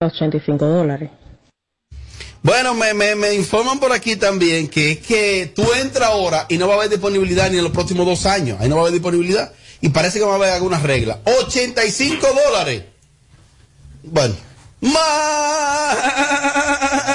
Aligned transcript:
85 0.00 0.64
dólares. 0.64 1.10
Bueno, 2.40 2.72
me, 2.72 2.94
me, 2.94 3.16
me 3.16 3.34
informan 3.34 3.80
por 3.80 3.92
aquí 3.92 4.14
también 4.14 4.68
que 4.68 4.92
es 4.92 4.98
que 4.98 5.52
tú 5.56 5.64
entras 5.72 6.10
ahora 6.10 6.46
y 6.48 6.56
no 6.56 6.68
va 6.68 6.74
a 6.74 6.76
haber 6.76 6.90
disponibilidad 6.90 7.50
ni 7.50 7.58
en 7.58 7.64
los 7.64 7.72
próximos 7.72 8.06
dos 8.06 8.24
años. 8.24 8.60
Ahí 8.60 8.68
no 8.68 8.76
va 8.76 8.82
a 8.82 8.84
haber 8.84 8.92
disponibilidad. 8.92 9.52
Y 9.80 9.88
parece 9.88 10.20
que 10.20 10.24
va 10.24 10.32
a 10.32 10.36
haber 10.36 10.52
algunas 10.52 10.84
reglas. 10.84 11.18
85 11.24 12.28
dólares. 12.46 12.84
Bueno. 14.04 14.36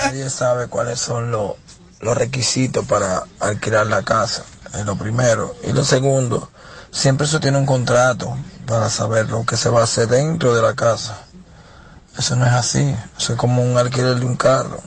Nadie 0.04 0.30
sabe 0.30 0.68
cuáles 0.68 1.00
son 1.00 1.32
los, 1.32 1.54
los 2.02 2.18
requisitos 2.18 2.86
para 2.86 3.24
alquilar 3.40 3.88
la 3.88 4.04
casa. 4.04 4.44
Es 4.74 4.86
lo 4.86 4.98
primero. 4.98 5.56
Y 5.66 5.72
lo 5.72 5.86
segundo, 5.86 6.50
siempre 6.92 7.28
se 7.28 7.40
tiene 7.40 7.58
un 7.58 7.66
contrato 7.66 8.38
para 8.66 8.90
saber 8.90 9.30
lo 9.30 9.46
que 9.46 9.56
se 9.56 9.70
va 9.70 9.80
a 9.80 9.86
hacer 9.86 10.10
dentro 10.10 10.54
de 10.54 10.62
la 10.62 10.74
casa. 10.74 11.23
Eso 12.18 12.36
no 12.36 12.46
es 12.46 12.54
así. 12.54 12.96
Eso 13.18 13.34
es 13.34 13.40
como 13.40 13.64
un 13.64 13.78
alquiler 13.78 14.16
de 14.20 14.26
un 14.26 14.36
carro. 14.36 14.82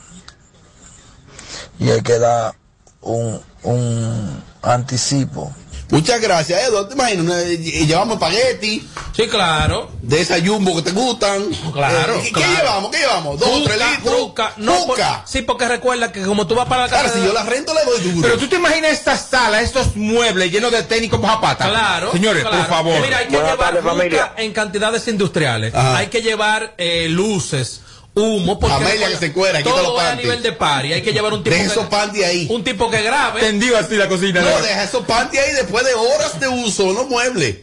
Y 1.79 1.89
hay 1.89 2.01
que 2.01 2.19
dar 2.19 2.55
un, 3.01 3.41
un 3.63 4.43
anticipo. 4.61 5.53
Muchas 5.89 6.19
gracias, 6.19 6.61
Eduardo. 6.63 6.89
¿Te 6.89 6.95
imaginas? 6.95 7.43
Y 7.47 7.85
llevamos 7.85 8.15
espagueti. 8.15 8.87
Sí, 9.15 9.27
claro. 9.27 9.89
De 10.01 10.19
esa 10.21 10.35
jumbo 10.45 10.75
que 10.75 10.81
te 10.81 10.91
gustan. 10.91 11.45
Claro. 11.73 12.15
Eh, 12.15 12.23
¿qué, 12.25 12.31
claro. 12.31 12.51
¿Qué 12.51 12.59
llevamos? 12.59 12.91
¿Qué 12.91 12.97
llevamos? 12.99 13.39
¿Dos 13.39 13.49
o 13.49 13.63
tres 13.63 13.77
litros? 13.77 14.15
juca. 14.21 14.53
No, 14.57 14.85
por- 14.85 14.99
sí, 15.25 15.41
porque 15.43 15.67
recuerda 15.67 16.11
que 16.11 16.21
como 16.23 16.45
tú 16.45 16.55
vas 16.55 16.67
para 16.67 16.83
la 16.83 16.89
casa. 16.89 17.03
Claro, 17.03 17.17
si 17.19 17.25
yo 17.25 17.33
la 17.33 17.43
rento 17.43 17.73
le 17.73 17.83
doy 17.85 18.01
duro. 18.11 18.27
Pero 18.27 18.37
tú 18.37 18.47
te 18.47 18.57
imaginas 18.57 18.91
esta 18.91 19.17
sala, 19.17 19.61
estos 19.61 19.95
muebles 19.95 20.51
llenos 20.51 20.71
de 20.71 20.83
tenis 20.83 21.09
como 21.09 21.27
zapata. 21.27 21.69
Claro. 21.69 22.11
Señores, 22.11 22.43
claro. 22.43 22.57
por 22.57 22.67
favor. 22.67 23.01
Mira, 23.01 23.17
hay 23.19 23.27
que 23.27 23.37
llevar 23.37 23.81
juca 23.81 24.33
en 24.37 24.53
cantidades 24.53 25.07
industriales. 25.07 25.73
Ajá. 25.73 25.97
Hay 25.97 26.07
que 26.07 26.21
llevar 26.21 26.73
eh, 26.77 27.07
luces, 27.09 27.81
humo. 28.17 28.59
Porque 28.59 28.75
Amelia 28.75 29.07
que 29.09 29.17
se 29.17 29.31
cuera, 29.33 29.59
quita 29.59 29.69
los 29.69 29.81
todo 29.83 29.97
es 29.97 30.03
a 30.03 30.07
panties. 30.09 30.25
nivel 30.27 30.43
de 30.43 30.51
party. 30.53 30.93
Hay 30.93 31.01
que 31.01 31.13
llevar 31.13 31.33
un 31.33 31.43
tipo 31.43 31.55
Deja 31.55 31.65
que, 31.67 31.71
esos 31.71 31.85
panties 31.87 32.25
ahí. 32.25 32.47
un 32.49 32.63
tipo 32.63 32.89
que 32.89 33.01
grabe. 33.01 33.39
Tendido 33.41 33.77
así 33.77 33.95
la 33.95 34.07
cocina. 34.09 34.41
No, 34.41 34.61
deja 34.61 34.83
esos 34.83 35.05
panties 35.05 35.41
ahí 35.43 35.53
después 35.53 35.85
de 35.85 35.93
horas 35.93 36.39
de 36.39 36.47
uso, 36.47 36.93
no 36.93 37.05
muebles. 37.05 37.57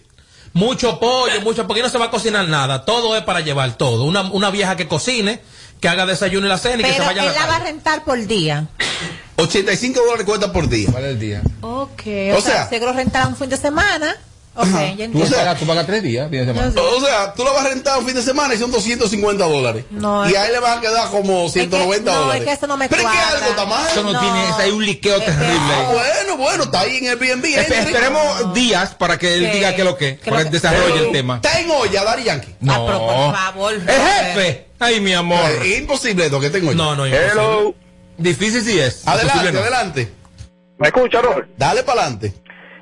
Mucho 0.52 1.00
pollo, 1.00 1.40
mucho, 1.40 1.66
porque 1.66 1.82
no 1.82 1.88
se 1.88 1.98
va 1.98 2.06
a 2.06 2.10
cocinar 2.10 2.46
nada. 2.48 2.84
Todo 2.84 3.16
es 3.16 3.24
para 3.24 3.40
llevar 3.40 3.76
todo. 3.76 4.04
Una, 4.04 4.22
una 4.22 4.50
vieja 4.50 4.76
que 4.76 4.86
cocine, 4.86 5.40
que 5.80 5.88
haga 5.88 6.06
desayuno 6.06 6.46
y 6.46 6.48
la 6.48 6.58
cena 6.58 6.82
y 6.82 6.84
que 6.84 6.92
se 6.92 7.00
vaya 7.00 7.22
a 7.22 7.26
él 7.26 7.32
la 7.34 7.40
la 7.40 7.46
va 7.46 7.56
a 7.56 7.58
rentar 7.60 8.04
por 8.04 8.24
día. 8.24 8.68
85 9.36 10.00
dólares 10.00 10.24
cuesta 10.24 10.52
por 10.52 10.68
día. 10.68 10.88
Vale 10.92 11.10
el 11.10 11.18
día. 11.18 11.42
Ok. 11.60 12.02
O 12.32 12.36
O, 12.36 12.40
sea, 12.40 12.68
sea- 12.68 12.68
si 12.68 12.78
lo 12.78 12.92
rentará 12.92 13.26
un 13.26 13.36
fin 13.36 13.48
de 13.48 13.56
semana. 13.56 14.16
Ok, 14.56 14.66
ya 14.66 14.70
Tú 14.72 15.02
entiendo. 15.02 15.36
pagas, 15.36 15.58
tú 15.58 15.66
pagas 15.66 15.84
tres 15.86 16.02
días, 16.04 16.30
fin 16.30 16.38
de 16.40 16.46
semana. 16.54 16.68
O 16.80 17.00
sea, 17.04 17.34
tú 17.34 17.42
lo 17.42 17.52
vas 17.52 17.64
a 17.66 17.68
rentar 17.70 17.98
un 17.98 18.06
fin 18.06 18.14
de 18.14 18.22
semana 18.22 18.54
y 18.54 18.58
son 18.58 18.70
250 18.70 19.44
dólares. 19.46 19.84
No, 19.90 20.28
y 20.28 20.32
es 20.32 20.38
ahí 20.38 20.52
le 20.52 20.60
van 20.60 20.78
a 20.78 20.80
quedar 20.80 21.10
como 21.10 21.48
190 21.48 22.12
no, 22.12 22.18
dólares. 22.20 22.42
es 22.42 22.46
que 22.48 22.52
eso 22.54 22.66
no 22.68 22.76
me 22.76 22.88
Pero 22.88 23.02
es 23.02 23.08
que 23.08 23.18
algo 23.18 23.46
está 23.50 23.64
mal. 23.66 23.86
Eso 23.90 24.02
no, 24.04 24.12
No. 24.12 24.20
tiene, 24.20 24.38
hay 24.58 24.70
un 24.70 24.86
liqueo 24.86 25.16
Es 25.16 25.24
que- 25.24 25.32
terrible 25.32 25.58
Ah, 25.74 25.80
ahí. 25.88 25.94
bueno, 25.94 26.36
bueno, 26.36 26.64
está 26.64 26.80
ahí 26.80 26.96
en 26.98 27.08
Airbnb. 27.08 27.44
Espe- 27.44 27.78
esperemos 27.78 28.54
días 28.54 28.94
para 28.94 29.18
que 29.18 29.34
él 29.34 29.40
Que- 29.46 29.54
diga 29.54 29.74
qué 29.74 29.80
es 29.82 29.84
lo 29.88 29.96
que, 29.96 30.18
que 30.18 30.30
para 30.30 30.44
lo 30.44 30.50
que 30.50 30.50
que- 30.50 30.56
desarrolle 30.60 31.06
el 31.06 31.12
tema. 31.12 31.36
Está 31.42 31.58
en 31.58 31.70
olla, 31.72 32.04
Dari 32.04 32.22
Yankee. 32.22 32.54
Ah, 32.68 32.82
pero 32.86 32.98
por 33.00 33.34
favor. 33.34 33.74
¡El 33.74 33.82
jefe! 33.82 34.66
Ay, 34.78 35.00
mi 35.00 35.14
amor. 35.14 35.50
Eh, 35.50 35.72
Es 35.72 35.78
imposible 35.80 36.26
esto 36.26 36.38
que 36.38 36.50
tengo 36.50 36.70
yo. 36.70 36.76
No, 36.76 36.94
no, 36.94 37.06
imposible. 37.08 37.32
Hello. 37.32 37.74
Difícil 38.18 38.62
sí 38.64 38.78
es. 38.78 39.02
Adelante, 39.08 39.50
no. 39.50 39.58
adelante. 39.58 40.12
¿Me 40.78 40.88
escucha, 40.88 41.20
Robert? 41.22 41.48
Dale 41.56 41.82
para 41.82 42.02
adelante. 42.02 42.34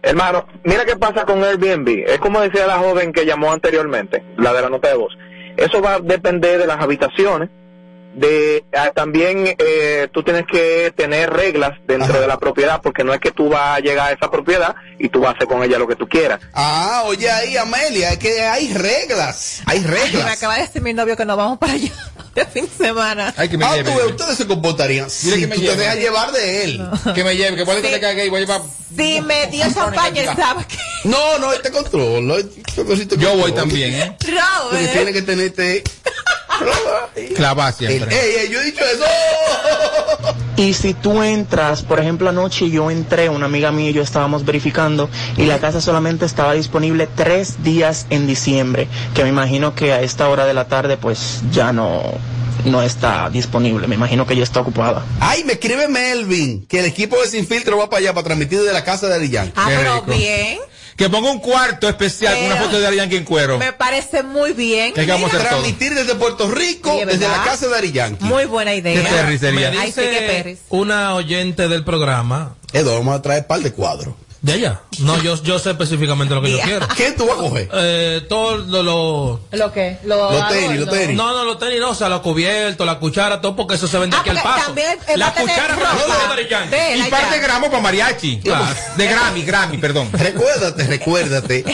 Hermano, 0.02 0.46
mira 0.64 0.84
qué 0.84 0.96
pasa 0.96 1.24
con 1.24 1.42
Airbnb. 1.42 2.04
Es 2.06 2.18
como 2.18 2.40
decía 2.40 2.66
la 2.66 2.78
joven 2.78 3.12
que 3.12 3.24
llamó 3.24 3.52
anteriormente, 3.52 4.22
la 4.36 4.52
de 4.52 4.62
la 4.62 4.68
nota 4.68 4.88
de 4.88 4.96
voz. 4.96 5.16
Eso 5.56 5.80
va 5.80 5.94
a 5.94 6.00
depender 6.00 6.58
de 6.58 6.66
las 6.66 6.80
habitaciones. 6.80 7.50
De 8.14 8.62
ah, 8.76 8.90
también 8.94 9.54
eh, 9.58 10.06
tú 10.12 10.22
tienes 10.22 10.44
que 10.46 10.92
tener 10.96 11.30
reglas 11.30 11.72
dentro 11.86 12.10
Ajá. 12.12 12.20
de 12.20 12.26
la 12.26 12.38
propiedad, 12.38 12.80
porque 12.82 13.04
no 13.04 13.14
es 13.14 13.20
que 13.20 13.30
tú 13.30 13.48
vas 13.48 13.78
a 13.78 13.80
llegar 13.80 14.10
a 14.10 14.12
esa 14.12 14.30
propiedad 14.30 14.74
y 14.98 15.08
tú 15.08 15.20
vas 15.20 15.32
a 15.32 15.36
hacer 15.36 15.48
con 15.48 15.62
ella 15.62 15.78
lo 15.78 15.88
que 15.88 15.96
tú 15.96 16.06
quieras. 16.08 16.38
Ah, 16.52 17.04
oye 17.06 17.30
ahí, 17.30 17.56
Amelia, 17.56 18.10
es 18.10 18.18
que 18.18 18.42
hay 18.42 18.72
reglas. 18.74 19.62
Hay 19.66 19.78
Ay, 19.78 19.84
me 19.84 19.90
reglas. 19.90 20.26
acaba 20.36 20.56
de 20.56 20.62
decir 20.62 20.82
mi 20.82 20.92
novio 20.92 21.16
que 21.16 21.24
nos 21.24 21.36
vamos 21.38 21.56
para 21.58 21.72
allá 21.72 21.90
de 22.34 22.44
fin 22.52 22.66
de 22.78 22.84
semana. 22.86 23.32
Ay, 23.36 23.48
que 23.48 23.56
me 23.56 23.64
Ah, 23.64 23.76
lleve. 23.76 23.90
tú 23.92 23.98
ustedes 24.10 24.36
se 24.36 24.46
comportarían. 24.46 25.08
Si 25.08 25.30
que 25.30 25.46
me 25.46 25.54
tú 25.54 25.60
te 25.62 25.66
lleve. 25.68 25.76
dejas 25.82 25.96
llevar 25.96 26.32
de 26.32 26.64
él. 26.64 26.80
Que 27.14 27.24
me 27.24 27.34
lleve, 27.34 27.56
que 27.56 27.64
puede 27.64 27.80
que 27.80 27.88
Sí. 27.88 27.94
te 27.94 28.00
caiga 28.00 28.24
y 28.24 28.28
voy 28.28 28.38
a 28.42 28.46
llevar. 28.46 28.60
Si 28.94 29.20
me 29.22 29.46
dio 29.46 29.64
champaña, 29.72 30.36
sabe 30.36 30.66
que. 30.66 30.76
No, 31.08 31.38
no, 31.38 31.50
este 31.52 31.70
control. 31.70 32.30
este 32.30 33.16
Yo 33.16 33.36
voy 33.38 33.52
también, 33.52 33.94
¿eh? 33.94 34.16
Porque 34.20 34.38
Robert. 34.38 34.92
tiene 34.92 35.12
que 35.14 35.22
tenerte. 35.22 35.82
Clavar 37.36 37.74
El- 37.78 37.88
siempre. 37.88 38.14
ey, 38.16 38.34
ey, 38.46 38.48
yo 38.52 38.60
he 38.60 38.64
dicho 38.64 38.84
eso. 38.84 39.04
Y 40.56 40.74
si 40.74 40.94
tú 40.94 41.22
entras, 41.22 41.82
por 41.82 41.98
ejemplo, 41.98 42.28
anoche 42.28 42.70
yo 42.70 42.90
entré, 42.90 43.28
una 43.28 43.46
amiga 43.46 43.72
mía 43.72 43.90
y 43.90 43.92
yo 43.94 44.02
estábamos 44.02 44.44
verificando, 44.44 45.08
y 45.36 45.46
la 45.46 45.58
casa 45.58 45.80
solamente 45.80 46.24
estaba 46.26 46.52
disponible 46.52 47.08
tres 47.14 47.62
días 47.64 48.06
en 48.10 48.26
diciembre, 48.26 48.86
que 49.14 49.22
me 49.24 49.30
imagino 49.30 49.74
que 49.74 49.92
a 49.92 50.02
esta 50.02 50.28
hora 50.28 50.44
de 50.46 50.54
la 50.54 50.66
tarde 50.68 50.96
pues 50.98 51.40
ya 51.52 51.72
no, 51.72 52.02
no 52.64 52.82
está 52.82 53.28
disponible, 53.30 53.88
me 53.88 53.94
imagino 53.96 54.26
que 54.26 54.36
ya 54.36 54.42
está 54.44 54.60
ocupada. 54.60 55.04
Ay, 55.20 55.42
me 55.44 55.54
escribe 55.54 55.88
Melvin 55.88 56.66
que 56.66 56.80
el 56.80 56.84
equipo 56.84 57.20
de 57.20 57.28
Sin 57.28 57.46
Filtro 57.46 57.78
va 57.78 57.88
para 57.88 58.00
allá 58.00 58.12
para 58.14 58.24
transmitir 58.24 58.60
desde 58.60 58.72
la 58.74 58.84
casa 58.84 59.08
de 59.08 59.28
Yankee. 59.28 59.52
Ah, 59.56 59.66
Qué 59.68 59.76
pero 59.76 59.94
rico. 59.94 60.06
bien. 60.12 60.58
Que 60.96 61.08
ponga 61.08 61.30
un 61.30 61.38
cuarto 61.38 61.88
especial 61.88 62.34
con 62.36 62.44
una 62.46 62.56
foto 62.56 62.78
de 62.80 62.86
Ari 62.86 62.96
Yankee 62.96 63.16
en 63.16 63.24
cuero. 63.24 63.58
Me 63.58 63.72
parece 63.72 64.22
muy 64.22 64.52
bien. 64.52 64.92
¿Qué 64.92 65.06
vamos 65.06 65.32
a? 65.32 65.38
Transmitir 65.38 65.94
desde 65.94 66.14
Puerto 66.14 66.50
Rico, 66.50 66.92
Sí, 66.94 67.00
es 67.00 67.06
desde 67.06 67.28
la 67.28 67.42
casa 67.44 67.68
de 67.68 67.76
Ari 67.76 67.92
Yankee. 67.92 68.24
Muy 68.24 68.44
buena 68.44 68.74
idea. 68.74 69.02
Qué 69.02 69.08
perris 69.08 69.40
sería. 69.40 69.70
Me 69.70 69.78
Ay, 69.78 69.92
sí, 69.92 70.00
qué 70.00 70.10
dice 70.10 70.22
perris. 70.26 70.58
una 70.68 71.14
oyente 71.14 71.68
del 71.68 71.84
programa 71.84 72.56
Edo, 72.72 72.94
vamos 72.94 73.14
a 73.16 73.22
traer 73.22 73.42
un 73.42 73.46
par 73.48 73.60
de 73.60 73.72
cuadros. 73.72 74.14
De 74.42 74.52
allá. 74.54 74.80
No, 74.98 75.22
yo, 75.22 75.40
yo 75.42 75.58
sé 75.60 75.70
específicamente 75.70 76.34
lo 76.34 76.42
que 76.42 76.50
yo 76.50 76.58
quiero. 76.60 76.86
¿Qué 76.96 77.12
tú 77.12 77.26
vas 77.26 77.38
a 77.38 77.40
coger? 77.40 77.68
Eh, 77.72 78.22
todo 78.28 78.56
lo, 78.58 78.82
lo- 78.82 79.40
¿Lo 79.52 79.72
que? 79.72 79.98
Lo 80.04 80.32
Los 80.32 80.48
tenis, 80.48 80.80
los 80.80 80.90
tenis. 80.90 81.16
No, 81.16 81.32
no, 81.32 81.44
los 81.44 81.58
tenis 81.60 81.78
no, 81.78 81.90
o 81.90 81.94
sea, 81.94 82.08
los 82.08 82.20
cubiertos, 82.22 82.84
la 82.84 82.98
cuchara, 82.98 83.40
todo 83.40 83.54
porque 83.54 83.76
eso 83.76 83.86
se 83.86 83.98
vende 83.98 84.16
Ah, 84.16 84.20
aquí 84.20 84.30
al 84.30 84.42
paso. 84.42 84.66
también, 84.66 84.98
eh, 85.06 85.16
la 85.16 85.32
cuchara 85.32 85.74
ropa. 85.76 85.86
foto 85.90 86.12
de 86.70 86.96
Y 86.98 87.02
par 87.04 87.30
de 87.30 87.38
gramos 87.38 87.70
para 87.70 87.82
mariachi. 87.82 88.40
Claro. 88.40 88.66
De 88.96 89.06
Grammy, 89.06 89.42
Grammy, 89.44 89.78
perdón. 89.78 90.08
Recuérdate, 90.12 90.84
recuérdate 90.88 91.64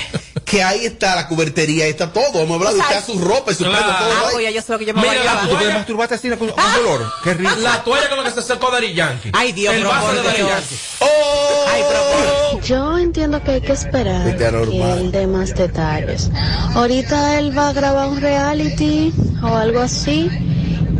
que 0.50 0.62
ahí 0.62 0.86
está 0.86 1.14
la 1.14 1.28
cubertería, 1.28 1.84
ahí 1.84 1.90
está 1.90 2.12
todo. 2.12 2.40
Hemos 2.40 2.56
hablado 2.56 2.74
de 2.76 2.80
O 2.82 2.86
sea, 2.86 2.98
usted, 3.00 3.12
su 3.12 3.20
ropa 3.20 3.52
y 3.52 3.54
su 3.54 3.64
claro. 3.64 3.78
pelo, 3.84 3.98
todo 3.98 4.08
Ah, 4.12 4.20
ahí. 4.26 4.28
pues 4.32 4.44
ya 4.44 4.50
yo 4.50 4.62
sé 4.62 4.72
lo 4.72 4.78
que 4.78 4.84
yo 4.86 4.94
me 4.94 5.00
Mira, 5.02 5.12
voy 5.12 5.20
a 5.20 5.24
la 5.24 5.30
llevar. 5.32 5.48
¿Tú 5.48 5.54
toalla- 5.56 5.74
masturbarte 5.74 6.14
así 6.14 6.28
con, 6.30 6.38
con 6.48 6.72
dolor? 6.74 7.12
Qué 7.22 7.34
rico. 7.34 7.50
La 7.58 7.84
toalla 7.84 8.08
con 8.08 8.18
la 8.18 8.24
que 8.24 8.30
se 8.30 8.42
secó 8.42 8.70
Daddy 8.70 8.94
Yankee. 8.94 9.30
Ay, 9.34 9.52
Dios, 9.52 9.74
El 9.74 9.84
vaso 9.84 10.12
de 10.14 10.22
Dios. 10.22 10.48
Yankee. 10.48 10.76
¡Oh! 11.00 11.64
Ay, 11.72 11.82
pero 11.88 12.60
Yo 12.62 12.98
entiendo 12.98 13.42
que 13.42 13.50
hay 13.52 13.60
que 13.60 13.72
esperar 13.72 14.36
que 14.36 14.46
él 14.92 15.12
dé 15.12 15.26
más 15.26 15.54
detalles. 15.54 16.30
Ahorita 16.74 17.38
él 17.38 17.56
va 17.56 17.68
a 17.68 17.72
grabar 17.72 18.08
un 18.08 18.20
reality 18.20 19.12
o 19.42 19.54
algo 19.54 19.80
así 19.80 20.28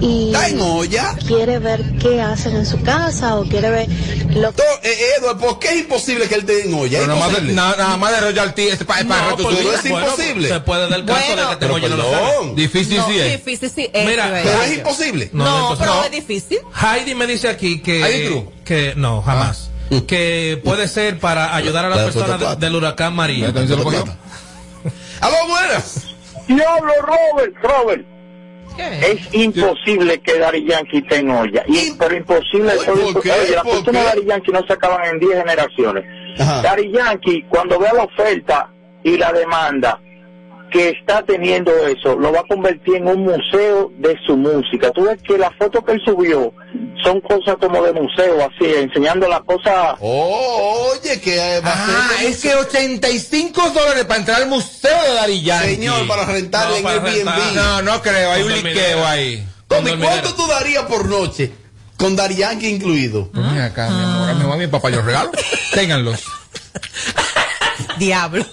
y 0.01 0.27
Está 0.33 0.49
en 0.49 0.61
olla. 0.61 1.15
quiere 1.27 1.59
ver 1.59 1.83
qué 2.01 2.21
hacen 2.21 2.55
en 2.57 2.67
su 2.67 2.81
casa 2.83 3.37
o 3.37 3.45
quiere 3.45 3.71
ver 3.71 3.89
lo 4.35 4.53
To- 4.53 4.63
eh, 4.83 4.97
Edward, 5.19 5.39
¿por 5.39 5.59
qué 5.59 5.69
es 5.69 5.77
imposible 5.81 6.29
que 6.29 6.35
él 6.37 6.41
esté 6.43 6.67
en 6.69 6.75
olla? 6.75 7.01
Nada 7.07 7.15
más, 7.15 7.27
de, 7.29 7.39
imposible. 7.39 7.53
na- 7.55 7.77
nada 7.77 7.97
más 7.97 8.13
de 8.13 8.21
royalty 8.21 8.63
es 8.69 8.85
para, 8.85 9.05
para 9.09 9.31
No, 9.37 9.51
es 9.73 9.85
imposible. 9.87 10.49
Se 10.49 10.61
puede 10.61 10.89
dar 10.89 10.99
el 11.01 11.05
caso 11.07 11.21
Bueno. 11.27 11.43
de 11.43 11.49
que 11.49 11.55
te 11.57 11.61
Pero 11.67 11.75
oye 11.75 11.89
no. 11.89 12.55
Difícil 12.55 12.97
no, 12.99 13.09
sí 13.09 13.19
es. 13.19 13.33
difícil 13.45 13.71
sí 13.71 13.91
es. 13.93 14.05
Pero 14.07 14.63
es 14.63 14.73
imposible. 14.79 15.31
No, 15.33 15.45
No, 15.45 15.61
no 15.69 15.73
es 15.75 15.79
pero 15.81 16.05
es 16.05 16.11
difícil. 16.11 16.59
Heidi 16.81 17.15
me 17.15 17.27
dice 17.27 17.49
aquí 17.49 17.81
que 17.81 18.45
que 18.65 18.93
no 18.97 19.23
jamás 19.23 19.71
que 20.07 20.61
puede 20.63 20.87
ser 20.87 21.19
para 21.19 21.55
ayudar 21.57 21.87
a 21.87 21.89
La 21.89 21.97
las 21.97 22.07
de 22.15 22.21
personas 22.21 22.61
del 22.61 22.75
huracán 22.77 23.15
María. 23.15 23.53
Cogió. 23.53 24.05
¡Aló, 25.21 25.37
buenas! 25.49 26.03
Diablo, 26.47 26.93
Robert, 27.03 27.55
Robert. 27.63 28.07
Es 28.79 29.35
imposible 29.35 30.19
que 30.21 30.39
Dari 30.39 30.65
Yankee 30.65 30.99
esté 30.99 31.17
en 31.17 31.31
olla. 31.31 31.65
Y, 31.67 31.93
pero 31.99 32.15
imposible. 32.17 32.73
Uy, 32.79 32.85
todo- 32.87 33.13
¿por 33.13 33.23
qué? 33.23 33.33
Oye, 33.33 33.51
las 33.55 33.63
¿Por 33.65 33.73
fortunas 33.75 34.03
qué? 34.05 34.11
de 34.11 34.17
Dari 34.17 34.27
Yankee 34.27 34.53
no 34.53 34.67
se 34.67 34.73
acaban 34.73 35.05
en 35.07 35.19
10 35.19 35.33
generaciones. 35.39 36.05
Dari 36.63 36.93
Yankee, 36.93 37.43
cuando 37.49 37.79
vea 37.79 37.93
la 37.93 38.05
oferta 38.05 38.71
y 39.03 39.17
la 39.17 39.33
demanda 39.33 40.01
que 40.71 40.91
está 40.91 41.23
teniendo 41.25 41.71
eso, 41.87 42.17
lo 42.17 42.33
va 42.33 42.41
a 42.41 42.45
convertir 42.49 42.97
en 42.97 43.09
un 43.09 43.23
museo 43.25 43.91
de 43.99 44.17
su 44.27 44.37
música. 44.37 44.91
Tú 44.93 45.05
ves 45.05 45.17
que 45.23 45.39
las 45.39 45.55
fotos 45.57 45.83
que 45.85 45.93
él 45.93 46.03
subió 46.05 46.53
son 47.03 47.21
cosas 47.21 47.57
como 47.61 47.83
de 47.83 47.93
museo, 47.93 48.39
así, 48.45 48.65
enseñando 48.77 49.29
las 49.29 49.41
cosas. 49.43 49.97
Oh, 50.01 50.93
oye, 50.93 51.21
que 51.21 51.61
va 51.65 51.71
a 51.71 51.85
Ah, 51.87 52.09
ser. 52.19 52.27
es 52.29 52.41
que 52.43 52.55
85 52.55 53.71
dólares 53.71 54.05
para 54.05 54.21
entrar 54.21 54.43
al 54.43 54.49
museo 54.49 55.03
de 55.09 55.15
Dari 55.15 55.43
Yankee. 55.43 55.75
Señor, 55.77 56.07
para 56.07 56.25
rentarle 56.27 56.71
No, 56.71 56.77
en 56.77 56.83
para 56.83 56.95
Airbnb. 56.97 57.15
rentar. 57.35 57.53
No, 57.55 57.83
no 57.83 58.03
creo, 58.03 58.31
hay 58.33 58.43
Con 58.43 58.53
un 58.53 58.63
liqueo 58.63 59.07
ahí. 59.07 59.47
Tommy, 59.69 59.91
Con 59.91 60.01
¿cuánto 60.01 60.35
tú 60.35 60.47
darías 60.47 60.85
por 60.85 61.07
noche? 61.09 61.53
Con 61.97 62.15
Dari 62.17 62.37
Yankee 62.37 62.69
incluido. 62.69 63.29
Pues 63.33 63.47
mira 63.47 63.67
acá, 63.67 63.89
mi 63.91 64.03
amor, 64.03 64.29
a 64.31 64.35
mi 64.35 64.43
mamá 64.43 64.57
y 64.57 64.59
mi 64.61 64.67
papá 64.69 64.91
yo 64.91 64.97
los 64.97 65.05
regalo. 65.07 65.31
Ténganlos. 65.75 66.25
Diablo. 67.99 68.45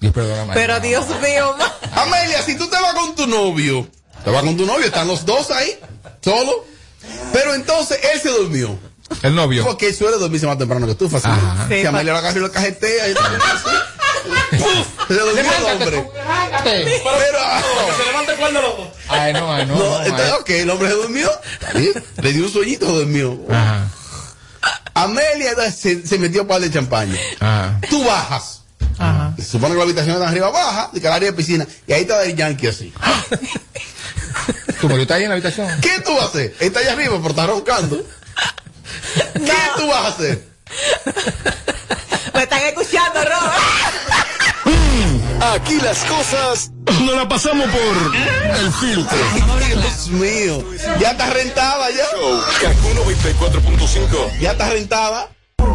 Dios 0.00 0.12
perdona, 0.12 0.54
Pero 0.54 0.78
Dios 0.80 1.06
mío, 1.22 1.54
Amelia, 1.92 2.42
si 2.42 2.56
tú 2.56 2.68
te 2.68 2.76
vas 2.80 2.94
con 2.94 3.14
tu 3.16 3.26
novio 3.26 3.88
Te 4.24 4.30
vas 4.30 4.42
con 4.42 4.56
tu 4.56 4.64
novio, 4.66 4.86
están 4.86 5.08
los 5.08 5.24
dos 5.26 5.50
ahí, 5.50 5.78
solo. 6.22 6.64
Pero 7.32 7.54
entonces 7.54 7.98
él 8.14 8.20
se 8.20 8.28
durmió. 8.30 8.78
El 9.22 9.34
novio. 9.34 9.64
Porque 9.64 9.88
él 9.88 9.94
suele 9.94 10.18
dormirse 10.18 10.46
más 10.46 10.58
temprano 10.58 10.86
que 10.86 10.94
tú, 10.94 11.08
fácil. 11.08 11.30
Ajá. 11.30 11.66
Si 11.68 11.86
Amelia 11.86 12.12
lo 12.12 12.18
agarra 12.18 12.36
y 12.38 12.40
lo 12.42 12.52
cajetea. 12.52 13.08
y- 13.08 13.14
¡Puf! 13.14 14.86
Se 15.08 15.14
durmió 15.14 15.40
el 15.42 15.64
hombre. 15.64 16.10
Pero, 16.64 17.38
ah, 17.40 17.62
se 17.96 18.04
levanta 18.04 18.32
el 18.32 18.38
cuerno 18.38 18.60
loco. 18.62 18.90
Ay, 19.08 19.32
no, 19.32 19.52
ay, 19.52 19.66
no. 19.66 19.74
no, 19.76 19.84
no, 19.84 20.02
entonces, 20.04 20.26
ay. 20.32 20.40
ok, 20.40 20.50
el 20.50 20.70
hombre 20.70 20.88
se 20.88 20.94
durmió. 20.94 21.30
Le 22.22 22.32
dio 22.32 22.44
un 22.44 22.52
sueñito, 22.52 22.86
durmió. 22.86 23.38
Ajá. 23.50 23.88
Amelia 24.94 25.54
se, 25.70 26.06
se 26.06 26.18
metió 26.18 26.46
para 26.46 26.60
de 26.60 26.70
champaña. 26.70 27.16
Ajá. 27.40 27.80
Tú 27.88 28.04
bajas. 28.04 28.62
Ajá. 28.98 29.34
Se 29.36 29.44
supone 29.44 29.74
que 29.74 29.78
la 29.78 29.84
habitación 29.84 30.16
está 30.16 30.28
arriba, 30.28 30.50
baja, 30.50 30.90
de 30.92 31.00
que 31.00 31.06
al 31.06 31.12
área 31.14 31.30
de 31.30 31.36
piscina. 31.36 31.66
Y 31.86 31.92
ahí 31.92 32.02
está 32.02 32.22
el 32.24 32.36
yankee 32.36 32.66
así. 32.66 32.92
¿Tu 34.80 34.86
marido 34.86 35.02
está 35.02 35.14
ahí 35.14 35.24
en 35.24 35.28
la 35.28 35.34
habitación? 35.34 35.68
¿Qué 35.80 36.00
tú 36.04 36.14
vas 36.14 36.24
a 36.24 36.28
hacer? 36.28 36.54
Está 36.60 36.80
allá 36.80 36.92
arriba, 36.92 37.16
pero 37.16 37.30
está 37.30 37.46
roncando. 37.46 38.04
¿Qué 39.34 39.56
tú 39.76 39.86
vas 39.88 40.04
a 40.04 40.08
hacer? 40.08 40.48
Me 42.34 42.42
están 42.42 42.62
escuchando, 42.62 43.20
Robert. 43.24 43.98
Aquí 45.54 45.80
las 45.80 45.98
cosas 46.04 46.70
no 47.00 47.12
la 47.14 47.28
pasamos 47.28 47.68
por 47.70 48.16
el 48.58 48.72
filtro. 48.72 49.18
Dios 49.66 50.08
mío. 50.08 50.64
Ya 51.00 51.12
está 51.12 51.30
rentada 51.30 51.90
ya. 51.90 52.04
Kaku 52.60 52.88
94.5. 52.88 54.38
Ya 54.40 54.52
está 54.52 54.68
rentada. 54.70 55.28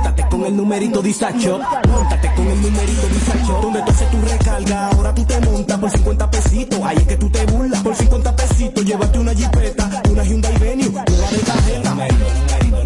Móntate 0.04 0.28
con 0.30 0.44
el 0.44 0.58
numerito 0.58 1.02
disacho, 1.02 1.62
móntate 1.88 2.34
con 2.36 2.46
el 2.46 2.62
numerito 2.62 3.08
disacho, 3.08 3.60
donde 3.62 3.82
tú 3.84 3.92
haces 3.92 4.12
tu 4.12 4.22
recarga, 4.22 4.88
ahora 4.90 5.16
tú 5.16 5.24
te 5.24 5.40
montas 5.40 5.80
por 5.80 5.90
50 5.90 6.30
pesitos, 6.30 6.80
ahí 6.84 6.98
es 6.98 7.08
que 7.08 7.16
tú 7.16 7.30
te 7.30 7.46
burlas, 7.46 7.82
por 7.82 7.96
50 7.96 8.36
pesitos, 8.36 8.84
llévate 8.84 9.20
una 9.20 9.34
jipeta, 9.34 10.04
una 10.12 10.24
Hyundai 10.26 10.60
Venue, 10.60 10.90
una 10.90 11.04
de 11.06 11.38
tarjeta. 11.38 11.90
Numerito, 11.90 12.26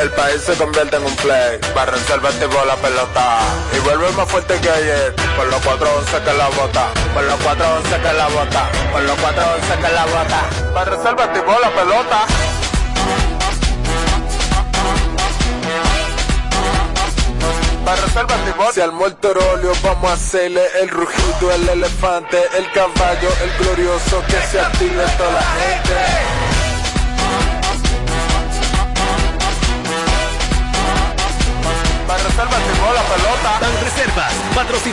El 0.00 0.10
país 0.12 0.40
se 0.40 0.54
convierte 0.54 0.96
en 0.96 1.04
un 1.04 1.14
play. 1.16 1.58
Reserva 1.86 2.30
activó 2.30 2.64
la 2.64 2.76
pelota. 2.76 3.38
Y 3.76 3.80
vuelve 3.80 4.10
más 4.12 4.26
fuerte 4.28 4.58
que 4.60 4.70
ayer. 4.70 5.14
Por 5.36 5.46
los 5.48 5.60
411 5.60 6.22
que 6.24 6.32
la 6.32 6.48
bota. 6.48 6.86
Por 7.12 7.22
los 7.24 7.40
411 7.40 7.96
que 8.00 8.12
la 8.14 8.28
bota. 8.28 8.70
Por 8.92 9.02
los 9.02 9.18
411 9.18 9.76
que 9.76 9.92
la 9.92 10.04
bota. 10.06 10.84
Reserva 10.84 11.24
activó 11.24 11.58
la 11.60 11.70
pelota. 11.70 12.26
Si 18.72 18.80
al 18.80 18.92
mortorolio 18.92 19.72
vamos 19.82 20.10
a 20.10 20.14
hacerle 20.14 20.62
el 20.80 20.88
rugido, 20.88 21.52
el 21.52 21.68
elefante, 21.68 22.38
el 22.56 22.70
caballo, 22.72 23.28
el 23.42 23.64
glorioso. 23.64 24.22
Que 24.28 24.40
se 24.50 24.60
active 24.60 25.04
toda 25.18 25.32
la 25.32 25.42
gente. 25.42 26.39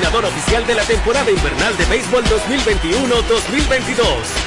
Oficial 0.05 0.65
de 0.67 0.75
la 0.75 0.83
temporada 0.83 1.31
invernal 1.31 1.75
de 1.75 1.85
béisbol 1.85 2.23
2021-2022. 2.25 4.46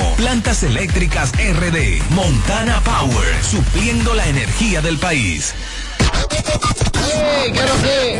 Plantas 0.17 0.63
Eléctricas 0.63 1.31
RD, 1.33 2.01
Montana 2.11 2.81
Power, 2.83 3.43
supliendo 3.43 4.13
la 4.13 4.27
energía 4.27 4.81
del 4.81 4.97
país. 4.97 5.53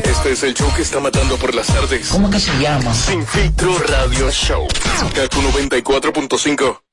Este 0.03 0.31
es 0.31 0.43
el 0.43 0.53
show 0.53 0.71
que 0.75 0.81
está 0.81 0.99
matando 0.99 1.37
por 1.37 1.53
las 1.53 1.67
tardes. 1.67 2.09
¿Cómo 2.09 2.29
que 2.29 2.39
se 2.39 2.51
llama? 2.59 2.93
Sin 2.93 3.25
filtro 3.25 3.77
radio 3.87 4.29
show. 4.31 4.67
Kaku 5.13 5.41
94.5. 5.41 6.90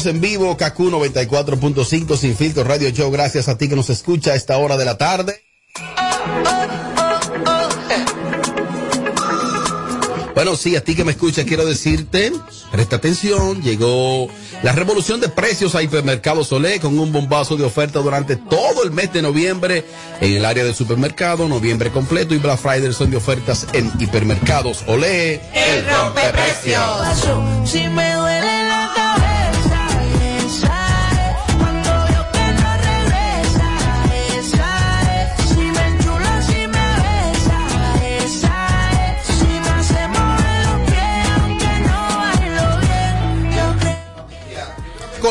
seguimos 0.00 0.06
en 0.06 0.20
vivo, 0.20 0.56
KQ 0.56 0.78
94.5 0.78 2.16
Sin 2.16 2.36
Filtro 2.36 2.64
Radio 2.64 2.90
Show. 2.90 3.10
Gracias 3.10 3.48
a 3.48 3.56
ti 3.56 3.68
que 3.68 3.76
nos 3.76 3.90
escucha 3.90 4.32
a 4.32 4.34
esta 4.34 4.58
hora 4.58 4.76
de 4.76 4.84
la 4.84 4.96
tarde. 4.98 5.42
Bueno, 10.34 10.54
sí, 10.54 10.76
a 10.76 10.84
ti 10.84 10.94
que 10.94 11.04
me 11.04 11.12
escuchas, 11.12 11.44
quiero 11.46 11.66
decirte, 11.66 12.32
presta 12.70 12.96
atención, 12.96 13.60
llegó 13.60 14.28
la 14.62 14.70
revolución 14.70 15.20
de 15.20 15.28
precios 15.28 15.74
a 15.74 15.82
Hipermercado 15.82 16.44
Solé 16.44 16.78
con 16.78 16.96
un 16.96 17.10
bombazo 17.10 17.56
de 17.56 17.64
oferta 17.64 17.98
durante 17.98 18.36
todo 18.36 18.84
el 18.84 18.92
mes 18.92 19.12
de 19.12 19.20
noviembre 19.20 19.84
en 20.20 20.36
el 20.36 20.44
área 20.44 20.62
del 20.62 20.76
supermercado, 20.76 21.48
noviembre 21.48 21.90
completo 21.90 22.36
y 22.36 22.38
Black 22.38 22.58
Friday 22.58 22.92
son 22.92 23.10
de 23.10 23.16
ofertas 23.16 23.66
en 23.72 23.90
Hipermercados 23.98 24.84
Olé. 24.86 25.40
El 25.52 25.84
rompeprecios. 25.88 26.80
Si 27.64 27.88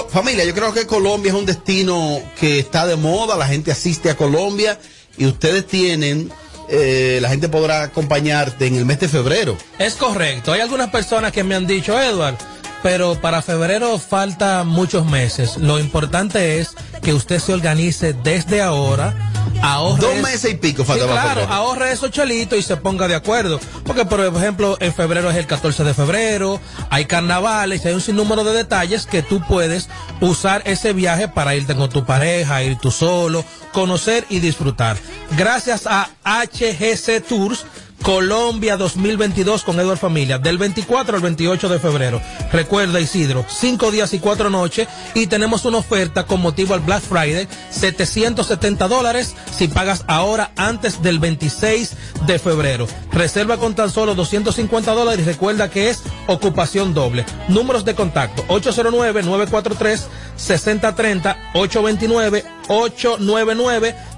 familia, 0.09 0.43
yo 0.45 0.53
creo 0.53 0.73
que 0.73 0.85
Colombia 0.85 1.31
es 1.31 1.37
un 1.37 1.45
destino 1.45 2.21
que 2.39 2.59
está 2.59 2.85
de 2.85 2.95
moda, 2.95 3.35
la 3.35 3.47
gente 3.47 3.71
asiste 3.71 4.09
a 4.09 4.15
Colombia 4.15 4.79
y 5.17 5.25
ustedes 5.25 5.67
tienen, 5.67 6.31
eh, 6.69 7.19
la 7.21 7.29
gente 7.29 7.49
podrá 7.49 7.83
acompañarte 7.83 8.67
en 8.67 8.75
el 8.75 8.85
mes 8.85 8.99
de 8.99 9.07
febrero. 9.07 9.57
Es 9.79 9.95
correcto. 9.95 10.53
Hay 10.53 10.61
algunas 10.61 10.89
personas 10.89 11.31
que 11.31 11.43
me 11.43 11.55
han 11.55 11.67
dicho, 11.67 11.99
Edward, 11.99 12.37
pero 12.83 13.19
para 13.19 13.41
febrero 13.41 13.97
falta 13.99 14.63
muchos 14.63 15.05
meses. 15.05 15.57
Lo 15.57 15.79
importante 15.79 16.59
es 16.59 16.75
que 17.01 17.13
usted 17.13 17.39
se 17.39 17.53
organice 17.53 18.13
desde 18.13 18.61
ahora. 18.61 19.26
Ahorre 19.61 20.01
Dos 20.01 20.15
meses 20.17 20.51
y 20.51 20.55
pico 20.55 20.83
Sí, 20.83 20.99
claro, 20.99 21.41
ahorre 21.49 21.91
esos 21.91 22.11
chelitos 22.11 22.57
y 22.57 22.61
se 22.61 22.77
ponga 22.77 23.07
de 23.07 23.15
acuerdo. 23.15 23.59
Porque, 23.85 24.05
por 24.05 24.21
ejemplo, 24.21 24.77
en 24.79 24.93
febrero 24.93 25.29
es 25.29 25.35
el 25.35 25.47
14 25.47 25.83
de 25.83 25.93
febrero, 25.93 26.59
hay 26.89 27.05
carnavales, 27.05 27.85
hay 27.85 27.93
un 27.93 28.01
sinnúmero 28.01 28.43
de 28.43 28.53
detalles 28.53 29.05
que 29.05 29.21
tú 29.21 29.41
puedes 29.47 29.89
usar 30.21 30.61
ese 30.65 30.93
viaje 30.93 31.27
para 31.27 31.55
irte 31.55 31.75
con 31.75 31.89
tu 31.89 32.05
pareja, 32.05 32.63
ir 32.63 32.77
tú 32.77 32.91
solo, 32.91 33.43
conocer 33.73 34.25
y 34.29 34.39
disfrutar. 34.39 34.97
Gracias 35.37 35.87
a 35.87 36.09
HGC 36.23 37.21
Tours. 37.27 37.65
Colombia 38.01 38.77
2022 38.77 39.63
con 39.63 39.79
Edward 39.79 39.97
Familia, 39.97 40.37
del 40.37 40.57
24 40.57 41.17
al 41.17 41.21
28 41.21 41.69
de 41.69 41.79
febrero. 41.79 42.21
Recuerda 42.51 42.99
Isidro, 42.99 43.45
cinco 43.49 43.91
días 43.91 44.13
y 44.13 44.19
cuatro 44.19 44.49
noches 44.49 44.87
y 45.13 45.27
tenemos 45.27 45.65
una 45.65 45.79
oferta 45.79 46.25
con 46.25 46.41
motivo 46.41 46.73
al 46.73 46.79
Black 46.79 47.01
Friday, 47.01 47.47
770 47.69 48.87
dólares 48.87 49.35
si 49.51 49.67
pagas 49.67 50.05
ahora 50.07 50.51
antes 50.55 51.01
del 51.01 51.19
26 51.19 51.97
de 52.25 52.39
febrero. 52.39 52.87
Reserva 53.11 53.57
con 53.57 53.75
tan 53.75 53.91
solo 53.91 54.15
250 54.15 54.93
dólares 54.93 55.25
y 55.25 55.29
recuerda 55.29 55.69
que 55.69 55.89
es 55.89 56.03
ocupación 56.27 56.93
doble. 56.93 57.25
Números 57.49 57.83
de 57.83 57.95
contacto 57.95 58.45
809-943-6030, 58.47 61.35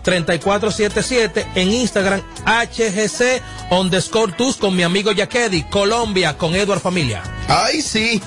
829-899-3477 0.04 1.46
en 1.56 1.72
Instagram 1.72 2.22
HGC 2.46 3.42
underscore 3.72 4.34
tus 4.34 4.58
con 4.58 4.76
mi 4.76 4.84
amigo 4.84 5.12
Yakedi, 5.12 5.64
Colombia 5.64 6.38
con 6.38 6.56
Edward 6.56 6.82
Familia. 6.82 7.24
Ay, 7.48 7.82
sí. 7.82 8.22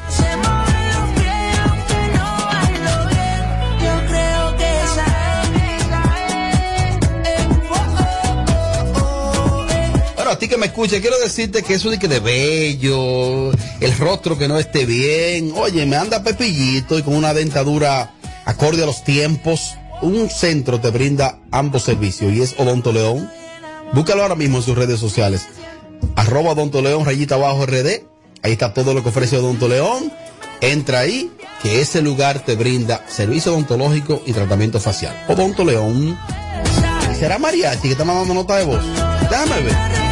Bueno, 10.14 10.30
a 10.30 10.38
ti 10.38 10.48
que 10.48 10.56
me 10.56 10.66
escuchas, 10.66 11.00
quiero 11.00 11.18
decirte 11.18 11.62
que 11.62 11.74
eso 11.74 11.90
de 11.90 11.98
que 11.98 12.08
de 12.08 12.20
bello, 12.20 13.52
el 13.80 13.98
rostro 13.98 14.38
que 14.38 14.48
no 14.48 14.58
esté 14.58 14.86
bien, 14.86 15.52
oye, 15.56 15.84
me 15.86 15.96
anda 15.96 16.22
pepillito 16.22 16.98
y 16.98 17.02
con 17.02 17.16
una 17.16 17.34
dentadura 17.34 18.12
acorde 18.44 18.82
a 18.82 18.86
los 18.86 19.04
tiempos, 19.04 19.76
un 20.02 20.28
centro 20.28 20.80
te 20.80 20.90
brinda 20.90 21.38
ambos 21.50 21.84
servicios 21.84 22.32
y 22.32 22.42
es 22.42 22.54
Odonto 22.58 22.92
León. 22.92 23.30
Búscalo 23.92 24.22
ahora 24.22 24.34
mismo 24.34 24.58
en 24.58 24.62
sus 24.62 24.76
redes 24.76 25.00
sociales. 25.00 25.46
Arroba 26.16 26.52
Odonto 26.52 26.82
León, 26.82 27.04
rayita 27.04 27.36
abajo 27.36 27.64
RD. 27.64 28.04
Ahí 28.42 28.52
está 28.52 28.74
todo 28.74 28.92
lo 28.92 29.02
que 29.02 29.08
ofrece 29.08 29.38
Odonto 29.38 29.68
León. 29.68 30.12
Entra 30.60 31.00
ahí, 31.00 31.30
que 31.62 31.80
ese 31.80 32.02
lugar 32.02 32.44
te 32.44 32.56
brinda 32.56 33.04
servicio 33.08 33.52
odontológico 33.52 34.22
y 34.26 34.32
tratamiento 34.32 34.80
facial. 34.80 35.24
Odonto 35.28 35.64
León. 35.64 36.18
¿Será 37.18 37.38
mariachi 37.38 37.82
que 37.82 37.92
está 37.92 38.04
mandando 38.04 38.34
nota 38.34 38.56
de 38.56 38.64
voz? 38.64 38.82
Déjame 39.30 39.62
ver. 39.62 40.11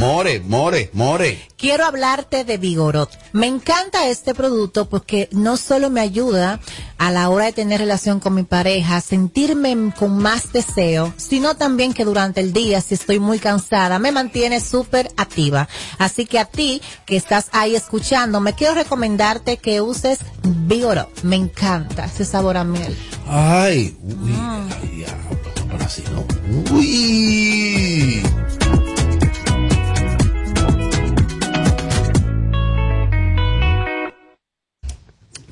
More, 0.00 0.40
more, 0.40 0.88
more. 0.94 1.38
Quiero 1.58 1.84
hablarte 1.84 2.44
de 2.44 2.56
Vigorot. 2.56 3.10
Me 3.34 3.46
encanta 3.46 4.08
este 4.08 4.34
producto 4.34 4.88
porque 4.88 5.28
no 5.30 5.58
solo 5.58 5.90
me 5.90 6.00
ayuda 6.00 6.58
a 6.96 7.10
la 7.10 7.28
hora 7.28 7.44
de 7.44 7.52
tener 7.52 7.80
relación 7.80 8.18
con 8.18 8.34
mi 8.34 8.44
pareja, 8.44 9.02
sentirme 9.02 9.92
con 9.98 10.16
más 10.16 10.54
deseo, 10.54 11.12
sino 11.18 11.54
también 11.54 11.92
que 11.92 12.06
durante 12.06 12.40
el 12.40 12.54
día, 12.54 12.80
si 12.80 12.94
estoy 12.94 13.18
muy 13.18 13.38
cansada, 13.38 13.98
me 13.98 14.10
mantiene 14.10 14.60
súper 14.60 15.10
activa. 15.18 15.68
Así 15.98 16.24
que 16.24 16.38
a 16.38 16.46
ti 16.46 16.80
que 17.04 17.16
estás 17.16 17.48
ahí 17.52 17.76
escuchando, 17.76 18.40
me 18.40 18.54
quiero 18.54 18.72
recomendarte 18.72 19.58
que 19.58 19.82
uses 19.82 20.20
Vigorot. 20.42 21.10
Me 21.24 21.36
encanta 21.36 22.06
ese 22.06 22.24
sabor 22.24 22.56
a 22.56 22.64
miel. 22.64 22.96
Ay, 23.26 23.98
uy, 24.02 24.34
ay, 24.34 24.88
diablo, 24.96 25.38
ahora 25.70 25.88
sí, 25.90 26.02
¿no? 26.10 26.24
Uy. 26.74 28.22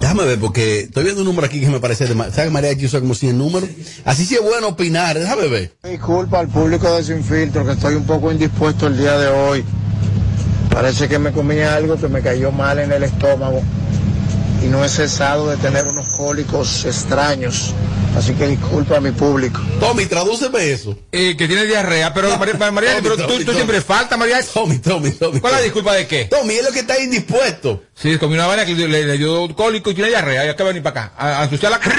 Déjame 0.09 0.25
ver, 0.25 0.38
porque 0.41 0.81
estoy 0.81 1.05
viendo 1.05 1.21
un 1.21 1.27
número 1.27 1.47
aquí 1.47 1.61
que 1.61 1.69
me 1.69 1.81
parece 1.81 2.07
de 2.07 2.15
¿Sabes 2.33 2.50
María 2.50 2.71
aquí 2.71 2.87
usa 2.87 2.99
como 2.99 3.15
100 3.15 3.37
números? 3.37 3.69
Así 4.07 4.25
sí 4.25 4.37
es 4.37 4.41
bueno 4.41 4.69
opinar, 4.69 5.19
déjame 5.19 5.49
ver. 5.49 5.77
Disculpa 5.83 6.41
al 6.41 6.49
público 6.49 6.91
de 6.97 7.05
Sin 7.05 7.23
Filtro 7.23 7.62
que 7.67 7.73
estoy 7.73 7.95
un 7.95 8.05
poco 8.05 8.33
indispuesto 8.33 8.87
el 8.87 8.97
día 8.97 9.19
de 9.19 9.29
hoy. 9.29 9.62
Parece 10.71 11.11
que 11.11 11.19
me 11.19 11.31
comí 11.31 11.61
algo 11.61 11.99
que 11.99 12.09
me 12.09 12.23
cayó 12.23 12.50
mal 12.50 12.79
en 12.79 12.91
el 12.91 13.03
estómago 13.03 13.61
y 14.62 14.67
no 14.67 14.85
he 14.85 14.88
cesado 14.88 15.49
de 15.50 15.57
tener 15.57 15.87
unos 15.87 16.09
cólicos 16.09 16.85
extraños. 16.85 17.75
Así 18.17 18.33
que 18.35 18.49
disculpa 18.49 18.97
a 18.97 19.00
mi 19.00 19.12
público. 19.12 19.61
Tommy, 19.79 20.07
tradúceme 20.07 20.71
eso. 20.71 20.99
Eh, 21.12 21.37
que 21.37 21.47
tiene 21.47 21.67
diarrea, 21.67 22.12
pero 22.12 22.37
María, 22.37 22.55
María, 22.73 22.91
Tommy, 22.97 23.03
pero 23.03 23.17
Tommy, 23.17 23.38
tú, 23.38 23.45
Tommy. 23.45 23.55
siempre 23.57 23.81
falta, 23.81 24.17
María. 24.17 24.41
Tommy, 24.43 24.79
Tommy, 24.79 25.11
Tommy. 25.12 25.41
¿Cuál 25.41 25.53
es 25.55 25.59
la 25.61 25.65
disculpa 25.65 25.95
de 25.95 26.07
qué? 26.07 26.25
Tommy, 26.25 26.55
es 26.55 26.65
lo 26.65 26.73
que 26.73 26.81
está 26.81 26.99
indispuesto. 27.00 27.83
Sí, 27.95 28.17
comí 28.19 28.35
una 28.35 28.47
vaina 28.47 28.65
que 28.65 28.75
le, 28.75 28.88
le 29.05 29.19
dio 29.19 29.55
cólico 29.55 29.91
y 29.91 29.95
tiene 29.95 30.11
diarrea. 30.11 30.47
Y 30.47 30.49
hay 30.49 30.57
que 30.57 30.62
venir 30.65 30.83
para 30.83 31.05
acá. 31.05 31.12
A, 31.17 31.41
a 31.41 31.45
ensuciar 31.45 31.71
la 31.71 31.79
cara. 31.79 31.95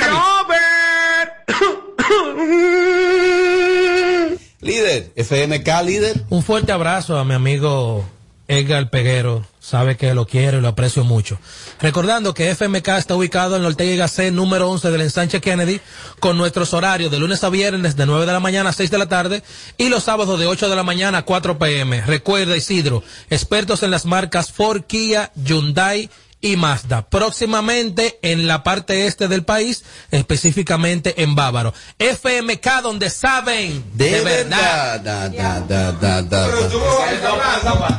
Líder, 4.62 5.12
FMK 5.16 5.68
líder. 5.86 6.22
Un 6.30 6.44
fuerte 6.44 6.72
abrazo 6.72 7.18
a 7.18 7.24
mi 7.24 7.34
amigo 7.34 8.04
Edgar 8.48 8.90
Peguero 8.90 9.46
sabe 9.60 9.98
que 9.98 10.14
lo 10.14 10.26
quiero 10.26 10.58
y 10.58 10.62
lo 10.62 10.70
aprecio 10.70 11.04
mucho. 11.04 11.38
Recordando 11.80 12.34
que 12.34 12.50
FMK 12.52 12.88
está 12.90 13.16
ubicado 13.16 13.56
en 13.56 13.66
Ortega 13.66 13.94
y 13.94 13.98
Gasset 13.98 14.34
número 14.34 14.70
11 14.70 14.92
del 14.92 15.02
ensanche 15.02 15.42
Kennedy 15.42 15.82
con 16.20 16.38
nuestros 16.38 16.74
horarios 16.74 17.12
de 17.12 17.20
lunes 17.20 17.44
a 17.44 17.50
viernes 17.50 17.96
de 17.96 18.06
9 18.06 18.26
de 18.26 18.34
la 18.34 18.40
mañana 18.40 18.70
a 18.70 18.74
6 18.74 18.90
de 18.90 18.98
la 18.98 19.10
tarde 19.10 19.44
y 19.78 19.90
los 19.90 20.04
sábados 20.04 20.40
de 20.40 20.48
8 20.48 20.70
de 20.70 20.76
la 20.76 20.84
mañana 20.84 21.20
a 21.20 21.26
4 21.26 21.58
pm. 21.58 22.02
Recuerda 22.02 22.56
Isidro, 22.56 23.04
expertos 23.30 23.84
en 23.84 23.92
las 23.92 24.06
marcas 24.06 24.52
Ford, 24.52 24.84
Kia, 24.84 25.32
Hyundai 25.36 26.10
y 26.42 26.56
Mazda. 26.56 27.10
Próximamente 27.10 28.20
en 28.22 28.48
la 28.48 28.64
parte 28.64 29.08
este 29.08 29.28
del 29.28 29.44
país, 29.44 29.84
específicamente 30.12 31.24
en 31.24 31.36
Bávaro. 31.36 31.74
FMK 31.98 32.82
donde 32.82 33.10
saben 33.10 33.84
de, 33.94 34.22
verdad. 34.22 35.02
Da, 35.02 35.30
da, 35.30 35.32
da, 35.60 35.60
da, 35.62 35.92
da, 35.92 36.22
da. 36.22 36.48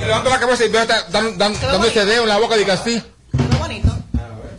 Levanto 0.00 0.30
la 0.30 0.40
cabeza 0.40 0.64
y 0.64 0.68
dando 0.68 1.86
ese 1.86 2.04
dedo 2.04 2.22
en 2.22 2.28
la 2.28 2.38
boca 2.38 2.56
de 2.56 2.64
Castí. 2.64 3.02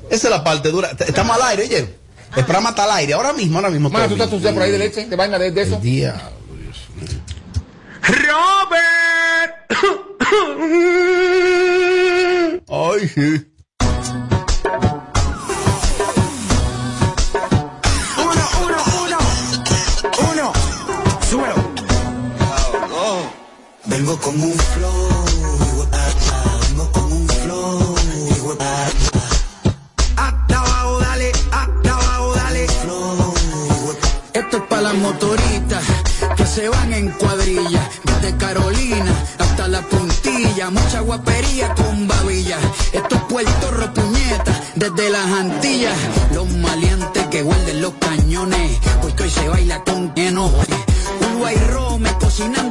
Esa 0.10 0.28
es 0.28 0.32
la 0.32 0.44
parte 0.44 0.72
dura. 0.72 0.92
Estamos 1.00 1.38
al 1.38 1.44
aire, 1.50 1.64
oye. 1.64 1.96
El 2.36 2.44
programa 2.44 2.70
está 2.70 2.84
al 2.84 2.92
aire. 2.92 3.14
Ahora 3.14 3.34
mismo, 3.34 3.58
ahora 3.58 3.70
mismo. 3.70 3.90
Mano, 3.90 4.08
tú 4.08 4.14
estás 4.14 4.30
tú 4.30 4.42
por 4.42 4.62
ahí 4.62 4.72
de 4.72 4.78
leche, 4.78 5.06
de 5.06 5.16
vaina 5.16 5.40
de, 5.40 5.52
de 5.52 5.62
eso. 5.62 5.80
Día. 5.80 6.22
Robert. 8.02 9.56
Ay, 12.68 13.08
sí. 13.08 13.51
Vengo 24.02 24.18
con 24.18 24.42
un 24.42 24.58
flow. 24.58 25.10
Vengo 26.70 26.92
con 26.92 27.12
un 27.14 27.28
flow. 27.28 27.96
Hasta 30.18 30.60
abajo, 30.60 31.00
dale. 31.02 31.32
Hasta 31.52 31.94
abajo, 31.94 32.34
dale. 32.34 32.64
Esto 34.34 34.58
es 34.58 34.64
para 34.64 34.82
las 34.82 34.96
motoritas 34.96 35.84
que 36.36 36.48
se 36.48 36.68
van 36.68 36.94
en 36.94 37.12
cuadrilla. 37.12 37.88
Desde 38.04 38.38
Carolina 38.38 39.14
hasta 39.38 39.68
la 39.68 39.82
puntilla. 39.84 40.72
Mucha 40.72 41.02
guapería 41.02 41.76
con 41.76 42.08
babilla. 42.08 42.58
Esto 42.94 43.16
es 43.18 43.22
Puerto 43.30 43.70
Ropuñeta. 43.70 44.64
Desde 44.74 45.12
las 45.12 45.28
Antillas. 45.28 45.98
Los 46.34 46.50
maleantes 46.50 47.28
que 47.28 47.44
guarden 47.44 47.82
los 47.84 47.94
cañones. 48.00 48.80
Porque 49.00 49.24
hoy 49.24 49.30
se 49.30 49.48
baila 49.48 49.84
con 49.84 50.12
enojo. 50.16 50.64
Uruguay 51.22 51.56
Rome 51.70 52.10
cocinando 52.20 52.71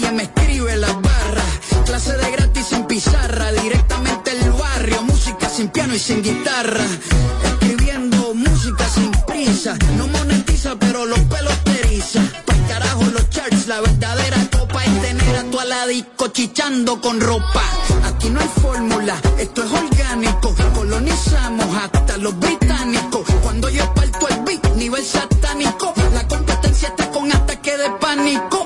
y 5.93 5.99
sin 5.99 6.21
guitarra. 6.21 6.85
Escribiendo 7.43 8.33
música 8.33 8.87
sin 8.87 9.11
prisa, 9.27 9.77
no 9.97 10.07
monetiza 10.07 10.75
pero 10.79 11.05
los 11.05 11.19
pelos 11.19 11.53
te 11.63 11.79
eriza. 11.79 12.21
Pa'l 12.45 12.67
carajo 12.67 13.03
los 13.05 13.29
charts, 13.29 13.67
la 13.67 13.81
verdadera 13.81 14.37
copa 14.51 14.83
es 14.85 15.01
tener 15.01 15.35
a 15.35 15.43
tu 15.43 15.59
aladico 15.59 16.27
chichando 16.27 17.01
con 17.01 17.19
ropa. 17.19 17.63
Aquí 18.05 18.29
no 18.29 18.39
hay 18.39 18.49
fórmula, 18.61 19.19
esto 19.37 19.63
es 19.63 19.71
orgánico. 19.71 20.55
Colonizamos 20.75 21.75
hasta 21.75 22.17
los 22.17 22.39
británicos. 22.39 23.25
Cuando 23.43 23.69
yo 23.69 23.93
parto 23.93 24.27
el 24.29 24.41
beat, 24.43 24.75
nivel 24.75 25.03
satánico. 25.03 25.93
La 26.13 26.27
competencia 26.27 26.89
está 26.89 27.09
con 27.11 27.31
ataque 27.33 27.77
de 27.77 27.89
pánico. 27.99 28.60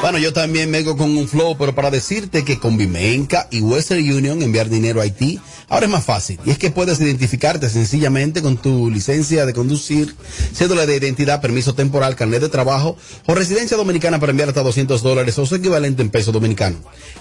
Bueno, 0.00 0.18
yo 0.18 0.32
también 0.32 0.70
vengo 0.72 0.96
con 0.96 1.16
un 1.16 1.28
flow, 1.28 1.56
pero 1.56 1.74
para 1.74 1.90
decirte 1.90 2.44
que 2.44 2.58
con 2.58 2.76
Vimenca 2.76 3.48
y 3.50 3.60
Western 3.60 4.00
Union 4.00 4.42
enviar 4.42 4.68
dinero 4.68 5.00
a 5.00 5.04
Haití 5.04 5.40
ahora 5.68 5.86
es 5.86 5.92
más 5.92 6.04
fácil. 6.04 6.38
Y 6.44 6.50
es 6.50 6.58
que 6.58 6.70
puedes 6.70 7.00
identificarte 7.00 7.68
sencillamente 7.68 8.42
con 8.42 8.56
tu 8.56 8.90
licencia 8.90 9.46
de 9.46 9.52
conducir, 9.52 10.14
cédula 10.52 10.86
de 10.86 10.96
identidad, 10.96 11.40
permiso 11.40 11.74
temporal, 11.74 12.16
carnet 12.16 12.40
de 12.40 12.48
trabajo 12.48 12.96
o 13.26 13.34
residencia 13.34 13.76
dominicana 13.76 14.20
para 14.20 14.30
enviar 14.30 14.48
hasta 14.48 14.62
200 14.62 15.02
dólares 15.02 15.38
o 15.38 15.46
su 15.46 15.56
equivalente 15.56 16.02
en 16.02 16.10
peso 16.10 16.32
dominicano. 16.32 16.76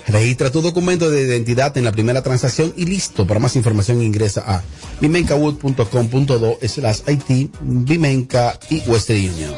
Registra 0.08 0.52
tu 0.52 0.62
documento 0.62 1.10
de 1.10 1.22
identidad 1.22 1.78
en 1.78 1.86
la 1.86 1.92
primera 1.92 2.22
transacción 2.22 2.74
y 2.76 2.86
listo. 2.86 3.26
Para 3.28 3.40
más 3.40 3.56
información 3.56 4.02
ingresa 4.02 4.44
a 4.46 4.64
vimencawood.com.do 5.02 6.58
slash 6.68 7.00
Haití, 7.08 7.52
Vimenca 7.62 8.60
y 8.70 8.80
Western 8.82 9.20
Union. 9.20 9.54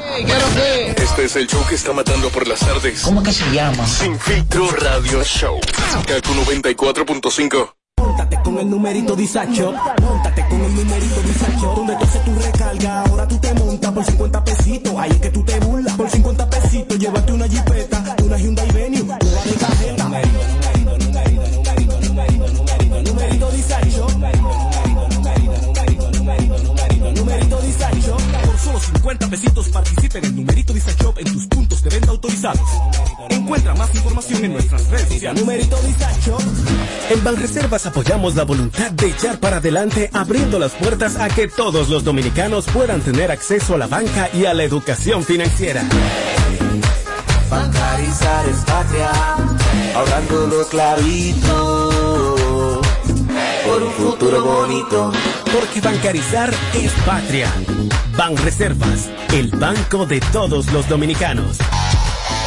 Este 0.97 1.25
es 1.25 1.35
el 1.35 1.47
show 1.47 1.61
que 1.67 1.75
está 1.75 1.93
matando 1.93 2.29
por 2.29 2.47
las 2.47 2.59
tardes. 2.59 3.01
¿Cómo 3.01 3.23
que 3.23 3.31
se 3.31 3.45
llama? 3.51 3.85
Sin 3.87 4.19
filtro 4.19 4.69
radio 4.71 5.23
show. 5.23 5.59
Kaku 6.07 6.33
94.5. 6.33 7.84
Móntate 8.15 8.41
con 8.43 8.57
el 8.59 8.69
numerito 8.69 9.13
disacho. 9.13 9.73
Móntate 10.01 10.47
con 10.47 10.61
el 10.61 10.73
numerito 10.73 11.21
disacho. 11.21 11.73
Donde 11.75 11.95
tú 11.97 12.03
haces 12.05 12.23
tu 12.23 12.33
recarga, 12.33 13.01
ahora 13.01 13.27
tú 13.27 13.37
te 13.39 13.53
montas 13.55 13.91
por 13.91 14.05
50 14.05 14.43
pesitos. 14.45 14.93
Ahí 14.97 15.11
es 15.11 15.17
que 15.17 15.29
tú 15.31 15.43
te 15.43 15.59
burlas. 15.59 15.93
Por 15.97 16.09
50 16.09 16.49
pesitos, 16.49 16.97
llévate 16.97 17.33
una 17.33 17.45
jipeta, 17.45 18.15
una 18.23 18.37
Hyundai 18.37 18.71
Venue, 18.71 18.94
50 28.85 29.27
pesitos 29.29 29.69
participa 29.69 30.17
en 30.19 30.25
el 30.25 30.35
numerito 30.35 30.73
disacho 30.73 31.13
en 31.17 31.31
tus 31.31 31.47
puntos 31.47 31.81
de 31.81 31.89
venta 31.89 32.11
autorizados. 32.11 32.67
Encuentra 33.29 33.73
más 33.75 33.93
información 33.95 34.45
en 34.45 34.53
nuestras 34.53 34.89
redes 34.89 35.07
sociales. 35.09 35.41
Numerito 35.41 35.77
disacho. 35.81 36.37
En 37.09 37.23
Banreservas 37.23 37.85
apoyamos 37.85 38.35
la 38.35 38.43
voluntad 38.43 38.91
de 38.91 39.07
echar 39.07 39.39
para 39.39 39.57
adelante, 39.57 40.09
abriendo 40.13 40.59
las 40.59 40.73
puertas 40.73 41.15
a 41.17 41.27
que 41.29 41.47
todos 41.47 41.89
los 41.89 42.03
dominicanos 42.03 42.65
puedan 42.65 43.01
tener 43.01 43.31
acceso 43.31 43.75
a 43.75 43.77
la 43.77 43.87
banca 43.87 44.29
y 44.33 44.45
a 44.45 44.53
la 44.53 44.63
educación 44.63 45.23
financiera. 45.23 45.83
Bancarizar 47.49 48.49
es 48.49 48.57
patria, 48.57 49.11
ahorrando 49.95 50.47
los 50.47 50.67
clavitos 50.67 52.44
por 53.65 53.83
un 53.83 53.91
futuro 53.91 54.43
bonito. 54.43 55.11
Porque 55.53 55.81
bancarizar 55.81 56.53
es 56.73 56.91
patria. 57.05 57.51
Banreservas, 58.17 59.09
el 59.33 59.49
banco 59.51 60.05
de 60.05 60.19
todos 60.31 60.71
los 60.71 60.87
dominicanos. 60.87 61.57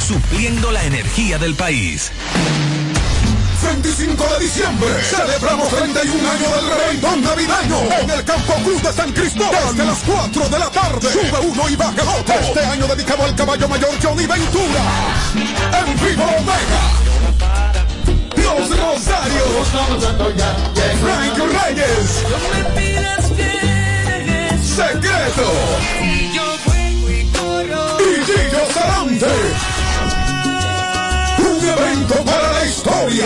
supliendo 0.00 0.70
la 0.72 0.84
energía 0.84 1.38
del 1.38 1.54
país. 1.54 2.12
25 3.62 4.24
de 4.24 4.38
diciembre 4.40 4.88
celebramos 5.02 5.68
31 5.68 6.30
año 6.30 6.56
del 6.56 6.70
reventón 6.70 7.22
navideño 7.22 7.92
en 8.00 8.10
el 8.10 8.24
Campo 8.24 8.54
Cruz 8.64 8.82
de 8.82 8.92
San 8.92 9.12
Cristóbal. 9.12 9.76
Desde 9.76 9.84
las 9.84 9.98
4 9.98 10.48
de 10.48 10.58
la 10.58 10.70
tarde. 10.70 11.12
Sube 11.12 11.38
uno 11.42 11.68
y 11.68 11.76
baja 11.76 12.02
el 12.02 12.08
otro. 12.08 12.34
Este 12.34 12.60
año 12.60 12.86
dedicado 12.86 13.24
al 13.24 13.34
caballo 13.34 13.68
mayor 13.68 13.90
Johnny 14.02 14.26
Ventura. 14.26 14.82
En 15.34 16.06
vivo 16.06 16.24
Omega. 16.24 16.82
Los 18.36 18.70
Rosarios. 18.70 19.68
Frank 21.02 21.38
Reyes. 21.66 22.24
Secreto. 24.64 26.27
Gillo 28.28 28.60
Sarante. 28.74 29.32
Un 31.38 31.64
evento 31.66 32.14
para 32.26 32.52
la 32.52 32.66
historia. 32.66 33.24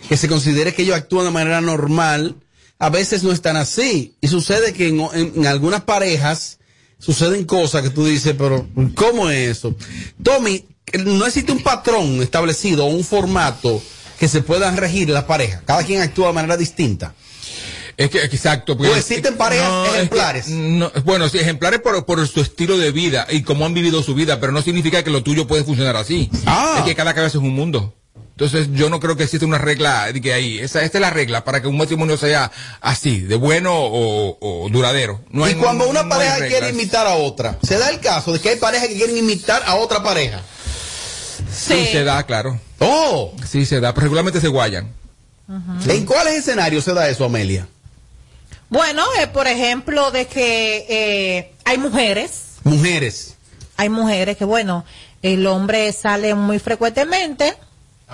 que 0.08 0.16
se 0.16 0.28
considere 0.28 0.72
que 0.72 0.82
ellos 0.82 0.96
actúan 0.96 1.26
de 1.26 1.32
manera 1.32 1.60
normal, 1.60 2.36
a 2.78 2.88
veces 2.90 3.22
no 3.24 3.32
están 3.32 3.56
así. 3.56 4.14
Y 4.20 4.28
sucede 4.28 4.72
que 4.72 4.88
en, 4.88 5.00
en- 5.12 5.46
algunas 5.46 5.82
parejas 5.82 6.58
suceden 6.98 7.44
cosas 7.44 7.82
que 7.82 7.90
tú 7.90 8.06
dices, 8.06 8.34
pero 8.38 8.66
¿cómo 8.94 9.28
es 9.28 9.58
eso? 9.58 9.74
Tommy, 10.22 10.64
no 11.04 11.26
existe 11.26 11.50
un 11.52 11.62
patrón 11.62 12.22
establecido 12.22 12.86
o 12.86 12.88
un 12.88 13.04
formato 13.04 13.82
que 14.18 14.28
se 14.28 14.42
puedan 14.42 14.76
regir 14.76 15.10
las 15.10 15.24
parejas. 15.24 15.62
Cada 15.66 15.82
quien 15.82 16.00
actúa 16.00 16.28
de 16.28 16.34
manera 16.34 16.56
distinta. 16.56 17.14
Es 18.02 18.10
que, 18.10 18.18
exacto. 18.24 18.76
porque- 18.76 18.92
¿O 18.92 18.96
existen 18.96 19.36
parejas 19.36 19.68
No, 19.68 19.84
es 19.84 19.90
que- 19.90 19.96
ejemplares? 19.96 20.48
no, 20.48 20.90
bueno, 21.04 21.28
sí, 21.28 21.38
ejemplares 21.38 21.80
por, 21.80 22.04
por 22.04 22.26
su 22.26 22.40
estilo 22.40 22.78
de 22.78 22.90
vida 22.90 23.26
y 23.30 23.42
cómo 23.42 23.64
han 23.66 23.74
vivido 23.74 24.02
su 24.02 24.14
vida, 24.14 24.40
pero 24.40 24.52
no 24.52 24.62
significa 24.62 25.02
que 25.04 25.10
lo 25.10 25.22
tuyo 25.22 25.46
puede 25.46 25.64
funcionar 25.64 25.96
así. 25.96 26.30
Ah. 26.46 26.76
Es 26.78 26.84
que 26.84 26.94
cada 26.94 27.14
cabeza 27.14 27.38
es 27.38 27.42
un 27.44 27.54
mundo. 27.54 27.94
Entonces, 28.30 28.68
yo 28.72 28.88
no 28.88 28.98
creo 28.98 29.14
que 29.16 29.24
exista 29.24 29.44
una 29.46 29.58
regla 29.58 30.10
de 30.10 30.20
que 30.20 30.32
ahí, 30.32 30.58
esa, 30.58 30.82
esta 30.82 30.98
es 30.98 31.02
la 31.02 31.10
regla 31.10 31.44
para 31.44 31.60
que 31.60 31.68
un 31.68 31.76
matrimonio 31.76 32.16
sea 32.16 32.50
así, 32.80 33.20
de 33.20 33.36
bueno 33.36 33.72
o, 33.74 34.38
o 34.40 34.68
duradero. 34.70 35.20
No 35.30 35.44
hay- 35.44 35.52
y 35.52 35.56
cuando 35.56 35.84
no- 35.84 35.90
una 35.90 36.08
pareja 36.08 36.38
quiere 36.46 36.70
imitar 36.70 37.06
a 37.06 37.14
otra, 37.16 37.58
se 37.62 37.78
da 37.78 37.90
el 37.90 38.00
caso 38.00 38.32
de 38.32 38.40
que 38.40 38.48
hay 38.48 38.56
parejas 38.56 38.88
que 38.88 38.96
quieren 38.96 39.16
imitar 39.18 39.62
a 39.66 39.74
otra 39.76 40.02
pareja. 40.02 40.40
Sí, 41.54 41.86
se 41.92 42.04
da, 42.04 42.22
claro. 42.24 42.58
Oh. 42.78 43.32
Sí, 43.48 43.66
se 43.66 43.80
da, 43.80 43.92
pero 43.92 44.04
regularmente 44.06 44.40
se 44.40 44.48
guayan. 44.48 44.90
¿En 45.86 46.06
cuáles 46.06 46.34
escenarios 46.38 46.84
se 46.84 46.94
da 46.94 47.08
eso, 47.10 47.26
Amelia? 47.26 47.68
Bueno, 48.72 49.04
eh, 49.20 49.26
por 49.26 49.46
ejemplo, 49.46 50.10
de 50.10 50.26
que 50.26 50.86
eh, 50.88 51.52
hay 51.66 51.76
mujeres, 51.76 52.54
Mujeres. 52.64 53.36
hay 53.76 53.90
mujeres 53.90 54.38
que, 54.38 54.46
bueno, 54.46 54.86
el 55.20 55.46
hombre 55.46 55.92
sale 55.92 56.34
muy 56.34 56.58
frecuentemente. 56.58 57.54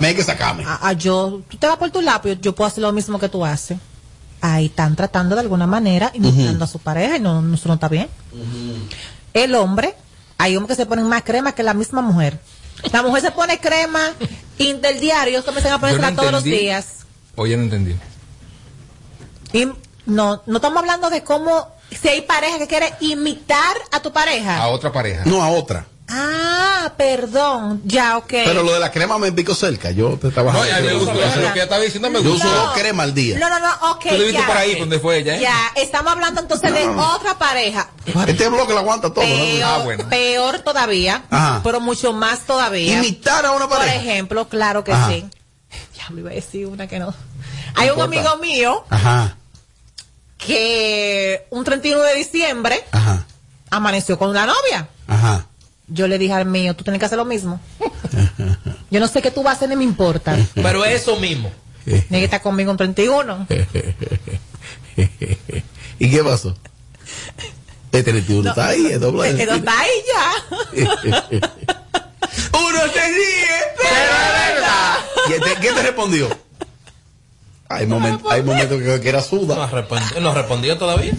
Me 0.00 0.08
hay 0.08 0.16
que 0.16 0.24
sacarme. 0.24 0.64
A, 0.66 0.88
a 0.88 0.92
yo, 0.94 1.42
tú 1.48 1.58
te 1.58 1.68
vas 1.68 1.76
por 1.76 1.92
tu 1.92 2.00
lado, 2.00 2.32
yo, 2.32 2.56
puedo 2.56 2.66
hacer 2.66 2.82
lo 2.82 2.92
mismo 2.92 3.20
que 3.20 3.28
tú 3.28 3.44
haces. 3.44 3.78
Ahí 4.40 4.66
están 4.66 4.96
tratando 4.96 5.36
de 5.36 5.42
alguna 5.42 5.68
manera, 5.68 6.10
imitando 6.12 6.64
a 6.64 6.68
su 6.68 6.80
pareja, 6.80 7.16
y 7.16 7.20
no, 7.20 7.40
no, 7.40 7.54
eso 7.54 7.68
no 7.68 7.74
está 7.74 7.86
bien. 7.86 8.08
El 9.34 9.54
hombre, 9.54 9.94
hay 10.38 10.56
hombres 10.56 10.76
que 10.76 10.82
se 10.82 10.86
ponen 10.86 11.06
más 11.06 11.22
crema 11.22 11.52
que 11.52 11.62
la 11.62 11.72
misma 11.74 12.02
mujer. 12.02 12.40
La 12.92 13.04
mujer 13.04 13.22
se 13.22 13.30
pone 13.30 13.60
crema 13.60 14.00
y 14.58 14.72
del 14.72 14.98
diario, 14.98 15.44
comienzan 15.44 15.74
a 15.74 15.78
ponerla 15.78 16.10
no 16.10 16.16
todos 16.16 16.32
los 16.32 16.42
días. 16.42 17.06
Oye, 17.36 17.56
no 17.56 17.62
entendí. 17.62 17.94
Y 19.52 19.68
no, 20.08 20.42
no 20.46 20.56
estamos 20.56 20.78
hablando 20.80 21.08
de 21.10 21.22
cómo, 21.22 21.68
si 21.90 22.08
hay 22.08 22.22
pareja 22.22 22.58
que 22.58 22.66
quiere 22.66 22.92
imitar 23.00 23.76
a 23.92 24.00
tu 24.00 24.12
pareja. 24.12 24.58
A 24.58 24.68
otra 24.68 24.90
pareja. 24.92 25.22
No, 25.24 25.42
a 25.42 25.48
otra. 25.50 25.86
Ah, 26.10 26.90
perdón, 26.96 27.82
ya, 27.84 28.16
ok. 28.16 28.28
Pero 28.30 28.62
lo 28.62 28.72
de 28.72 28.80
la 28.80 28.90
crema 28.90 29.18
me 29.18 29.30
pico 29.30 29.54
cerca. 29.54 29.90
Yo 29.90 30.16
te 30.16 30.30
trabajaba. 30.30 30.64
No, 30.66 30.74
a 30.74 30.80
mí 30.80 30.86
me 30.86 30.94
gustó 30.94 31.12
eso, 31.22 31.36
lo 31.40 31.46
que 31.48 31.52
ella 31.52 31.62
estaba 31.64 31.82
diciendo 31.82 32.08
me 32.10 32.22
Yo 32.22 32.30
gustó. 32.30 32.48
uso 32.48 32.56
dos 32.56 32.72
cremas 32.72 33.04
al 33.04 33.14
día. 33.14 33.38
No, 33.38 33.50
no, 33.50 33.60
no, 33.60 33.90
ok. 33.92 34.02
Tú 34.08 34.16
lo 34.16 34.24
viste 34.24 34.32
ya, 34.32 34.46
por 34.46 34.56
ahí, 34.56 34.74
donde 34.78 34.98
fue 35.00 35.18
ella, 35.18 35.36
¿eh? 35.36 35.40
Ya, 35.42 35.54
estamos 35.76 36.10
hablando 36.12 36.40
entonces 36.40 36.72
de 36.72 36.86
No. 36.86 37.14
otra 37.14 37.36
pareja. 37.38 37.90
Este 38.26 38.48
bloque 38.48 38.72
lo 38.72 38.78
aguanta 38.78 39.12
todo. 39.12 39.22
¿no? 39.22 39.30
Peor, 39.34 39.62
Ah, 39.64 39.78
bueno. 39.84 40.08
peor 40.08 40.58
todavía, 40.60 41.24
Ajá. 41.28 41.60
pero 41.62 41.80
mucho 41.80 42.14
más 42.14 42.40
todavía. 42.46 42.96
Imitar 43.00 43.44
a 43.44 43.52
una 43.52 43.68
Por 43.68 43.76
pareja. 43.76 43.96
ejemplo, 43.96 44.48
claro 44.48 44.82
que 44.84 44.92
Ajá. 44.92 45.10
sí. 45.10 45.26
Ya 45.94 46.04
iba 46.18 46.30
a 46.30 46.34
decir 46.34 46.66
una 46.68 46.86
que 46.86 46.98
no. 46.98 47.12
Hay 47.74 47.90
un 47.90 47.98
importa. 48.00 48.04
amigo 48.30 48.36
mío 48.38 48.84
Ajá, 48.88 49.36
que 50.38 51.46
un 51.50 51.64
31 51.64 52.00
de 52.02 52.14
diciembre 52.14 52.82
ajá, 52.92 53.26
amaneció 53.70 54.18
con 54.18 54.30
una 54.30 54.46
novia. 54.46 54.88
ajá. 55.06 55.44
Yo 55.90 56.06
le 56.06 56.18
dije 56.18 56.34
al 56.34 56.44
mío, 56.44 56.76
tú 56.76 56.84
tienes 56.84 56.98
que 57.00 57.06
hacer 57.06 57.16
lo 57.16 57.24
mismo. 57.24 57.60
Yo 58.90 59.00
no 59.00 59.08
sé 59.08 59.22
qué 59.22 59.30
tú 59.30 59.42
vas 59.42 59.54
a 59.54 59.56
hacer, 59.56 59.70
ni 59.70 59.76
me 59.76 59.84
importa. 59.84 60.36
Pero 60.54 60.84
eso 60.84 61.16
mismo. 61.16 61.50
Tienes 61.84 62.04
que 62.10 62.24
estar 62.24 62.42
conmigo 62.42 62.70
un 62.70 62.76
31. 62.76 63.46
¿Y 65.98 66.10
qué 66.10 66.22
pasó? 66.22 66.54
El 67.90 68.04
31 68.04 68.50
está 68.50 68.66
ahí, 68.68 68.86
es 68.86 69.00
doble. 69.00 69.32
Pero 69.34 69.54
está 69.54 69.80
ahí 69.80 69.90
ya. 70.06 70.86
Uno 72.52 72.80
se 72.92 73.08
ríe, 73.08 73.56
pero 73.78 73.96
es 73.96 74.54
verdad. 74.54 74.98
¿Y 75.28 75.32
este- 75.32 75.54
qué 75.60 75.72
te 75.72 75.82
respondió? 75.82 76.28
Hay, 77.70 77.80
hay 77.82 77.86
momentos 78.42 78.82
que, 78.82 79.00
que 79.00 79.08
era 79.08 79.18
No, 79.18 79.24
suda. 79.24 79.66
respondió, 79.66 80.20
no 80.20 80.34
respondió 80.34 80.78
todavía. 80.78 81.12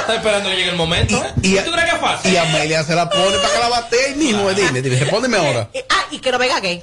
Está 0.00 0.16
esperando 0.16 0.50
que 0.50 0.56
llegue 0.56 0.70
el 0.70 0.76
momento. 0.76 1.16
¿eh? 1.24 1.32
Y, 1.42 1.56
¿Tú 1.56 1.70
crees 1.72 1.88
que 1.90 1.94
es 1.96 2.00
fácil? 2.00 2.32
y 2.32 2.36
Amelia 2.36 2.82
se 2.84 2.94
la 2.94 3.08
pone 3.08 3.36
para 3.38 3.54
que 3.54 3.58
la 3.60 3.68
bate 3.68 3.96
ahí 4.06 4.14
mismo. 4.16 4.50
Dime, 4.50 4.82
dime, 4.82 4.96
respóndeme 4.96 5.36
ahora. 5.36 5.68
Eh, 5.72 5.84
Ah, 5.88 6.04
y 6.10 6.18
que 6.18 6.30
no 6.32 6.38
me 6.38 6.48
gagué. 6.48 6.82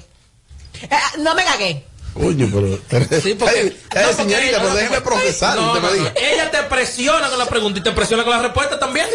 Eh, 0.82 0.90
no 1.20 1.36
me 1.36 1.44
gagué. 1.44 1.84
Coño, 2.14 2.50
pero. 2.52 3.20
Sí, 3.22 3.36
porque- 3.36 3.56
Ay, 3.60 3.66
no, 3.94 4.00
ay, 4.00 4.06
porque 4.08 4.14
señorita, 4.16 4.50
ella- 4.50 4.58
pero 4.62 4.74
déjeme 4.76 5.02
procesar. 5.02 5.56
No, 5.58 5.76
no, 5.76 5.82
no. 5.82 6.12
Ella 6.16 6.50
te 6.50 6.64
presiona 6.64 7.30
con 7.30 7.38
la 7.38 7.46
pregunta 7.46 7.80
y 7.80 7.84
te 7.84 7.92
presiona 7.92 8.24
con 8.24 8.34
la 8.36 8.42
respuesta 8.42 8.80
también. 8.80 9.08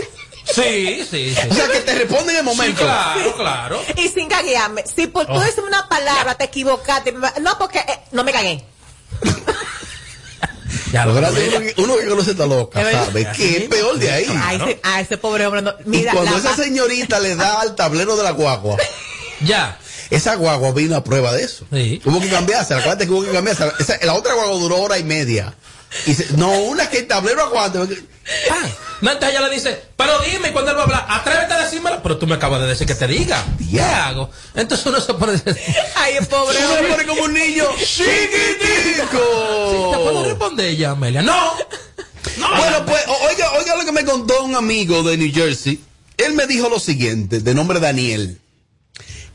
Sí, 0.45 1.05
sí, 1.11 1.35
sí. 1.35 1.49
O 1.51 1.55
sea, 1.55 1.67
que 1.69 1.81
te 1.81 1.95
responde 1.95 2.33
en 2.33 2.39
el 2.47 2.51
Sí, 2.53 2.57
momento. 2.57 2.83
claro, 2.83 3.35
claro. 3.37 3.83
Y 3.97 4.09
sin 4.09 4.29
gaguearme. 4.29 4.85
Si 4.87 5.07
por 5.07 5.27
tú 5.27 5.33
Oh. 5.33 5.41
decir 5.41 5.65
una 5.65 5.89
palabra 5.89 6.35
te 6.35 6.45
equivocaste. 6.45 7.13
No, 7.41 7.59
porque 7.59 7.79
eh, 7.79 8.01
no 8.13 8.23
me 8.25 8.31
gagué. 8.33 8.63
Ya 10.93 11.05
Lo 11.07 11.15
grande, 11.15 11.49
uno, 11.49 11.59
que, 11.61 11.75
uno 11.83 11.97
que 11.97 12.07
conoce 12.09 12.31
esta 12.33 12.47
loca. 12.47 12.81
¿sabe? 12.83 13.29
Que 13.37 13.57
es 13.59 13.69
peor 13.69 13.99
de 13.99 14.11
ahí. 14.13 14.27
A 14.29 14.55
ese, 14.55 14.81
a 14.83 15.01
ese 15.01 15.19
pobre 15.19 15.45
hombre. 15.47 15.63
no- 15.63 15.75
Y 15.85 15.89
mira, 15.89 16.13
cuando 16.13 16.37
esa 16.37 16.55
señorita 16.55 17.19
le 17.19 17.35
da 17.35 17.61
al 17.61 17.75
tablero 17.75 18.17
de 18.17 18.23
la 18.23 18.31
guagua, 18.31 18.77
Ya. 19.41 19.77
esa 20.11 20.37
guagua 20.37 20.71
vino 20.73 20.95
a 20.97 21.03
prueba 21.03 21.33
de 21.33 21.43
eso. 21.43 21.67
Sí. 21.73 22.01
Hubo 22.05 22.21
que 22.21 22.29
cambiarse, 22.29 22.75
acuérdate 22.75 23.07
que 23.07 23.13
hubo 23.13 23.25
que 23.25 23.33
cambiarse. 23.33 23.65
Esa- 23.81 23.99
la 24.05 24.15
otra 24.15 24.35
guagua 24.35 24.57
duró 24.57 24.77
hora 24.83 24.97
y 24.99 25.05
media. 25.05 25.53
Y 26.07 26.15
se- 26.15 26.29
no, 26.37 26.51
una 26.51 26.89
que 26.89 26.99
el 26.99 27.07
tablero 27.09 27.43
aguante. 27.43 27.79
Ah, 28.51 28.69
no, 29.05 29.11
entonces 29.11 29.37
ella 29.37 29.47
le 29.47 29.55
dice, 29.55 29.83
pero 29.99 30.19
dime 30.21 30.51
cuando 30.51 30.71
él 30.71 30.79
va 30.79 30.81
a 30.81 30.85
hablar, 30.85 31.07
atrévete 31.11 31.53
a 31.53 31.63
decírmelo, 31.63 32.03
pero 32.03 32.17
tú 32.17 32.27
me 32.27 32.37
acabas 32.37 32.63
de 32.63 32.69
decir 32.69 32.87
que 32.87 32.95
te 32.95 33.07
diga. 33.07 33.45
¿Qué 33.71 33.79
hago? 33.79 34.31
Entonces 34.55 34.87
uno 34.87 34.99
se 34.99 35.13
pone. 35.13 35.33
Ay, 35.97 36.15
pobre 36.25 36.57
Uno 36.57 36.75
se 36.75 36.83
pone 36.85 37.05
como 37.05 37.25
un 37.25 37.35
niño 37.35 37.67
chiquitico. 37.77 39.19
¿Te 39.93 39.99
puedo 39.99 40.25
responder 40.25 40.75
ya, 40.75 40.93
Amelia? 40.93 41.21
No. 41.21 41.53
Bueno, 42.57 42.87
pues, 42.87 43.03
oiga, 43.29 43.53
oiga 43.53 43.77
lo 43.77 43.85
que 43.85 43.93
me 43.93 44.07
contó 44.07 44.43
un 44.43 44.55
amigo 44.55 45.03
de 45.03 45.19
New 45.19 45.31
Jersey. 45.35 45.79
Él 46.17 46.33
me 46.33 46.47
dijo 46.47 46.71
lo 46.71 46.81
siguiente, 46.81 47.41
de 47.41 47.55
nombre 47.55 47.81
Daniel, 47.81 48.41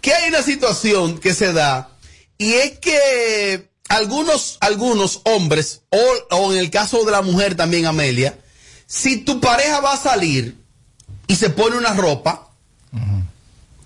que 0.02 0.16
hay 0.16 0.30
una 0.30 0.42
situación 0.42 1.20
que 1.20 1.36
se 1.36 1.54
da 1.54 1.92
y 2.40 2.54
es 2.54 2.80
que 2.80 3.70
algunos, 3.88 4.58
algunos 4.62 5.22
hombres, 5.26 5.82
o, 5.92 6.36
o 6.36 6.54
en 6.54 6.58
el 6.58 6.72
caso 6.72 7.06
de 7.06 7.12
la 7.12 7.22
mujer 7.22 7.54
también, 7.54 7.86
Amelia, 7.86 8.36
si 8.90 9.18
tu 9.18 9.40
pareja 9.40 9.80
va 9.82 9.94
a 9.94 9.98
salir 9.98 10.58
y 11.28 11.36
se 11.36 11.52
pone 11.52 11.78
una 11.78 11.94
ropa, 11.94 12.50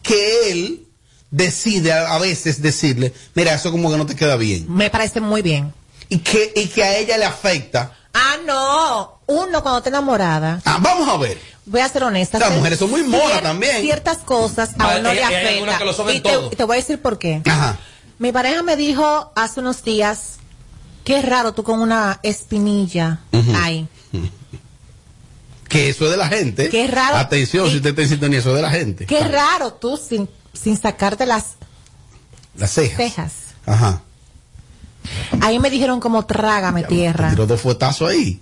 que 0.01 0.51
él 0.51 0.87
decide 1.29 1.91
a, 1.91 2.17
veces 2.17 2.61
decirle, 2.61 3.13
mira, 3.35 3.53
eso 3.53 3.69
como 3.69 3.91
que 3.91 3.97
no 3.97 4.05
te 4.05 4.15
queda 4.15 4.37
bien. 4.37 4.65
Me 4.73 4.89
parece 4.89 5.19
muy 5.19 5.41
bien. 5.41 5.73
Y 6.07 6.19
que, 6.19 6.53
y 6.55 6.67
que 6.67 6.83
a 6.83 6.97
ella 6.97 7.17
le 7.17 7.25
afecta 7.25 7.97
Ah, 8.13 8.35
no. 8.45 9.19
Uno 9.25 9.63
cuando 9.63 9.79
está 9.79 9.89
enamorada. 9.89 10.61
Ah, 10.65 10.77
vamos 10.79 11.09
a 11.09 11.17
ver. 11.17 11.37
Voy 11.65 11.81
a 11.81 11.89
ser 11.89 12.03
honesta. 12.03 12.37
Las 12.39 12.51
mujeres 12.51 12.77
son 12.77 12.91
muy 12.91 13.03
monas 13.03 13.41
también. 13.41 13.81
Ciertas 13.81 14.19
cosas 14.19 14.71
a 14.77 14.97
uno 14.99 15.13
le 15.13 15.23
afecta. 15.23 15.77
que 15.79 15.85
lo 15.85 16.11
y, 16.11 16.19
te, 16.19 16.29
todo. 16.29 16.49
y 16.51 16.55
te 16.55 16.63
voy 16.63 16.75
a 16.75 16.79
decir 16.79 17.01
por 17.01 17.17
qué. 17.17 17.41
Ajá. 17.45 17.79
Mi 18.19 18.31
pareja 18.31 18.61
me 18.61 18.75
dijo 18.75 19.31
hace 19.35 19.59
unos 19.61 19.83
días, 19.83 20.37
qué 21.03 21.21
raro 21.21 21.53
tú 21.53 21.63
con 21.63 21.81
una 21.81 22.19
espinilla. 22.21 23.21
Ujú. 23.31 23.51
Ay. 23.55 23.87
Que 25.73 25.89
eso 25.89 26.05
es 26.05 26.11
de 26.11 26.17
la 26.17 26.27
gente. 26.27 26.69
Qué 26.69 26.87
raro. 26.87 27.17
Atención, 27.17 27.69
si 27.69 27.77
usted 27.77 27.89
está 27.89 28.01
en 28.03 28.09
sintonía, 28.09 28.39
eso 28.39 28.49
es 28.49 28.55
de 28.55 28.61
la 28.61 28.69
gente. 28.71 29.05
Qué 29.05 29.21
raro 29.21 29.73
tú 29.73 29.97
sin, 29.97 30.29
sin 30.53 30.77
sacarte 30.79 31.25
las 31.25 31.55
Las 32.55 32.71
cejas. 32.71 32.97
cejas. 32.97 33.33
Ajá. 33.65 34.01
Ahí 35.41 35.59
me 35.59 35.69
dijeron 35.69 35.99
como 35.99 36.25
trágame 36.25 36.83
tierra. 36.83 37.29
Tiró 37.31 37.45
dos 37.45 37.59
fuetazos 37.61 38.09
ahí. 38.09 38.39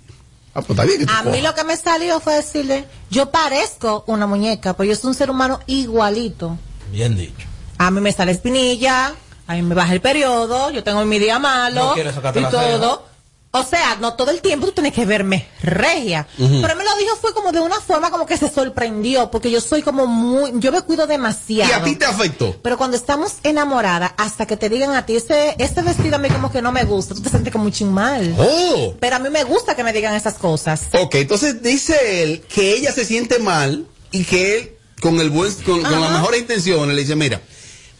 Ah, 0.54 0.60
pues 0.60 0.70
está 0.70 0.84
bien 0.84 0.98
que 1.00 1.06
tú 1.06 1.12
A 1.12 1.22
mí 1.22 1.40
lo 1.40 1.54
que 1.54 1.64
me 1.64 1.76
salió 1.76 2.20
fue 2.20 2.34
decirle, 2.34 2.84
yo 3.10 3.30
parezco 3.30 4.04
una 4.06 4.26
muñeca, 4.26 4.74
pero 4.74 4.90
yo 4.90 4.96
soy 4.96 5.08
un 5.08 5.14
ser 5.14 5.30
humano 5.30 5.60
igualito. 5.66 6.58
Bien 6.90 7.16
dicho. 7.16 7.46
A 7.78 7.90
mí 7.90 8.00
me 8.02 8.12
sale 8.12 8.32
espinilla, 8.32 9.14
a 9.46 9.54
mí 9.54 9.62
me 9.62 9.74
baja 9.74 9.94
el 9.94 10.02
periodo, 10.02 10.70
yo 10.70 10.84
tengo 10.84 11.04
mi 11.06 11.18
día 11.18 11.38
malo 11.38 11.94
No 11.96 12.00
y 12.00 12.40
la 12.40 12.50
todo. 12.50 13.06
O 13.54 13.62
sea, 13.64 13.96
no 14.00 14.14
todo 14.14 14.30
el 14.30 14.40
tiempo 14.40 14.64
tú 14.66 14.72
tienes 14.72 14.94
que 14.94 15.04
verme 15.04 15.46
regia. 15.62 16.26
Ujú. 16.38 16.62
Pero 16.62 16.72
él 16.72 16.78
me 16.78 16.84
lo 16.84 16.96
dijo 16.96 17.16
fue 17.20 17.34
como 17.34 17.52
de 17.52 17.60
una 17.60 17.80
forma 17.82 18.10
como 18.10 18.24
que 18.24 18.38
se 18.38 18.50
sorprendió, 18.50 19.30
porque 19.30 19.50
yo 19.50 19.60
soy 19.60 19.82
como 19.82 20.06
muy, 20.06 20.52
yo 20.54 20.72
me 20.72 20.80
cuido 20.80 21.06
demasiado. 21.06 21.70
¿Y 21.70 21.74
a 21.74 21.84
ti 21.84 21.96
te 21.96 22.06
afectó? 22.06 22.56
Pero 22.62 22.78
cuando 22.78 22.96
estamos 22.96 23.34
enamoradas, 23.42 24.12
hasta 24.16 24.46
que 24.46 24.56
te 24.56 24.70
digan 24.70 24.94
a 24.94 25.04
ti, 25.04 25.16
ese, 25.16 25.54
ese 25.58 25.82
vestido 25.82 26.16
a 26.16 26.18
mí 26.18 26.30
como 26.30 26.50
que 26.50 26.62
no 26.62 26.72
me 26.72 26.84
gusta, 26.84 27.14
tú 27.14 27.20
te 27.20 27.28
sientes 27.28 27.52
como 27.52 27.66
un 27.66 27.72
chin 27.72 27.92
mal. 27.92 28.34
Oh. 28.38 28.94
Pero 28.98 29.16
a 29.16 29.18
mí 29.18 29.28
me 29.28 29.44
gusta 29.44 29.76
que 29.76 29.84
me 29.84 29.92
digan 29.92 30.14
esas 30.14 30.34
cosas. 30.34 30.84
Ok, 30.92 31.16
entonces 31.16 31.62
dice 31.62 32.22
él 32.22 32.40
que 32.48 32.72
ella 32.72 32.90
se 32.90 33.04
siente 33.04 33.38
mal 33.38 33.86
y 34.12 34.24
que 34.24 34.56
él, 34.56 34.72
con 35.02 35.20
el 35.20 35.28
buen, 35.28 35.52
con, 35.56 35.82
con 35.82 36.00
las 36.00 36.10
mejores 36.10 36.40
intenciones, 36.40 36.96
le 36.96 37.02
dice, 37.02 37.16
mira, 37.16 37.42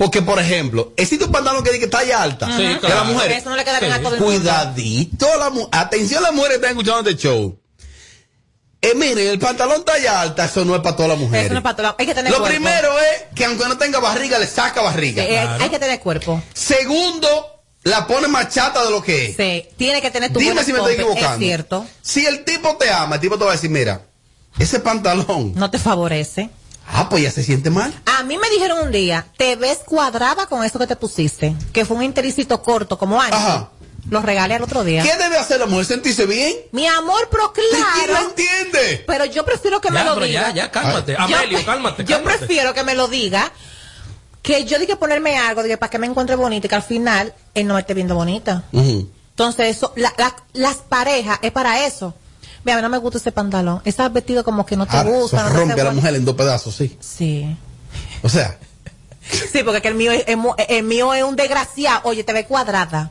porque 0.02 0.20
por 0.20 0.40
ejemplo, 0.40 0.92
existe 0.96 1.26
un 1.26 1.30
pantalón 1.30 1.62
que 1.62 1.70
dice 1.70 1.80
que 1.82 1.86
talla 1.86 2.20
alta 2.24 2.46
Sí, 2.56 2.60
de 2.64 2.80
claro. 2.80 2.94
la 2.96 3.04
mujer. 3.04 3.30
Eso 3.30 3.50
no 3.50 3.54
le 3.56 3.64
queda 3.64 3.78
bien 3.78 3.92
a 3.92 4.00
todo 4.02 4.14
el 4.16 4.20
mundo. 4.20 4.36
Cuidadito, 4.36 5.28
la 5.38 5.50
mu- 5.50 5.68
atención 5.70 6.24
las 6.24 6.32
mujeres 6.32 6.58
que 6.58 6.66
están 6.66 6.70
escuchando 6.76 7.08
este 7.08 7.22
show. 7.22 7.56
Eh, 8.80 8.94
miren, 8.96 9.28
el 9.28 9.38
pantalón 9.38 9.84
talla 9.84 10.20
alta, 10.22 10.46
eso 10.46 10.64
no 10.64 10.74
es 10.74 10.80
para 10.82 10.96
todas 10.96 11.10
las 11.10 11.18
mujeres. 11.20 11.44
Eso 11.44 11.54
no 11.54 11.60
es 11.60 11.62
para 11.62 11.76
todo- 11.76 11.94
hay 11.96 12.04
que 12.06 12.14
tener 12.16 12.32
Lo 12.32 12.38
cuerpo. 12.38 12.56
primero 12.58 12.98
es 12.98 13.24
que 13.36 13.44
aunque 13.44 13.64
no 13.66 13.78
tenga 13.78 14.00
barriga, 14.00 14.40
le 14.40 14.48
saca 14.48 14.82
barriga. 14.82 15.22
Sí, 15.22 15.28
eh, 15.30 15.38
hay 15.60 15.68
que 15.70 15.78
tener 15.78 16.00
cuerpo. 16.00 16.42
Segundo, 16.52 17.62
la 17.84 18.04
pone 18.08 18.26
más 18.26 18.48
chata 18.52 18.84
de 18.84 18.90
lo 18.90 19.00
que 19.04 19.26
es. 19.26 19.36
Sí, 19.36 19.68
tiene 19.76 20.02
que 20.02 20.10
tener 20.10 20.32
tu 20.32 20.40
Dime 20.40 20.54
buen 20.54 20.66
si 20.66 20.72
me 20.72 20.78
estoy 20.80 20.94
equivocando. 20.94 21.34
Es 21.34 21.38
cierto. 21.38 21.86
Si 22.02 22.26
el 22.26 22.42
tipo 22.44 22.76
te 22.76 22.90
ama, 22.90 23.14
el 23.14 23.20
tipo 23.20 23.38
te 23.38 23.44
va 23.44 23.50
a 23.50 23.54
decir, 23.54 23.70
mira, 23.70 24.02
ese 24.58 24.80
pantalón, 24.80 25.52
No 25.54 25.70
te 25.70 25.78
favorece. 25.78 26.50
Ah, 26.88 27.08
pues 27.08 27.22
ya 27.22 27.30
se 27.30 27.42
siente 27.42 27.70
mal. 27.70 27.92
A 28.06 28.22
mí 28.24 28.38
me 28.38 28.48
dijeron 28.50 28.78
un 28.86 28.92
día, 28.92 29.26
te 29.36 29.56
ves 29.56 29.78
cuadrada 29.84 30.46
con 30.46 30.64
eso 30.64 30.78
que 30.78 30.86
te 30.86 30.96
pusiste, 30.96 31.54
que 31.72 31.84
fue 31.84 31.96
un 31.96 32.02
intericito 32.02 32.62
corto, 32.62 32.98
como 32.98 33.20
ancho. 33.20 33.36
Ajá. 33.36 33.68
Lo 34.10 34.20
regalé 34.20 34.54
al 34.54 34.62
otro 34.62 34.82
día. 34.82 35.02
¿Qué 35.04 35.16
debe 35.16 35.38
hacer 35.38 35.60
la 35.60 35.66
mujer? 35.66 35.84
¿Sentirse 35.86 36.26
bien? 36.26 36.54
Mi 36.72 36.86
amor, 36.88 37.28
pero 37.30 37.52
¿Quién 37.52 37.66
lo 37.70 37.86
claro. 38.16 38.28
entiende? 38.30 39.04
Pero 39.06 39.24
yo 39.26 39.44
prefiero 39.44 39.80
que 39.80 39.90
me 39.92 40.02
lo 40.02 40.14
pero 40.14 40.26
diga. 40.26 40.48
ya, 40.48 40.54
ya, 40.54 40.70
cálmate. 40.72 41.12
Yo- 41.12 41.18
Amelio, 41.20 41.64
cálmate, 41.64 42.04
Yo 42.04 42.16
cálmate. 42.16 42.38
prefiero 42.38 42.74
que 42.74 42.82
me 42.82 42.94
lo 42.96 43.06
diga. 43.06 43.52
Que 44.42 44.64
yo 44.64 44.80
diga 44.80 44.96
ponerme 44.96 45.38
algo, 45.38 45.62
diga, 45.62 45.76
para 45.76 45.88
que 45.88 45.98
me 46.00 46.08
encuentre 46.08 46.34
bonita 46.34 46.66
y 46.66 46.68
que 46.68 46.74
al 46.74 46.82
final 46.82 47.32
él 47.54 47.64
no 47.68 47.74
me 47.74 47.80
esté 47.80 47.94
viendo 47.94 48.16
bonita. 48.16 48.64
Entonces, 48.72 49.76
eso, 49.76 49.92
la- 49.94 50.12
la- 50.18 50.34
las 50.52 50.78
parejas 50.78 51.38
es 51.42 51.52
para 51.52 51.86
eso. 51.86 52.12
Mira, 52.64 52.74
a 52.74 52.76
mí 52.78 52.82
no 52.82 52.88
me 52.88 52.98
gusta 52.98 53.18
ese 53.18 53.32
pantalón. 53.32 53.80
Ese 53.84 54.08
vestido 54.08 54.44
como 54.44 54.64
que 54.66 54.76
no 54.76 54.86
te 54.86 54.96
Ahora, 54.96 55.10
gusta. 55.10 55.42
no 55.44 55.48
te 55.50 55.54
rompe 55.56 55.80
a 55.80 55.84
la 55.84 55.90
mujer 55.92 56.14
en 56.14 56.24
dos 56.24 56.34
pedazos, 56.36 56.74
sí. 56.76 56.96
Sí. 57.00 57.56
O 58.22 58.28
sea, 58.28 58.58
Sí, 59.52 59.62
porque 59.64 59.80
que 59.80 59.88
el 59.88 59.94
mío 59.94 60.10
es, 60.12 60.36
mu- 60.36 60.54
el 60.56 60.82
mío 60.82 61.14
es 61.14 61.22
un 61.22 61.36
desgraciado. 61.36 62.00
Oye, 62.04 62.24
te 62.24 62.32
ve 62.32 62.44
cuadrada. 62.44 63.10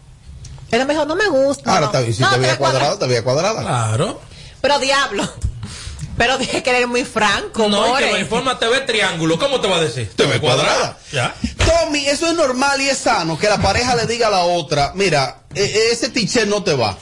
Él 0.70 0.86
me 0.86 0.94
dijo, 0.94 1.06
no 1.06 1.16
me 1.16 1.28
gusta. 1.30 1.70
ahora 1.72 1.82
no. 1.82 1.86
está 1.88 2.02
bien, 2.02 2.14
si 2.14 2.22
No, 2.22 2.28
te 2.30 2.36
te 2.36 2.40
veía 2.42 2.52
ve 2.54 2.58
cuadrada. 2.58 3.00
te 3.00 3.08
veía 3.08 3.24
cuadrada. 3.24 3.62
Claro. 3.62 4.22
Pero 4.62 4.80
diablo. 4.80 5.28
Pero 6.18 6.38
dije 6.38 6.62
que 6.62 6.70
eres 6.70 6.88
muy 6.88 7.06
franco, 7.06 7.68
No, 7.70 7.86
y 7.88 7.90
more. 7.90 8.12
que 8.12 8.20
informa 8.20 8.60
te 8.60 8.68
ve 8.68 8.82
triángulo. 8.82 9.40
¿Cómo 9.40 9.62
te 9.62 9.68
va 9.70 9.78
a 9.78 9.80
decir? 9.82 10.12
Te 10.16 10.26
ve 10.26 10.40
cuadrada. 10.40 10.98
Ya. 11.12 11.34
Tommy, 11.66 12.06
eso 12.08 12.28
es 12.28 12.36
normal 12.36 12.80
y 12.82 12.90
es 12.90 12.98
sano 12.98 13.40
que 13.40 13.48
la 13.48 13.58
pareja 13.62 13.96
le 13.96 14.06
diga 14.06 14.28
a 14.28 14.32
la 14.32 14.42
otra, 14.44 14.92
mira, 14.94 15.44
e- 15.56 15.64
e- 15.64 15.92
ese 15.92 16.10
t 16.10 16.46
no 16.46 16.62
te 16.64 16.76
va. 16.76 16.98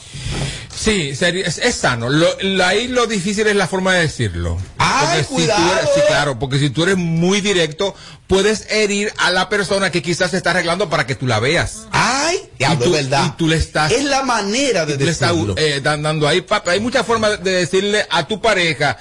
Sí, 0.75 1.12
seri- 1.13 1.43
es, 1.45 1.58
es 1.58 1.75
sano. 1.75 2.10
Lo, 2.10 2.27
lo- 2.41 2.65
ahí 2.65 2.88
lo 2.88 3.05
difícil 3.08 3.47
es 3.47 3.55
la 3.55 3.67
forma 3.67 3.93
de 3.95 4.01
decirlo. 4.01 4.58
Ay, 4.77 5.05
Porque 5.08 5.17
si 5.23 5.27
tú 5.29 5.36
cuidado, 5.36 5.73
eres- 5.79 5.89
sí, 5.95 5.99
eh. 5.99 6.03
claro, 6.08 6.39
porque 6.39 6.60
si 6.60 6.69
tú 6.69 6.84
eres 6.84 6.95
muy 6.97 7.41
directo, 7.41 7.95
puedes 8.27 8.65
herir 8.69 9.12
a 9.17 9.32
la 9.32 9.49
persona 9.49 9.91
que 9.91 10.01
quizás 10.01 10.32
se 10.32 10.38
está 10.38 10.51
arreglando 10.51 10.89
para 10.89 11.05
que 11.05 11.15
tú 11.15 11.27
la 11.27 11.39
veas. 11.39 11.88
Ay, 11.91 12.38
tú, 12.77 12.84
es 12.86 12.91
verdad. 12.91 13.25
Y 13.25 13.38
tú 13.38 13.47
le 13.47 13.58
estás. 13.58 13.91
Es 13.91 14.03
la 14.05 14.23
manera 14.23 14.86
de 14.86 14.97
tú 14.97 15.05
le 15.05 15.12
estás 15.12 15.32
decirlo. 15.32 15.55
eh, 15.58 15.82
dan- 15.84 16.03
dando 16.03 16.27
ahí. 16.27 16.45
Hay 16.67 16.79
muchas 16.79 17.05
formas 17.05 17.43
de 17.43 17.51
decirle 17.51 18.05
a 18.10 18.27
tu 18.27 18.41
pareja, 18.41 18.97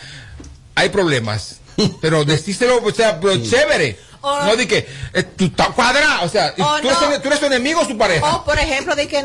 hay 0.75 0.89
problemas. 0.89 1.57
Pero 2.01 2.25
decíselo, 2.25 2.83
o 2.83 2.91
sea, 2.93 3.21
pero 3.21 3.37
chévere. 3.37 3.99
O- 4.21 4.45
no 4.45 4.57
di 4.57 4.67
que 4.67 4.87
eh, 5.15 5.23
tú 5.23 5.45
estás 5.47 5.69
cuadrada. 5.71 6.23
O 6.23 6.29
sea, 6.29 6.53
O 6.59 6.81
tú, 6.81 6.89
eres, 6.89 7.01
no. 7.01 7.21
tú 7.21 7.29
eres 7.29 7.41
tu 7.41 7.47
enemigo 7.47 7.81
o 7.81 7.85
su 7.85 7.97
pareja. 7.97 8.37
O, 8.37 8.45
por 8.45 8.59
ejemplo, 8.59 8.95
de 8.97 9.07
que 9.09 9.25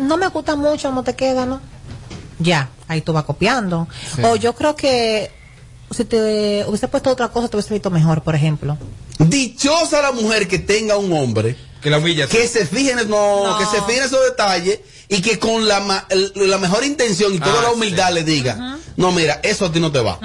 no 0.00 0.16
me 0.16 0.28
gusta 0.28 0.56
mucho 0.56 0.88
cómo 0.88 1.02
te 1.02 1.14
queda, 1.14 1.46
¿no? 1.46 1.60
Ya, 2.38 2.68
ahí 2.88 3.00
tú 3.00 3.12
vas 3.12 3.24
copiando. 3.24 3.86
Sí. 4.16 4.22
O 4.24 4.36
yo 4.36 4.54
creo 4.54 4.74
que 4.76 5.30
si 5.90 6.04
te 6.04 6.64
hubiese 6.66 6.88
puesto 6.88 7.10
otra 7.10 7.28
cosa, 7.28 7.48
te 7.48 7.56
hubiese 7.56 7.72
visto 7.74 7.90
mejor, 7.90 8.22
por 8.22 8.34
ejemplo. 8.34 8.76
Dichosa 9.18 10.02
la 10.02 10.12
mujer 10.12 10.48
que 10.48 10.58
tenga 10.58 10.96
un 10.96 11.12
hombre 11.12 11.56
que 11.80 11.90
la 11.90 11.98
humilla. 11.98 12.26
que 12.26 12.48
se 12.48 12.66
fije 12.66 12.92
en, 12.92 13.08
no, 13.08 13.44
No. 13.46 13.58
que 13.58 13.66
se 13.66 13.80
fije 13.82 13.98
en 13.98 14.04
esos 14.04 14.24
detalles 14.24 14.80
y 15.08 15.20
que 15.22 15.38
con 15.38 15.68
la, 15.68 15.80
ma- 15.80 16.06
el- 16.08 16.32
la 16.34 16.58
mejor 16.58 16.82
intención 16.84 17.32
y 17.34 17.38
toda 17.38 17.60
Ah, 17.60 17.62
la 17.64 17.70
humildad 17.72 18.12
le 18.12 18.24
diga, 18.24 18.78
no, 18.96 19.12
mira, 19.12 19.38
eso 19.42 19.66
a 19.66 19.72
ti 19.72 19.78
no 19.80 19.92
te 19.92 20.00
va. 20.00 20.18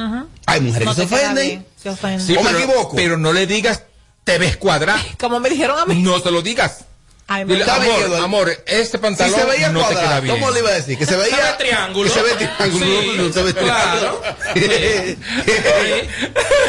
Hay 0.48 0.62
mujeres 0.62 0.86
No 0.88 0.96
que 0.96 1.02
se 1.08 1.16
ofenden. 1.16 1.66
se 1.82 1.90
ofenden. 1.90 2.26
Sí, 2.26 2.36
¿O 2.38 2.42
me 2.44 2.52
equivoco? 2.52 2.96
Pero 2.96 3.18
no 3.18 3.32
le 3.34 3.46
digas, 3.46 3.84
te 4.30 4.38
ves 4.38 4.58
cuadrada. 4.58 5.04
Como 5.20 5.40
me 5.40 5.50
dijeron 5.50 5.80
a 5.80 5.86
mí. 5.88 6.04
No 6.04 6.20
se 6.20 6.30
lo 6.30 6.44
digas. 6.44 6.86
Dile, 7.46 7.60
Está 7.62 7.78
bien, 7.80 8.04
amor, 8.06 8.16
amor, 8.24 8.50
este 8.66 8.98
Si 8.98 8.98
pantalón 8.98 9.40
se 9.40 9.46
veía 9.46 9.70
no 9.70 9.82
te 9.82 9.90
queda 9.90 10.00
cuadrado, 10.02 10.22
bien. 10.24 10.36
¿cómo 10.36 10.52
le 10.52 10.60
iba 10.60 10.70
a 10.70 10.74
decir? 10.74 10.98
Que 10.98 11.06
se 11.06 11.16
veía 11.16 11.36
Se 11.36 11.42
ve 11.44 11.48
triángulo. 11.60 12.04
Que 12.04 12.10
se 12.10 12.22
ve 12.24 12.30
triángulo. 12.34 12.86
Sí, 12.86 13.12
no 13.18 13.34
se 13.34 13.44
ve 13.44 13.54
claro. 13.54 14.22
triángulo. 14.54 15.20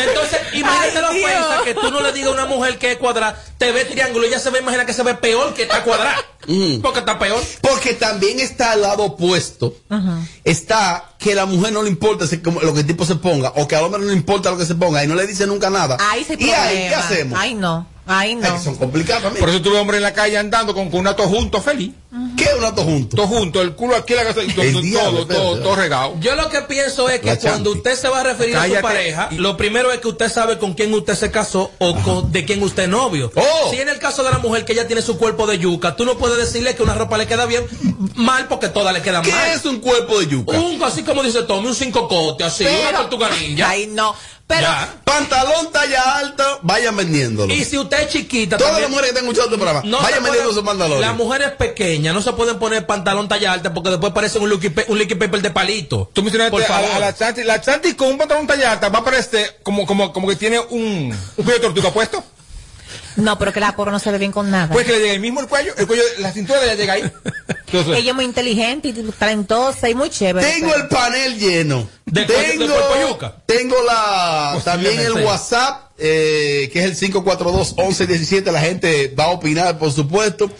Entonces, 0.06 0.40
imagínate 0.54 0.98
Ay, 0.98 1.02
la 1.02 1.10
ofensa 1.10 1.60
que 1.64 1.74
tú 1.74 1.90
no 1.90 2.00
le 2.02 2.12
digas 2.12 2.28
a 2.30 2.32
una 2.32 2.46
mujer 2.46 2.78
que 2.78 2.92
es 2.92 2.98
cuadrada, 2.98 3.42
te 3.58 3.72
ve 3.72 3.84
triángulo, 3.84 4.26
ella 4.26 4.38
se 4.38 4.50
va 4.50 4.58
a 4.58 4.60
imaginar 4.60 4.86
que 4.86 4.92
se 4.92 5.02
ve 5.02 5.14
peor 5.14 5.54
que 5.54 5.62
está 5.62 5.82
cuadrada. 5.82 6.16
Mm. 6.46 6.80
Porque 6.80 7.00
está 7.00 7.18
peor. 7.18 7.42
Porque 7.60 7.94
también 7.94 8.40
está 8.40 8.72
al 8.72 8.82
lado 8.82 9.04
opuesto. 9.04 9.74
Está 10.44 11.04
que 11.18 11.32
a 11.32 11.36
la 11.36 11.46
mujer 11.46 11.72
no 11.72 11.82
le 11.82 11.88
importa 11.90 12.26
si- 12.26 12.36
lo 12.38 12.72
que 12.74 12.80
el 12.80 12.86
tipo 12.86 13.04
se 13.04 13.16
ponga, 13.16 13.52
o 13.56 13.68
que 13.68 13.76
al 13.76 13.84
hombre 13.84 14.00
no 14.00 14.06
le 14.08 14.14
importa 14.14 14.50
lo 14.50 14.56
que 14.58 14.64
se 14.66 14.74
ponga, 14.74 15.04
y 15.04 15.06
no 15.06 15.14
le 15.14 15.26
dice 15.26 15.46
nunca 15.46 15.68
nada. 15.70 15.96
Ahí 16.00 16.24
se 16.24 16.34
¿Y 16.38 16.50
ahí 16.50 16.88
qué 16.88 16.94
hacemos? 16.94 17.38
Ay, 17.38 17.54
no. 17.54 17.86
Ay, 18.06 18.34
no. 18.34 18.46
Ay, 18.46 18.52
que 18.54 18.64
son 18.64 18.76
complicados 18.76 19.22
también. 19.22 19.40
Por 19.40 19.50
eso 19.50 19.62
tuve 19.62 19.78
hombre 19.78 19.98
en 19.98 20.02
la 20.02 20.12
calle 20.12 20.36
andando 20.38 20.74
con, 20.74 20.90
con 20.90 21.00
un 21.00 21.06
ato 21.06 21.22
junto 21.24 21.60
feliz. 21.60 21.92
¿Qué 22.36 22.44
es 22.44 22.54
un 22.58 22.64
ato 22.64 22.82
junto? 22.82 23.16
Todo 23.16 23.26
junto, 23.28 23.60
el 23.62 23.74
culo 23.76 23.94
aquí, 23.94 24.14
la 24.14 24.24
casa, 24.24 24.42
y 24.42 24.48
todo, 24.52 24.64
todo, 24.72 24.80
diablo, 24.82 25.10
todo, 25.10 25.20
espérate. 25.22 25.44
todo, 25.44 25.58
todo 25.62 25.76
regado. 25.76 26.14
Yo 26.20 26.34
lo 26.34 26.48
que 26.48 26.62
pienso 26.62 27.08
es 27.08 27.20
que 27.20 27.26
La 27.26 27.36
cuando 27.38 27.70
chanti. 27.70 27.78
usted 27.78 27.94
se 28.00 28.08
va 28.08 28.20
a 28.20 28.22
referir 28.24 28.56
a 28.56 28.66
su 28.66 28.74
pareja, 28.80 29.28
lo 29.32 29.56
primero 29.56 29.92
es 29.92 30.00
que 30.00 30.08
usted 30.08 30.28
sabe 30.30 30.58
con 30.58 30.74
quién 30.74 30.92
usted 30.92 31.14
se 31.14 31.30
casó 31.30 31.70
o 31.78 31.94
con- 32.02 32.32
de 32.32 32.44
quién 32.44 32.62
usted 32.62 32.84
es 32.84 32.88
novio. 32.88 33.30
Oh. 33.36 33.70
Si 33.70 33.78
en 33.78 33.88
el 33.88 33.98
caso 34.00 34.24
de 34.24 34.30
la 34.30 34.38
mujer 34.38 34.64
que 34.64 34.72
ella 34.72 34.86
tiene 34.88 35.02
su 35.02 35.16
cuerpo 35.18 35.46
de 35.46 35.58
yuca, 35.58 35.94
tú 35.94 36.04
no 36.04 36.18
puedes 36.18 36.36
decirle 36.38 36.74
que 36.74 36.82
una 36.82 36.94
ropa 36.94 37.16
le 37.16 37.28
queda 37.28 37.46
bien 37.46 37.64
mal 38.16 38.48
porque 38.48 38.68
todas 38.68 38.92
le 38.92 39.02
quedan 39.02 39.22
¿Qué 39.22 39.30
mal. 39.30 39.50
es 39.52 39.64
un 39.66 39.78
cuerpo 39.80 40.18
de 40.18 40.26
yuca? 40.26 40.58
Un, 40.58 40.82
así 40.82 41.02
como 41.04 41.22
dice 41.22 41.42
Tommy, 41.44 41.68
un 41.68 41.74
cinco 41.76 42.08
cote, 42.08 42.42
así, 42.42 42.64
una 42.64 42.98
tortuga 42.98 43.28
ninja. 43.30 43.68
Ay, 43.68 43.86
no. 43.86 44.16
Pero, 44.50 44.62
Ya. 44.62 44.94
Pantalón 45.04 45.70
talla 45.72 46.18
alta, 46.18 46.58
vayan 46.62 46.96
vendiéndolo. 46.96 47.52
Y 47.54 47.64
si 47.64 47.78
usted 47.78 48.00
es 48.00 48.08
chiquita, 48.08 48.56
Todas 48.56 48.72
también- 48.72 48.82
las 48.82 48.90
mujeres 48.90 49.10
que 49.12 49.18
están 49.18 49.24
escuchando 49.30 49.54
este 49.54 49.64
programa, 49.64 49.88
No 49.88 50.02
vayan 50.02 50.22
vendiendo 50.24 50.52
sus 50.52 50.62
pantalones. 50.64 51.00
Las 51.00 51.16
mujeres 51.16 51.50
pequeñas 51.52 52.14
no 52.14 52.20
se 52.22 52.32
pueden 52.32 52.58
poner 52.58 52.84
pantalón 52.86 53.28
talla 53.28 53.52
alta 53.52 53.72
porque 53.72 53.90
después 53.90 54.12
parecen 54.12 54.42
un 54.42 54.50
liquid, 54.50 54.72
un 54.88 54.98
liquid 54.98 55.18
paper 55.18 55.40
de 55.42 55.50
palito. 55.50 56.10
Tú 56.12 56.22
mencionaste 56.22 56.50
Por 56.50 56.62
a, 56.62 56.66
favor. 56.66 56.88
la- 56.90 56.96
a 56.96 57.00
la 57.00 57.14
Chanti. 57.14 57.44
La 57.44 57.60
Chanti 57.60 57.94
con 57.94 58.08
un 58.08 58.18
pantalón 58.18 58.46
talla 58.46 58.72
alta 58.72 58.88
va 58.88 58.98
a 59.00 59.04
parecer 59.04 59.58
como, 59.62 59.86
como, 59.86 60.12
como 60.12 60.26
que 60.28 60.36
tiene 60.36 60.58
un, 60.58 61.16
un 61.36 61.44
cuello 61.44 61.52
de 61.52 61.60
tortuga 61.60 61.90
puesto. 61.92 62.22
No, 63.16 63.38
pero 63.38 63.52
que 63.52 63.60
la 63.60 63.74
pobre 63.76 63.90
no 63.92 63.98
se 63.98 64.10
ve 64.10 64.18
bien 64.18 64.32
con 64.32 64.50
nada. 64.50 64.72
Pues 64.72 64.86
que 64.86 64.92
le 64.92 64.98
llega 65.00 65.12
el 65.14 65.20
mismo 65.20 65.40
el 65.40 65.46
cuello, 65.48 65.72
el 65.76 65.86
cuello, 65.86 66.02
la 66.18 66.32
cintura 66.32 66.60
de 66.60 66.66
ella 66.66 66.74
llega 66.76 66.92
ahí. 66.94 67.12
Entonces, 67.66 67.96
Ella 67.98 68.10
es 68.10 68.14
muy 68.16 68.24
inteligente 68.24 68.88
y 68.88 68.92
talentosa 68.92 69.88
y 69.88 69.94
muy 69.94 70.10
chévere. 70.10 70.46
Tengo 70.54 70.74
el 70.74 70.88
panel 70.88 71.38
lleno. 71.38 71.88
¿De 72.04 72.26
cuello- 72.26 72.40
de 72.40 72.58
tengo, 72.58 73.32
tengo 73.46 73.82
la 73.84 74.60
también 74.64 74.98
el. 74.98 75.12
WhatsApp, 75.24 75.92
eh, 75.98 76.68
que 76.72 76.80
es 76.84 76.84
el 77.02 77.12
542-1117. 77.12 78.50
La 78.50 78.60
gente 78.60 79.14
va 79.18 79.24
a 79.24 79.28
opinar, 79.28 79.78
por 79.78 79.92
supuesto. 79.92 80.50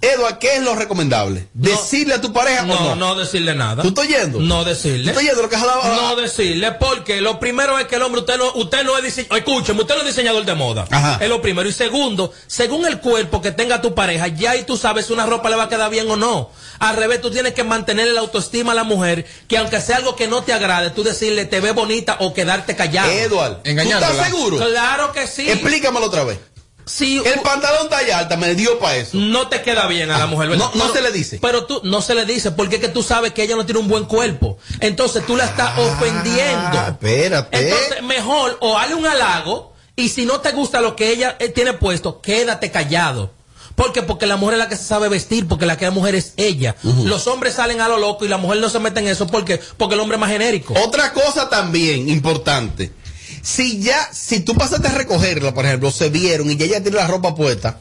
Edward, 0.00 0.38
¿qué 0.38 0.56
es 0.56 0.62
lo 0.62 0.76
recomendable? 0.76 1.48
¿Decirle 1.54 2.14
a 2.14 2.20
tu 2.20 2.32
pareja 2.32 2.62
No, 2.62 2.74
o 2.74 2.80
no? 2.90 2.94
no 2.94 3.14
decirle 3.16 3.54
nada. 3.54 3.82
¿Tú 3.82 3.88
estás 3.88 4.06
yendo? 4.06 4.38
No 4.38 4.64
decirle. 4.64 5.02
¿Tú 5.04 5.10
estás 5.10 5.24
yendo 5.24 5.42
lo 5.42 5.48
que 5.48 5.56
has 5.56 5.62
hablado? 5.62 5.82
No 5.92 6.16
decirle, 6.16 6.70
porque 6.72 7.20
lo 7.20 7.40
primero 7.40 7.78
es 7.80 7.86
que 7.86 7.96
el 7.96 8.02
hombre, 8.02 8.20
usted 8.20 8.38
no, 8.38 8.52
usted 8.54 8.84
no 8.84 8.96
es 8.96 9.02
diseñador, 9.02 9.38
escúcheme, 9.38 9.80
usted 9.80 9.94
no 9.96 10.00
es 10.02 10.06
diseñador 10.06 10.44
de 10.44 10.54
moda. 10.54 10.86
Ajá. 10.90 11.18
Es 11.20 11.28
lo 11.28 11.42
primero. 11.42 11.68
Y 11.68 11.72
segundo, 11.72 12.32
según 12.46 12.86
el 12.86 13.00
cuerpo 13.00 13.42
que 13.42 13.50
tenga 13.50 13.82
tu 13.82 13.94
pareja, 13.94 14.28
ya 14.28 14.52
ahí 14.52 14.62
tú 14.62 14.76
sabes 14.76 15.06
si 15.06 15.12
una 15.12 15.26
ropa 15.26 15.50
le 15.50 15.56
va 15.56 15.64
a 15.64 15.68
quedar 15.68 15.90
bien 15.90 16.08
o 16.08 16.16
no. 16.16 16.50
Al 16.78 16.96
revés, 16.96 17.20
tú 17.20 17.32
tienes 17.32 17.54
que 17.54 17.64
mantener 17.64 18.06
la 18.08 18.20
autoestima 18.20 18.70
a 18.70 18.74
la 18.76 18.84
mujer, 18.84 19.26
que 19.48 19.58
aunque 19.58 19.80
sea 19.80 19.96
algo 19.96 20.14
que 20.14 20.28
no 20.28 20.44
te 20.44 20.52
agrade, 20.52 20.90
tú 20.90 21.02
decirle 21.02 21.44
te 21.44 21.58
ve 21.58 21.72
bonita 21.72 22.18
o 22.20 22.32
quedarte 22.32 22.76
callado. 22.76 23.10
Edward, 23.10 23.62
¿tú 23.64 23.70
estás 23.70 24.26
seguro? 24.26 24.58
Claro 24.58 25.12
que 25.12 25.26
sí. 25.26 25.50
Explícamelo 25.50 26.06
otra 26.06 26.22
vez. 26.22 26.38
Si 26.88 27.18
el 27.18 27.40
pantalón 27.40 27.88
talla 27.88 28.18
alta 28.18 28.36
me 28.36 28.54
dio 28.54 28.78
para 28.78 28.96
eso. 28.96 29.16
No 29.18 29.48
te 29.48 29.62
queda 29.62 29.86
bien 29.86 30.10
a 30.10 30.18
la 30.18 30.26
mujer, 30.26 30.48
¿verdad? 30.48 30.66
no- 30.74 30.78
no 30.78 30.92
Pero- 30.92 30.94
se 30.94 31.02
le 31.02 31.12
dice. 31.12 31.38
Pero 31.40 31.64
tú 31.66 31.80
no 31.84 32.00
se 32.02 32.14
le 32.14 32.24
dice 32.24 32.50
porque 32.50 32.76
es 32.76 32.80
que 32.80 32.88
tú 32.88 33.02
sabes 33.02 33.32
que 33.32 33.42
ella 33.42 33.56
no 33.56 33.66
tiene 33.66 33.80
un 33.80 33.88
buen 33.88 34.04
cuerpo. 34.06 34.58
Entonces 34.80 35.24
tú 35.26 35.36
la 35.36 35.44
estás 35.44 35.78
ofendiendo. 35.78 36.78
Ah, 36.78 36.86
espérate. 36.88 37.68
Entonces 37.68 38.02
mejor 38.02 38.56
o 38.60 38.76
hazle 38.78 38.94
un 38.94 39.06
halago 39.06 39.74
y 39.96 40.08
si 40.08 40.24
no 40.26 40.40
te 40.40 40.52
gusta 40.52 40.80
lo 40.80 40.96
que 40.96 41.10
ella 41.10 41.36
eh, 41.38 41.48
tiene 41.48 41.72
puesto, 41.74 42.20
quédate 42.20 42.70
callado. 42.70 43.32
¿Por 43.74 43.92
qué? 43.92 44.02
Porque 44.02 44.26
la 44.26 44.36
mujer 44.36 44.54
es 44.54 44.58
la 44.58 44.68
que 44.68 44.76
se 44.76 44.82
sabe 44.82 45.08
vestir, 45.08 45.46
porque 45.46 45.64
la 45.64 45.76
que 45.76 45.86
es 45.86 45.92
mujer 45.92 46.16
es 46.16 46.32
ella. 46.36 46.74
Los 47.04 47.28
hombres 47.28 47.54
salen 47.54 47.80
a 47.80 47.86
lo 47.86 47.96
loco 47.96 48.24
y 48.24 48.28
la 48.28 48.36
mujer 48.36 48.58
no 48.58 48.68
se 48.68 48.80
mete 48.80 48.98
en 48.98 49.06
eso 49.06 49.28
porque 49.28 49.60
porque 49.76 49.94
el 49.94 50.00
hombre 50.00 50.16
es 50.16 50.20
más 50.20 50.30
genérico. 50.30 50.74
Otra 50.84 51.12
cosa 51.12 51.48
también 51.48 52.08
importante. 52.08 52.92
Si 53.48 53.80
ya, 53.80 54.10
si 54.12 54.40
tú 54.40 54.54
pasaste 54.54 54.88
a 54.88 54.92
recogerla, 54.92 55.54
por 55.54 55.64
ejemplo, 55.64 55.90
se 55.90 56.10
vieron 56.10 56.50
y 56.50 56.56
ya 56.58 56.66
ella 56.66 56.82
tiene 56.82 56.98
la 56.98 57.06
ropa 57.06 57.34
puesta, 57.34 57.80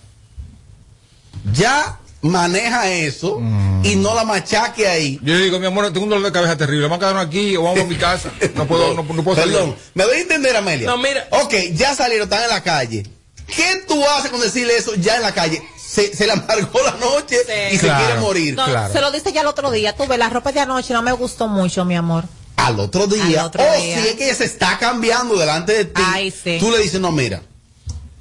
ya 1.54 2.00
maneja 2.22 2.90
eso 2.90 3.42
y 3.84 3.98
no 3.98 4.16
la 4.16 4.24
machaque 4.24 4.88
ahí. 4.88 5.20
Yo 5.22 5.34
le 5.36 5.44
digo, 5.44 5.60
mi 5.60 5.66
amor, 5.66 5.92
tengo 5.92 6.06
un 6.06 6.10
dolor 6.10 6.24
de 6.26 6.32
cabeza 6.32 6.56
terrible. 6.56 6.84
Vamos 6.84 6.96
a 6.98 7.00
quedarnos 7.00 7.26
aquí 7.26 7.58
o 7.58 7.64
vamos 7.64 7.82
a 7.82 7.84
mi 7.84 7.98
casa. 7.98 8.32
No 8.56 8.66
puedo, 8.66 8.94
no, 8.94 9.04
no 9.04 9.24
puedo 9.24 9.36
salir. 9.36 9.56
Perdón, 9.56 9.76
me 9.94 10.06
doy 10.06 10.16
a 10.18 10.22
entender, 10.22 10.56
Amelia. 10.56 10.88
No, 10.88 10.98
mira. 10.98 11.28
Ok, 11.32 11.54
ya 11.74 11.94
salieron, 11.94 12.28
están 12.30 12.44
en 12.44 12.50
la 12.50 12.64
calle. 12.64 13.06
¿Qué 13.48 13.84
tú 13.90 14.02
haces 14.08 14.32
con 14.32 14.40
decirle 14.40 14.78
eso 14.78 14.96
ya 14.96 15.18
en 15.18 15.22
la 15.24 15.34
calle? 15.34 15.62
Se, 15.78 16.16
se 16.16 16.26
le 16.28 16.32
amargó 16.32 16.80
la 16.82 16.92
noche 16.94 17.36
y 17.74 17.78
se 17.78 17.88
Claro, 17.88 18.06
quiere 18.06 18.22
morir. 18.22 18.56
No, 18.56 18.66
se 18.90 19.02
lo 19.02 19.12
dice 19.12 19.34
ya 19.34 19.42
el 19.42 19.48
otro 19.48 19.70
día. 19.70 19.94
Tú 19.94 20.08
ves, 20.08 20.18
la 20.18 20.30
ropa 20.30 20.54
de 20.54 20.62
anoche 20.62 20.94
no 20.94 21.02
me 21.02 21.12
gustó 21.12 21.50
mucho, 21.50 21.84
mi 21.84 21.96
amor. 21.98 22.24
Al 22.58 22.80
otro 22.80 23.08
día, 23.08 23.42
Al 23.42 23.48
otro 23.48 23.64
o 23.64 23.82
día. 23.82 24.02
si 24.02 24.08
es 24.10 24.16
que 24.16 24.36
se 24.36 24.46
está 24.46 24.78
cambiando 24.78 25.38
delante 25.38 25.74
de 25.74 25.86
ti, 25.86 26.02
Ay, 26.06 26.32
sí. 26.32 26.58
tú 26.60 26.70
le 26.72 26.80
dices, 26.80 27.00
no, 27.00 27.12
mira, 27.12 27.42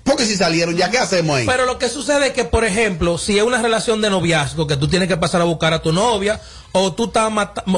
porque 0.07 0.25
si 0.25 0.37
salieron, 0.37 0.77
¿ya 0.77 0.91
qué 0.91 0.99
hacemos 0.99 1.37
ahí? 1.37 1.47
Pero 1.47 1.67
lo 1.67 1.79
que 1.79 1.89
sucede 1.89 2.29
es 2.29 2.33
que, 2.33 2.45
por 2.45 2.65
ejemplo, 2.65 3.19
si 3.19 3.37
es 3.37 3.45
una 3.45 3.61
relación 3.61 4.01
de 4.01 4.09
noviazgo 4.09 4.67
que 4.67 4.77
tú 4.77 4.89
tienes 4.89 5.09
que 5.09 5.17
pasar 5.17 5.41
a 5.43 5.45
buscar 5.45 5.75
a 5.75 5.83
tu 5.83 5.93
novia 5.93 6.41
o 6.73 6.93
tú 6.93 7.07
estás, 7.07 7.31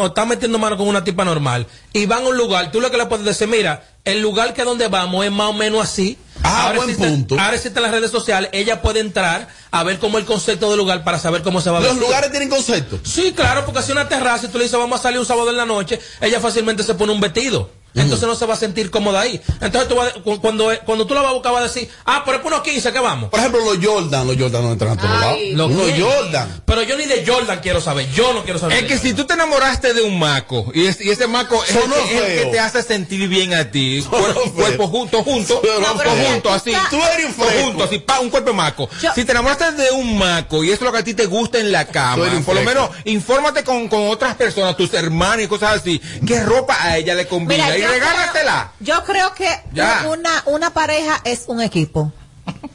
estás 0.07 0.27
metiendo 0.27 0.59
mano 0.59 0.77
con 0.77 0.87
una 0.89 1.03
tipa 1.05 1.25
normal 1.25 1.67
y 1.93 2.07
van 2.07 2.25
a 2.25 2.29
un 2.29 2.37
lugar, 2.37 2.71
tú 2.71 2.81
lo 2.81 2.91
que 2.91 2.97
le 2.99 3.07
puedes 3.07 3.25
decir, 3.25 3.49
mira, 3.49 3.83
el 4.05 4.21
lugar 4.21 4.55
que 4.55 4.63
donde 4.65 4.89
vamos 4.89 5.25
es 5.25 5.33
más 5.33 5.49
o 5.49 5.53
menos 5.53 5.83
así. 5.83 6.19
Ah, 6.43 6.73
buen 6.75 6.89
existen- 6.89 7.09
punto. 7.11 7.35
ahora 7.41 7.55
existen 7.57 7.83
las 7.83 7.91
redes 7.93 8.11
sociales, 8.13 8.49
ella 8.53 8.81
puede 8.81 9.01
entrar 9.01 9.49
a 9.73 9.83
ver 9.83 9.99
cómo 9.99 10.19
el 10.19 10.25
concepto 10.25 10.69
del 10.71 10.79
lugar 10.79 11.03
para 11.05 11.19
saber 11.19 11.43
cómo 11.43 11.61
se 11.61 11.69
va 11.71 11.79
a 11.79 11.81
Los 11.81 11.91
vestir. 11.91 12.07
lugares 12.07 12.31
tienen 12.31 12.49
concepto. 12.49 12.99
Sí, 13.05 13.33
claro, 13.35 13.65
porque 13.65 13.83
si 13.83 13.91
una 13.93 14.09
terraza 14.09 14.47
y 14.47 14.49
tú 14.49 14.59
le 14.59 14.65
dices 14.65 14.79
vamos 14.79 15.01
a 15.01 15.03
salir 15.03 15.19
un 15.19 15.27
sábado 15.27 15.51
en 15.51 15.57
la 15.57 15.67
noche, 15.67 15.99
ella 16.21 16.41
fácilmente 16.41 16.83
se 16.85 16.95
pone 16.95 17.13
un 17.13 17.21
vestido. 17.21 17.71
Entonces 17.95 18.29
no 18.29 18.35
se 18.37 18.47
va 18.47 18.55
a 18.55 18.57
sentir 18.57 18.91
cómoda 18.91 19.21
ahí. 19.23 19.41
Entonces 19.61 19.89
tú 19.89 19.97
vas- 19.97 20.13
cu- 20.23 20.41
cuando, 20.41 20.71
cuando 20.85 21.07
tú 21.07 21.15
la 21.15 21.23
vas 21.23 21.31
a 21.31 21.35
buscar 21.35 21.53
vas 21.53 21.63
a 21.63 21.65
decir, 21.65 21.89
ah, 22.05 22.23
pero 22.25 22.37
es 22.37 22.43
por 22.43 22.53
unos 22.53 22.63
15 22.65 22.93
que 22.93 23.01
vamos. 23.01 23.29
Por 23.31 23.41
ejemplo, 23.41 23.61
los 23.65 23.85
Jordan, 23.85 24.27
los 24.27 24.37
Jordan 24.37 24.63
no 24.63 24.73
entran 24.73 24.93
a 24.93 24.97
todos 25.01 25.21
lados. 25.21 25.39
Los 25.53 25.71
qué? 25.73 26.01
Jordan. 26.01 26.63
Pero 26.65 26.83
yo 26.83 26.97
ni 26.97 27.07
de 27.07 27.25
Jordan 27.27 27.59
quiero 27.61 27.81
saber, 27.81 28.09
yo 28.13 28.33
no 28.35 28.45
quiero 28.45 28.59
saber. 28.59 28.77
Es 28.79 28.83
que 28.85 28.95
Jordan. 28.97 29.09
si 29.11 29.15
tú 29.15 29.25
te 29.27 29.35
enamoraste 29.35 29.95
de 29.95 30.03
un 30.03 30.19
maco 30.19 30.71
y, 30.75 30.87
es- 30.87 31.01
y 31.01 31.11
ese 31.11 31.27
maco 31.27 31.63
es 31.65 31.71
el, 31.75 31.83
Sonó 31.83 31.95
que, 31.97 32.17
es 32.17 32.23
el 32.23 32.45
que 32.45 32.51
te 32.53 32.61
hace 32.61 32.83
sentir 32.83 33.29
bien 33.29 33.53
a 33.55 33.71
ti, 33.71 34.05
cuerpo, 34.09 34.41
cuerpo 34.53 34.87
junto, 34.89 35.25
junto, 35.25 35.61
cuerpo 35.61 36.11
junto, 36.31 36.53
así. 36.53 36.73
Tú 36.91 36.97
eres 37.15 37.27
un 37.27 37.65
junto, 37.65 37.85
así, 37.85 37.99
pa, 37.99 38.21
un 38.21 38.31
cuerpo 38.31 38.53
maco. 38.55 38.89
Yo- 39.03 39.13
si 39.15 39.25
te 39.25 39.33
enamoraste 39.33 39.73
de 39.73 39.91
un 39.91 40.17
maco 40.19 40.63
y 40.63 40.69
eso 40.69 40.77
es 40.77 40.83
lo 40.83 40.93
que 40.93 40.99
a 40.99 41.05
ti 41.05 41.15
te 41.15 41.27
gusta 41.27 41.59
en 41.59 41.73
la 41.73 41.87
cama, 41.87 42.25
por 42.45 42.55
lo 42.55 42.63
menos 42.63 42.91
infórmate 43.07 43.65
con, 43.65 43.89
con 43.89 44.09
otras 44.09 44.35
personas, 44.37 44.77
tus 44.77 44.93
hermanos 44.95 45.45
y 45.45 45.49
cosas 45.49 45.81
así, 45.81 46.01
qué 46.27 46.41
ropa 46.45 46.77
a 46.81 46.97
ella 46.99 47.15
le 47.15 47.27
combina 47.27 47.65
Mira, 47.65 47.78
y 47.79 47.83
yo 47.83 47.89
regálatela. 47.89 48.73
creo- 48.79 48.97
Yo 48.97 49.05
creo 49.05 49.35
que 49.35 49.49
Ya. 49.73 50.07
una, 50.09 50.31
una 50.47 50.71
pareja 50.71 51.21
es 51.25 51.45
un 51.47 51.61
equipo. 51.61 52.13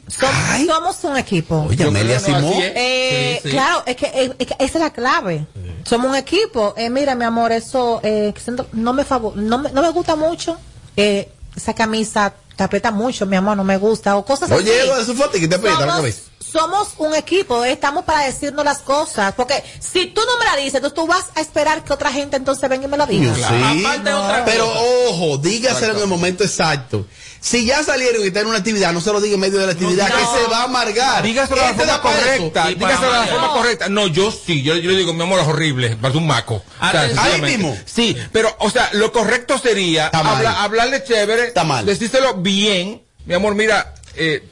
Som- 0.08 0.66
somos 0.66 1.02
un 1.02 1.16
equipo. 1.16 1.66
Oye, 1.68 1.84
Amelia 1.84 2.20
Simón. 2.20 2.44
así 2.44 2.62
es. 2.62 2.72
Eh, 2.76 3.40
Sí, 3.42 3.48
sí. 3.48 3.54
Claro, 3.54 3.82
es 3.86 3.96
que, 3.96 4.34
es 4.38 4.46
que 4.46 4.54
esa 4.58 4.78
es 4.78 4.84
la 4.84 4.90
clave. 4.92 5.46
Somos 5.84 6.08
un 6.10 6.14
equipo. 6.16 6.74
Eh, 6.76 6.90
mira, 6.90 7.14
mi 7.14 7.24
amor, 7.24 7.50
eso 7.52 8.00
eh, 8.04 8.32
no, 8.72 8.92
me 8.92 9.04
favor, 9.04 9.36
no, 9.36 9.58
me, 9.58 9.72
no 9.72 9.82
me 9.82 9.88
gusta 9.90 10.14
mucho. 10.14 10.56
Eh, 10.96 11.28
esa 11.56 11.74
camisa 11.74 12.32
te 12.56 12.62
aprieta 12.62 12.92
mucho, 12.92 13.26
mi 13.26 13.34
amor, 13.36 13.56
no 13.56 13.64
me 13.64 13.76
gusta. 13.76 14.16
O 14.16 14.24
cosas 14.24 14.50
así. 14.50 14.60
Oye, 14.62 14.82
Eduardo, 14.82 15.02
eso 15.02 15.14
fue 15.14 15.26
a 15.26 15.30
ti 15.30 15.40
que 15.40 15.48
te 15.48 15.56
aprieta 15.56 15.80
la 15.86 15.94
cabeza. 15.96 16.20
Somos 16.54 16.90
un 16.98 17.14
equipo, 17.16 17.64
eh, 17.64 17.72
estamos 17.72 18.04
para 18.04 18.20
decirnos 18.26 18.64
las 18.64 18.78
cosas. 18.78 19.34
Porque 19.34 19.62
si 19.80 20.06
tú 20.06 20.20
no 20.24 20.38
me 20.38 20.44
la 20.44 20.56
dices, 20.56 20.74
entonces 20.76 20.94
tú 20.94 21.06
vas 21.08 21.24
a 21.34 21.40
esperar 21.40 21.82
que 21.84 21.92
otra 21.92 22.12
gente 22.12 22.36
entonces 22.36 22.70
venga 22.70 22.84
y 22.84 22.88
me 22.88 22.96
la 22.96 23.06
diga. 23.06 23.34
Sí, 23.34 23.42
Aparte 23.42 24.08
de 24.08 24.14
otra 24.14 24.44
pero 24.44 24.66
cosa. 24.66 24.80
ojo, 25.08 25.38
dígaselo 25.38 25.94
en 25.94 26.00
el 26.02 26.06
momento 26.06 26.44
exacto. 26.44 27.06
Si 27.40 27.66
ya 27.66 27.82
salieron 27.82 28.22
y 28.22 28.28
están 28.28 28.42
en 28.44 28.48
una 28.50 28.58
actividad, 28.58 28.92
no 28.92 29.00
se 29.02 29.12
lo 29.12 29.20
diga 29.20 29.34
en 29.34 29.40
medio 29.40 29.58
de 29.58 29.66
la 29.66 29.72
actividad, 29.72 30.08
No. 30.08 30.14
que 30.16 30.40
se 30.42 30.46
va 30.48 30.60
a 30.60 30.64
amargar. 30.64 31.22
Dígaselo 31.24 31.56
de 31.56 31.62
la 31.62 31.70
Este 31.72 31.84
forma 31.84 32.00
correcta, 32.00 32.66
dígaselo 32.68 33.12
de 33.12 33.18
la 33.18 33.26
forma 33.26 33.52
correcta. 33.52 33.88
No, 33.90 34.06
yo 34.06 34.30
sí, 34.30 34.62
yo, 34.62 34.76
yo 34.76 34.90
le 34.92 34.96
digo, 34.98 35.12
mi 35.12 35.22
amor 35.24 35.40
es 35.40 35.46
horrible, 35.48 35.96
parece 36.00 36.18
un 36.18 36.26
maco. 36.26 36.62
O 36.80 36.90
sea, 36.90 37.02
Ahí 37.22 37.42
mismo. 37.42 37.76
Sí, 37.84 38.16
pero, 38.32 38.54
o 38.60 38.70
sea, 38.70 38.88
lo 38.92 39.12
correcto 39.12 39.58
sería 39.58 40.06
habla- 40.06 40.62
hablarle 40.62 41.02
chévere, 41.04 41.48
Está 41.48 41.64
mal. 41.64 41.84
decírselo 41.84 42.34
bien. 42.36 43.02
Mi 43.26 43.34
amor, 43.34 43.54
mira, 43.54 43.94
eh, 44.16 44.48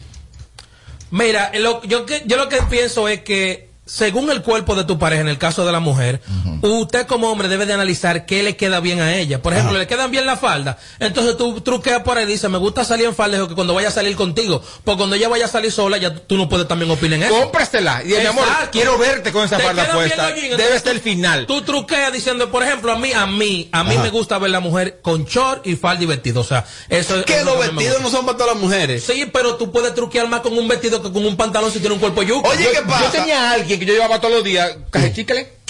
Mira, 1.12 1.52
lo- 1.58 1.82
yo, 1.84 2.06
yo 2.24 2.36
lo 2.38 2.48
que 2.48 2.62
pienso 2.70 3.06
es 3.06 3.20
que 3.22 3.68
según 3.84 4.30
el 4.30 4.42
cuerpo 4.42 4.76
de 4.76 4.84
tu 4.84 4.96
pareja, 4.96 5.22
en 5.22 5.28
el 5.28 5.38
caso 5.38 5.66
de 5.66 5.72
la 5.72 5.80
mujer, 5.80 6.20
usted 6.62 7.04
como 7.06 7.30
hombre 7.30 7.48
debe 7.48 7.66
de 7.66 7.72
analizar 7.72 8.26
qué 8.26 8.44
le 8.44 8.56
queda 8.56 8.78
bien 8.78 9.00
a 9.00 9.16
ella. 9.16 9.42
Por 9.42 9.52
ejemplo, 9.52 9.76
le 9.76 9.88
quedan 9.88 10.10
bien 10.12 10.24
la 10.24 10.36
falda. 10.36 10.78
Entonces 11.00 11.36
tú 11.36 11.60
truqueas 11.62 12.02
por 12.02 12.16
ahí 12.16 12.24
y 12.24 12.28
dices, 12.28 12.48
me 12.48 12.58
gusta 12.58 12.84
salir 12.84 13.06
en 13.06 13.14
falda, 13.14 13.48
que 13.48 13.54
cuando 13.56 13.74
vaya 13.74 13.88
a 13.88 13.90
salir 13.90 14.14
contigo. 14.14 14.62
Porque 14.84 14.98
cuando 14.98 15.16
ella 15.16 15.28
vaya 15.28 15.46
a 15.46 15.48
salir 15.48 15.72
sola, 15.72 15.96
ya 15.96 16.14
tú 16.14 16.36
no 16.36 16.48
puedes 16.48 16.68
también 16.68 16.92
opinar 16.92 17.18
en 17.18 17.22
eso. 17.24 17.34
cómprasela. 17.34 18.02
Y 18.04 18.08
mi 18.08 18.24
amor, 18.24 18.44
quiero 18.70 18.96
verte 18.98 19.32
con 19.32 19.44
esa 19.44 19.56
Te 19.56 19.64
falda 19.64 19.90
puesta. 19.92 20.28
Debe 20.30 20.78
ser 20.78 20.92
el 20.92 21.00
final. 21.00 21.46
Tú 21.46 21.62
truqueas 21.62 22.12
diciendo, 22.12 22.52
por 22.52 22.62
ejemplo, 22.62 22.92
a 22.92 22.96
mí, 22.96 23.12
a 23.12 23.26
mí, 23.26 23.68
a 23.72 23.82
mí 23.82 23.94
Ajá. 23.94 24.04
me 24.04 24.10
gusta 24.10 24.38
ver 24.38 24.50
la 24.52 24.60
mujer 24.60 25.00
con 25.02 25.24
short 25.24 25.66
y 25.66 25.74
falda 25.74 26.04
y 26.04 26.06
vestido. 26.06 26.42
O 26.42 26.44
sea, 26.44 26.64
eso 26.88 27.18
es. 27.18 27.24
Que 27.24 27.40
eso 27.40 27.46
los 27.46 27.58
vestidos 27.58 28.00
no 28.00 28.10
son 28.10 28.26
para 28.26 28.38
todas 28.38 28.54
las 28.54 28.62
mujeres. 28.62 29.02
Sí, 29.02 29.28
pero 29.32 29.56
tú 29.56 29.72
puedes 29.72 29.92
truquear 29.92 30.28
más 30.28 30.40
con 30.40 30.56
un 30.56 30.68
vestido 30.68 31.02
que 31.02 31.10
con 31.10 31.26
un 31.26 31.36
pantalón 31.36 31.72
si 31.72 31.80
tiene 31.80 31.94
un 31.94 32.00
cuerpo 32.00 32.22
yuca. 32.22 32.48
Oye, 32.48 32.68
¿qué 32.72 32.82
pasa? 32.82 33.06
Yo 33.06 33.10
tenía 33.10 33.50
a 33.50 33.52
alguien 33.54 33.71
que 33.78 33.86
yo 33.86 33.94
llevaba 33.94 34.20
todos 34.20 34.34
los 34.34 34.44
días 34.44 34.76
caje 34.90 35.12
chicle. 35.12 35.62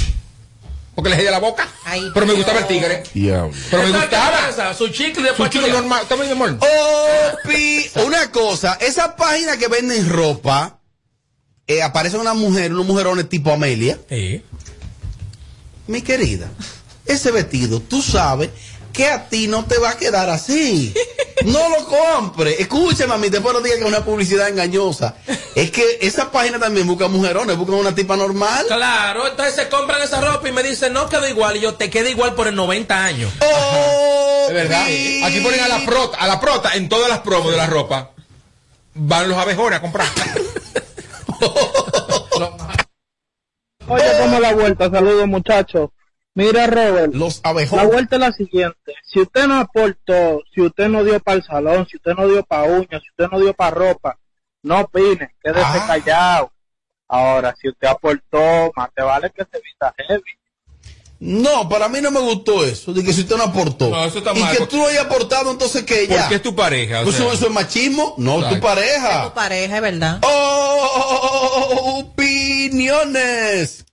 Porque 0.94 1.08
le 1.08 1.16
de 1.16 1.30
la 1.30 1.38
boca. 1.38 1.66
Ay, 1.84 2.10
pero 2.12 2.26
me 2.26 2.34
gustaba 2.34 2.60
el 2.60 2.66
tigre. 2.66 3.02
Pero 3.14 3.50
me 3.82 3.90
gustaba. 3.90 4.74
Su 4.74 4.88
chicle 4.88 5.30
y 5.32 5.36
Su 5.36 5.48
chicle 5.48 5.72
normal. 5.72 6.04
Toma, 6.08 6.24
mi 6.24 6.30
amor. 6.30 6.58
Opi, 6.58 7.90
una 8.04 8.30
cosa, 8.30 8.76
esa 8.80 9.16
página 9.16 9.56
que 9.56 9.68
venden 9.68 10.08
ropa, 10.10 10.78
eh, 11.66 11.82
aparece 11.82 12.18
una 12.18 12.34
mujer, 12.34 12.72
unos 12.72 12.86
mujerones 12.86 13.28
tipo 13.28 13.50
Amelia. 13.50 13.98
Sí. 14.08 14.42
Mi 15.86 16.02
querida, 16.02 16.50
ese 17.06 17.30
vestido, 17.30 17.80
tú 17.80 18.02
sabes 18.02 18.50
que 18.92 19.08
a 19.08 19.28
ti 19.28 19.48
no 19.48 19.64
te 19.64 19.78
va 19.78 19.90
a 19.90 19.96
quedar 19.96 20.30
así. 20.30 20.94
No 21.44 21.68
lo 21.68 21.86
compres. 21.86 22.60
Escúchame 22.60 23.14
a 23.14 23.18
mí, 23.18 23.28
después 23.28 23.54
no 23.54 23.60
digas 23.60 23.78
que 23.78 23.84
es 23.84 23.88
una 23.88 24.04
publicidad 24.04 24.48
engañosa. 24.48 25.16
Es 25.54 25.70
que 25.70 25.98
esa 26.00 26.30
página 26.30 26.58
también 26.58 26.86
busca 26.86 27.08
mujerones, 27.08 27.56
buscan 27.56 27.76
una 27.76 27.94
tipa 27.94 28.16
normal. 28.16 28.66
Claro, 28.68 29.26
entonces 29.26 29.54
se 29.54 29.68
compran 29.68 30.02
esa 30.02 30.20
ropa 30.20 30.48
y 30.48 30.52
me 30.52 30.62
dicen, 30.62 30.92
no 30.92 31.08
quedó 31.08 31.26
igual. 31.26 31.56
Y 31.56 31.60
yo, 31.60 31.74
te 31.74 31.90
queda 31.90 32.10
igual 32.10 32.34
por 32.34 32.46
el 32.46 32.54
90 32.54 33.04
años. 33.04 33.32
Oh, 33.40 34.46
De 34.48 34.54
verdad. 34.54 34.82
Aquí 34.82 35.40
ponen 35.42 35.60
a 35.60 35.68
la 35.68 35.84
prota, 35.84 36.18
a 36.18 36.26
la 36.26 36.40
prota 36.40 36.74
en 36.74 36.88
todas 36.88 37.08
las 37.08 37.20
promos 37.20 37.50
de 37.50 37.56
la 37.56 37.66
ropa. 37.66 38.10
Van 38.94 39.28
los 39.28 39.38
abejones 39.38 39.78
a 39.78 39.82
comprar. 39.82 40.06
Oye, 43.88 44.04
¿cómo 44.20 44.40
la 44.40 44.52
vuelta? 44.52 44.90
Saludos, 44.90 45.26
muchachos. 45.26 45.90
Mira, 46.34 46.66
Robert. 46.66 47.12
Los 47.14 47.42
La 47.44 47.84
vuelta 47.84 48.16
es 48.16 48.20
la 48.20 48.32
siguiente. 48.32 48.94
Si 49.04 49.20
usted 49.20 49.46
no 49.46 49.58
aportó, 49.60 50.40
si 50.54 50.62
usted 50.62 50.88
no 50.88 51.04
dio 51.04 51.20
para 51.20 51.36
el 51.38 51.44
salón, 51.44 51.86
si 51.90 51.96
usted 51.98 52.14
no 52.14 52.26
dio 52.26 52.42
para 52.42 52.64
uñas, 52.64 53.02
si 53.02 53.10
usted 53.10 53.28
no 53.30 53.38
dio 53.38 53.52
para 53.52 53.70
ropa, 53.72 54.18
no 54.62 54.80
opine, 54.80 55.34
quédese 55.42 55.62
Ah. 55.64 55.84
callado. 55.86 56.52
Ahora, 57.08 57.54
si 57.60 57.68
usted 57.68 57.88
aportó, 57.88 58.72
más 58.74 58.88
te 58.94 59.02
vale 59.02 59.30
que 59.30 59.44
se 59.44 59.60
vista 59.60 59.94
heavy. 60.08 60.22
No, 61.24 61.68
para 61.68 61.88
mí 61.88 62.00
no 62.00 62.10
me 62.10 62.18
gustó 62.20 62.64
eso, 62.64 62.92
de 62.92 63.04
que 63.04 63.12
si 63.12 63.20
usted 63.20 63.36
no 63.36 63.44
aportó. 63.44 63.90
No, 63.90 64.04
eso 64.04 64.18
está 64.18 64.32
y 64.34 64.40
mal, 64.40 64.56
que 64.56 64.66
tú 64.66 64.78
lo 64.78 64.88
hayas 64.88 65.04
aportado, 65.04 65.50
entonces 65.52 65.84
que 65.84 66.06
ya. 66.08 66.20
Porque 66.22 66.34
es 66.36 66.42
tu 66.42 66.56
pareja. 66.56 67.00
o 67.02 67.04
Pues 67.04 67.14
sea. 67.16 67.26
eso, 67.26 67.34
eso 67.34 67.46
es 67.46 67.52
machismo, 67.52 68.14
no 68.18 68.36
Exacto. 68.38 68.56
tu 68.56 68.62
pareja. 68.62 69.24
Tu 69.28 69.34
pareja, 69.34 69.76
es 69.76 69.82
verdad. 69.82 70.20
Opinión 70.22 72.08
Opiniones. 73.12 73.84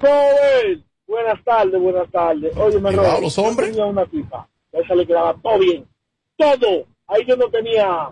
Robert, 0.00 0.84
buenas 1.14 1.44
tardes, 1.44 1.80
buenas 1.80 2.10
tardes. 2.10 2.56
Oye, 2.56 2.78
me 2.80 2.90
Robert, 2.90 3.20
los 3.22 3.36
yo 3.36 3.42
hombres. 3.42 3.70
tenía 3.70 3.86
una 3.86 4.04
tipa, 4.06 4.48
a 4.72 4.78
esa 4.78 4.94
le 4.94 5.06
quedaba 5.06 5.34
todo 5.42 5.58
bien, 5.58 5.86
todo. 6.36 6.86
Ahí 7.06 7.24
yo 7.26 7.36
no 7.36 7.48
tenía, 7.50 8.08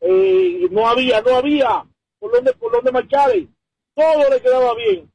eh, 0.00 0.66
no 0.70 0.86
había, 0.88 1.20
no 1.22 1.36
había 1.36 1.84
por 2.18 2.32
dónde, 2.32 2.52
por 2.54 2.72
dónde 2.72 2.92
marcharle. 2.92 3.48
Todo 3.94 4.28
le 4.30 4.40
quedaba 4.40 4.74
bien, 4.74 5.10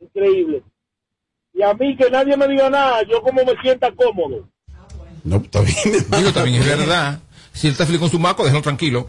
increíble. 0.00 0.62
Y 1.54 1.62
a 1.62 1.74
mí 1.74 1.96
que 1.96 2.10
nadie 2.10 2.36
me 2.36 2.48
diga 2.48 2.70
nada, 2.70 3.02
yo 3.02 3.20
como 3.20 3.44
me 3.44 3.54
sienta 3.60 3.92
cómodo. 3.92 4.48
No, 5.24 5.36
está 5.36 5.60
bien. 5.60 6.04
Digo, 6.16 6.32
también 6.32 6.62
es 6.62 6.78
verdad. 6.78 7.20
Si 7.54 7.66
él 7.66 7.72
está 7.72 7.84
feliz 7.84 8.00
con 8.00 8.10
su 8.10 8.18
maco, 8.18 8.44
déjalo 8.44 8.62
tranquilo. 8.62 9.06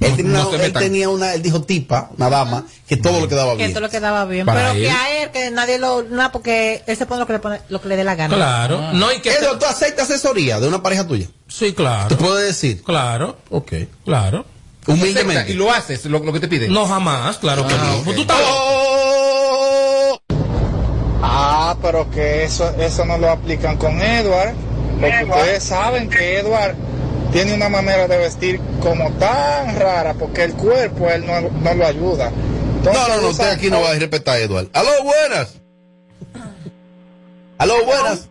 Él 0.00 0.16
tenía, 0.16 0.32
No 0.32 0.48
una, 0.48 0.56
él 0.56 0.62
metan. 0.62 0.82
tenía 0.82 1.08
una, 1.08 1.34
él 1.34 1.42
dijo 1.42 1.62
tipa, 1.62 2.10
una 2.16 2.28
dama, 2.28 2.64
que 2.88 2.96
todo 2.96 3.20
le 3.20 3.28
quedaba 3.28 3.52
Que 3.52 3.58
bien. 3.58 3.68
esto 3.68 3.80
lo 3.80 3.88
quedaba 3.88 4.24
bien. 4.24 4.44
Para 4.46 4.72
pero 4.72 4.74
que 4.74 4.90
a 4.90 5.22
él, 5.22 5.30
que 5.30 5.50
nadie 5.52 5.78
lo. 5.78 6.02
Nada, 6.02 6.32
porque 6.32 6.82
él 6.86 6.96
se 6.96 7.06
pone 7.06 7.20
lo 7.20 7.26
que 7.26 7.34
le, 7.34 7.38
pone, 7.38 7.60
lo 7.68 7.80
que 7.80 7.88
le 7.88 7.96
dé 7.96 8.02
la 8.04 8.16
gana. 8.16 8.34
Claro. 8.34 8.92
No, 8.94 9.12
y 9.12 9.20
que 9.20 9.30
¿tú 9.58 9.64
aceptas 9.64 10.10
asesoría 10.10 10.58
de 10.58 10.66
una 10.66 10.82
pareja 10.82 11.06
tuya? 11.06 11.28
Sí, 11.46 11.72
claro. 11.72 12.08
¿Te 12.08 12.16
puedes 12.16 12.46
decir? 12.48 12.82
Claro. 12.82 13.36
Ok. 13.50 13.72
Claro. 14.04 14.44
Humildemente. 14.86 15.52
Y 15.52 15.54
lo 15.54 15.70
haces, 15.72 16.04
lo, 16.06 16.18
lo 16.18 16.32
que 16.32 16.40
te 16.40 16.48
piden. 16.48 16.72
No, 16.72 16.86
jamás, 16.86 17.38
claro 17.38 17.66
que 17.66 17.74
no. 17.74 18.02
Pues 18.04 18.16
tú 18.16 18.22
estás 18.22 18.38
Ah, 21.22 21.76
pero 21.80 22.10
que 22.10 22.44
eso, 22.44 22.68
eso 22.78 23.04
no 23.04 23.16
lo 23.18 23.30
aplican 23.30 23.76
con 23.76 24.00
Edward. 24.00 24.54
Porque 25.00 25.24
ustedes 25.24 25.64
saben 25.64 26.08
que 26.08 26.38
Edward 26.38 26.74
tiene 27.34 27.52
una 27.52 27.68
manera 27.68 28.06
de 28.06 28.16
vestir 28.16 28.60
como 28.80 29.10
tan 29.14 29.74
rara 29.76 30.14
porque 30.14 30.44
el 30.44 30.54
cuerpo 30.54 31.10
él 31.10 31.26
no, 31.26 31.40
no 31.40 31.74
lo 31.74 31.84
ayuda. 31.84 32.30
Entonces, 32.76 33.08
No, 33.08 33.16
no, 33.16 33.22
no, 33.22 33.28
usted 33.30 33.50
aquí 33.50 33.70
no 33.70 33.80
va 33.80 33.90
a 33.90 33.94
respetar 33.94 34.36
a 34.36 34.38
Eduardo. 34.38 34.70
Aló, 34.72 34.90
buenas. 35.02 35.60
Aló, 37.58 37.74
buenas. 37.84 38.30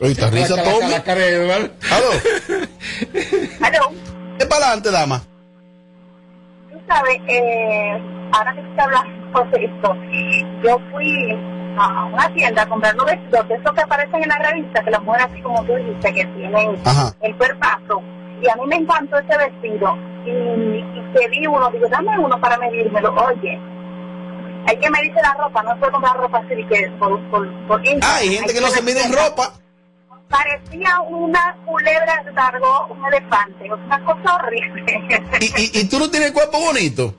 Oye, 0.00 0.12
está 0.12 0.30
risa, 0.30 0.54
Eduardo. 0.54 1.70
Aló. 1.90 2.06
Aló. 3.66 3.92
¿Qué 4.38 4.46
para 4.46 4.66
adelante, 4.66 4.90
dama? 4.92 5.22
Tú 6.70 6.78
sabes, 6.86 7.20
eh, 7.26 8.00
ahora 8.32 8.54
que 8.54 8.62
se 8.62 8.80
habla 8.80 9.04
de 9.50 9.64
esto, 9.64 9.96
yo 10.62 10.78
fui 10.92 11.36
a 11.76 12.04
una 12.04 12.32
tienda 12.32 12.62
a 12.62 12.68
comprar 12.68 12.94
unos 12.94 13.06
vestidos 13.06 13.48
de 13.48 13.54
esos 13.56 13.72
que 13.72 13.80
aparecen 13.80 14.22
en 14.22 14.28
la 14.28 14.38
revista, 14.38 14.84
que 14.84 14.90
las 14.92 15.02
mujeres 15.02 15.26
así 15.32 15.42
como 15.42 15.64
tú 15.64 15.74
dijiste, 15.74 16.14
que 16.14 16.24
tienen 16.26 16.78
Ajá. 16.84 17.12
el 17.22 17.36
cuerpazo. 17.36 18.00
Y 18.42 18.48
a 18.48 18.56
mí 18.56 18.66
me 18.66 18.76
encantó 18.76 19.18
ese 19.18 19.36
vestido. 19.36 19.96
Y, 20.24 20.30
y 20.30 21.12
pedí 21.14 21.46
uno, 21.46 21.70
digo, 21.70 21.88
dame 21.88 22.18
uno 22.18 22.40
para 22.40 22.58
medírmelo. 22.58 23.14
Oye, 23.14 23.58
hay 24.66 24.76
que 24.78 24.90
medirse 24.90 25.20
la 25.22 25.34
ropa, 25.34 25.62
no 25.62 25.72
se 25.72 25.76
puede 25.78 25.92
comprar 25.92 26.16
ropa 26.16 26.38
así 26.38 26.54
de 26.54 26.66
que 26.66 26.90
por, 26.98 27.20
por, 27.30 27.66
por. 27.66 27.82
Ah, 28.02 28.16
hay 28.18 28.36
gente 28.36 28.52
que 28.54 28.60
no 28.60 28.68
se 28.68 28.82
mide 28.82 29.02
en 29.02 29.12
ropa. 29.12 29.52
Parecía 30.28 31.00
una 31.00 31.56
culebra 31.66 32.22
cargó 32.34 32.86
un 32.86 33.04
elefante, 33.06 33.72
una 33.72 34.04
cosa 34.04 34.36
horrible. 34.36 34.84
¿Y, 35.40 35.78
y, 35.78 35.80
y 35.80 35.88
tú 35.88 35.98
no 35.98 36.08
tienes 36.08 36.28
el 36.28 36.34
cuerpo 36.34 36.60
bonito? 36.60 37.14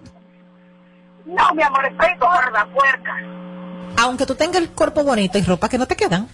No, 1.25 1.53
mi 1.53 1.61
amor, 1.61 1.85
estoy 1.85 2.09
gorda, 2.19 2.67
puerca. 2.73 3.17
Aunque 3.97 4.25
tú 4.25 4.35
tengas 4.35 4.61
el 4.61 4.69
cuerpo 4.71 5.03
bonito 5.03 5.37
y 5.37 5.41
ropa 5.43 5.67
que 5.69 5.77
no 5.77 5.85
te 5.85 5.95
quedan. 5.95 6.27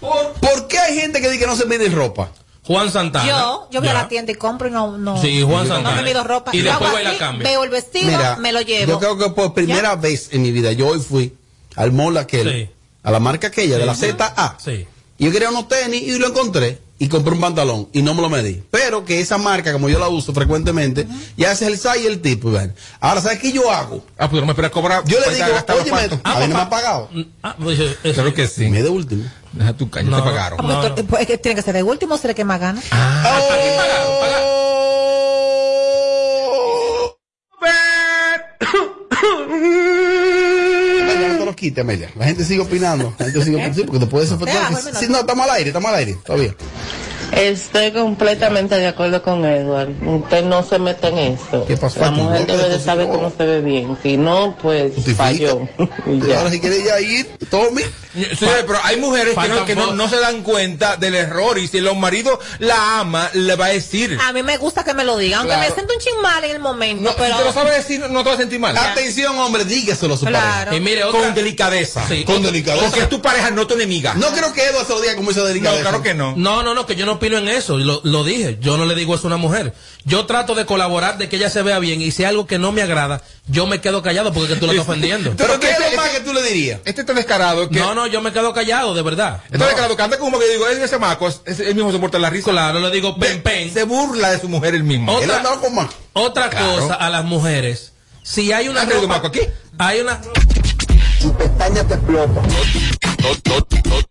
¿Por 0.00 0.68
qué 0.68 0.78
hay 0.78 1.00
gente 1.00 1.20
que 1.20 1.28
dice 1.28 1.40
que 1.40 1.46
no 1.46 1.56
se 1.56 1.66
mide 1.66 1.86
en 1.86 1.96
ropa? 1.96 2.28
Juan 2.68 2.92
Santana. 2.92 3.26
Yo, 3.26 3.68
yo 3.72 3.80
voy 3.80 3.88
a 3.88 3.94
la 3.94 4.08
tienda 4.08 4.30
y 4.30 4.36
compro 4.36 4.68
y 4.68 4.70
no, 4.70 4.96
no, 4.96 5.20
Sí, 5.20 5.42
Juan 5.42 5.66
no 5.66 5.74
Santana. 5.74 5.96
me 5.96 6.02
mido 6.02 6.22
ropa. 6.22 6.50
Y 6.54 6.60
después 6.60 6.86
hago 6.88 6.94
va 6.94 7.00
y 7.00 7.04
la 7.04 7.10
así, 7.10 7.18
cambia. 7.18 7.48
Veo 7.48 7.64
el 7.64 7.70
vestido, 7.70 8.06
Mira, 8.06 8.36
me 8.36 8.52
lo 8.52 8.60
llevo. 8.60 8.92
Yo 8.92 8.98
creo 9.00 9.18
que 9.18 9.30
por 9.30 9.54
primera 9.54 9.96
vez 9.96 10.28
en 10.32 10.42
mi 10.42 10.52
vida, 10.52 10.70
yo 10.72 10.86
hoy 10.88 11.00
fui 11.00 11.34
al 11.74 11.90
mall 11.92 12.16
aquel, 12.18 12.52
Sí. 12.52 12.70
a 13.02 13.10
la 13.10 13.18
marca 13.20 13.48
aquella, 13.48 13.78
de 13.78 13.86
la 13.86 13.94
Sí. 13.94 14.06
ZA. 14.12 14.56
Sí. 14.62 14.86
Y 15.18 15.24
yo 15.26 15.32
quería 15.32 15.50
unos 15.50 15.68
tenis 15.68 16.02
y 16.02 16.18
lo 16.18 16.28
encontré. 16.28 16.78
Y 17.00 17.06
compré 17.08 17.32
un 17.32 17.40
pantalón 17.40 17.88
y 17.92 18.02
no 18.02 18.12
me 18.12 18.22
lo 18.22 18.28
medí. 18.28 18.60
Pero 18.72 19.04
que 19.04 19.20
esa 19.20 19.38
marca, 19.38 19.72
como 19.72 19.88
yo 19.88 20.00
la 20.00 20.08
uso 20.08 20.32
frecuentemente, 20.32 21.06
ya 21.36 21.52
ese 21.52 21.66
es 21.66 21.70
el 21.72 21.78
size 21.78 22.02
y 22.02 22.06
el 22.06 22.20
tipo. 22.20 22.50
ven. 22.50 22.74
Ahora, 22.98 23.20
¿sabes 23.20 23.38
qué 23.38 23.52
yo 23.52 23.70
hago? 23.70 24.04
Ah, 24.18 24.28
pues 24.28 24.40
no 24.40 24.46
me 24.46 24.52
esperas 24.52 24.72
cobrar. 24.72 25.04
Yo 25.04 25.18
le 25.20 25.26
pues, 25.26 25.36
digo, 25.36 25.48
oye, 25.80 25.90
cuartos. 25.90 26.18
a 26.24 26.40
mí 26.40 26.48
no 26.48 26.54
me 26.56 26.60
ha 26.60 26.68
pagado. 26.68 27.08
Ah, 27.44 27.54
pues, 27.56 27.78
Claro 28.14 28.34
que 28.34 28.48
sí. 28.48 28.68
Me 28.68 28.82
de 28.82 28.88
último. 28.88 29.22
Deja 29.52 29.74
tu 29.74 29.88
caña, 29.88 30.16
te 30.16 30.22
pagaron. 30.22 30.58
Ah, 30.60 30.94
pues, 31.08 31.20
es 31.20 31.26
que 31.28 31.38
tiene 31.38 31.54
que 31.54 31.62
ser 31.62 31.74
de 31.74 31.84
último, 31.84 32.18
será 32.18 32.34
que 32.34 32.44
más 32.44 32.58
gana. 32.58 32.82
Ah, 32.90 33.38
no 33.38 33.46
te 33.46 33.86
lo 39.36 39.97
quite, 41.58 41.80
Amelia. 41.80 42.10
La 42.16 42.26
gente 42.26 42.44
sigue 42.44 42.60
opinando. 42.60 43.14
La 43.18 43.26
gente 43.26 43.44
sigue 43.44 43.56
opinando. 43.56 43.84
Porque 43.86 43.98
te 43.98 44.06
puedes 44.06 44.30
afectar. 44.32 44.74
Sí, 44.94 45.06
no, 45.08 45.20
estamos 45.20 45.48
al 45.48 45.56
aire, 45.56 45.70
estamos 45.70 45.90
al 45.90 45.96
aire. 45.96 46.18
Todavía. 46.24 46.54
Estoy 47.32 47.92
completamente 47.92 48.74
de 48.76 48.86
acuerdo 48.88 49.22
con 49.22 49.44
Edward. 49.44 49.90
Usted 50.06 50.44
no 50.44 50.62
se 50.62 50.78
mete 50.78 51.08
en 51.08 51.18
eso. 51.18 51.64
¿Qué 51.66 51.76
pasó? 51.76 52.00
La 52.00 52.10
mujer 52.10 52.46
no 52.48 52.56
debe 52.56 52.68
de 52.70 52.80
saber 52.80 53.06
cómo 53.08 53.30
se 53.36 53.44
ve 53.44 53.60
bien. 53.60 53.96
Si 54.02 54.16
no, 54.16 54.56
pues 54.60 54.92
falló. 55.16 55.68
Y 56.06 56.20
ya. 56.26 56.38
Ahora, 56.38 56.50
si 56.50 56.60
quieres 56.60 56.84
ya 56.84 57.00
ir, 57.00 57.26
Tommy. 57.50 57.82
Sí, 58.14 58.46
pero 58.66 58.78
hay 58.82 58.96
mujeres 58.96 59.36
que, 59.38 59.48
no, 59.48 59.64
que 59.64 59.74
no, 59.76 59.92
no 59.92 60.08
se 60.08 60.18
dan 60.18 60.42
cuenta 60.42 60.96
del 60.96 61.14
error 61.14 61.56
y 61.58 61.68
si 61.68 61.80
los 61.80 61.96
maridos 61.96 62.38
la 62.58 63.00
ama, 63.00 63.30
le 63.34 63.54
va 63.54 63.66
a 63.66 63.68
decir. 63.68 64.18
A 64.26 64.32
mí 64.32 64.42
me 64.42 64.56
gusta 64.56 64.82
que 64.82 64.92
me 64.94 65.04
lo 65.04 65.16
digan, 65.16 65.40
aunque 65.40 65.54
Claro. 65.54 65.68
me 65.68 65.74
siento 65.74 65.94
un 65.94 66.00
chin 66.00 66.20
mal 66.22 66.42
en 66.42 66.50
el 66.52 66.58
momento, 66.58 67.02
No, 67.02 67.14
pero... 67.16 67.34
si 67.34 67.38
te 67.38 67.44
lo 67.44 67.52
sabes 67.52 67.76
decir, 67.76 68.00
no 68.10 68.22
te 68.24 68.30
vas 68.30 68.34
a 68.38 68.40
sentir 68.40 68.58
mal. 68.58 68.76
Atención, 68.76 69.38
hombre, 69.38 69.64
dígaselo 69.64 70.14
a 70.14 70.16
su 70.16 70.26
Claro. 70.26 70.46
pareja. 70.70 70.76
Y 70.76 70.80
mire, 70.80 71.04
otra, 71.04 71.20
Con 71.20 71.34
delicadeza. 71.34 72.08
Sí. 72.08 72.24
Con 72.24 72.42
delicadeza. 72.42 72.86
Porque 72.86 73.00
es 73.00 73.08
tu 73.08 73.22
pareja, 73.22 73.50
no 73.50 73.66
tu 73.66 73.74
enemiga. 73.74 74.14
No 74.14 74.28
creo 74.32 74.52
que 74.52 74.64
Edo 74.64 74.84
se 74.84 74.92
lo 74.92 75.00
diga 75.00 75.14
como 75.14 75.30
esa 75.30 75.40
No, 75.40 75.46
delicadeza. 75.46 75.82
claro 75.82 76.02
que 76.02 76.14
no. 76.14 76.34
No, 76.36 76.62
no, 76.64 76.74
no, 76.74 76.86
que 76.86 76.96
yo 76.96 77.06
no 77.06 77.17
opino 77.18 77.38
en 77.38 77.48
eso. 77.48 77.76
Lo, 77.78 78.00
lo 78.02 78.24
dije. 78.24 78.58
Yo 78.60 78.76
no 78.76 78.84
le 78.86 78.94
digo 78.94 79.14
eso 79.14 79.24
a 79.24 79.28
una 79.28 79.36
mujer. 79.36 79.74
Yo 80.04 80.24
trato 80.26 80.54
de 80.54 80.64
colaborar, 80.66 81.18
de 81.18 81.28
que 81.28 81.36
ella 81.36 81.50
se 81.50 81.62
vea 81.62 81.78
bien. 81.78 82.00
Y 82.00 82.10
si 82.10 82.24
hay 82.24 82.30
algo 82.30 82.46
que 82.46 82.58
no 82.58 82.72
me 82.72 82.82
agrada, 82.82 83.22
yo 83.46 83.66
me 83.66 83.80
quedo 83.80 84.02
callado 84.02 84.32
porque 84.32 84.54
que 84.54 84.60
tú 84.60 84.66
la 84.66 84.72
estás 84.72 84.88
ofendiendo. 84.88 85.34
Pero 85.36 85.60
¿qué 85.60 85.70
es 85.70 85.78
Este- 85.78 85.90
lo 85.90 85.96
más 86.02 86.08
que 86.10 86.20
tú 86.20 86.32
le 86.32 86.42
dirías? 86.42 86.80
Este 86.84 87.02
está 87.02 87.12
descarado 87.14 87.68
que. 87.68 87.78
No, 87.78 87.94
no, 87.94 88.06
yo 88.06 88.20
me 88.22 88.32
quedo 88.32 88.52
callado, 88.54 88.94
de 88.94 89.02
verdad. 89.02 89.42
Está 89.46 89.58
No. 89.58 89.66
descarado 89.66 89.96
que 89.96 90.02
anda 90.02 90.18
como 90.18 90.38
que 90.38 90.48
digo, 90.48 90.66
es 90.68 90.78
ese 90.78 90.98
maco, 90.98 91.28
es- 91.28 91.42
es- 91.44 91.60
él 91.60 91.74
mismo 91.74 91.92
se 91.92 91.98
muerta 91.98 92.18
la 92.18 92.30
risa. 92.30 92.50
Claro, 92.50 92.80
le 92.80 92.90
digo 92.90 93.16
pen, 93.18 93.42
pen. 93.42 93.72
Se 93.72 93.84
burla 93.84 94.30
de 94.30 94.40
su 94.40 94.48
mujer 94.48 94.74
el 94.74 94.84
mismo. 94.84 95.12
Otra- 95.12 95.24
Él 95.24 95.30
andaba 95.32 95.60
con 95.60 95.74
más. 95.74 95.88
Otra 96.14 96.48
Claro. 96.50 96.78
cosa 96.80 96.94
a 96.94 97.10
las 97.10 97.24
mujeres. 97.24 97.92
Si 98.22 98.52
hay 98.52 98.68
una 98.68 98.80
¿Has 98.82 98.86
traído 98.88 99.02
ropa- 99.06 99.14
maco 99.16 99.26
aquí? 99.28 99.40
hay 99.78 100.00
una 100.00 100.20
Tu 101.20 101.34
pestaña 101.36 101.82
te 101.84 101.94
explota. 101.94 102.40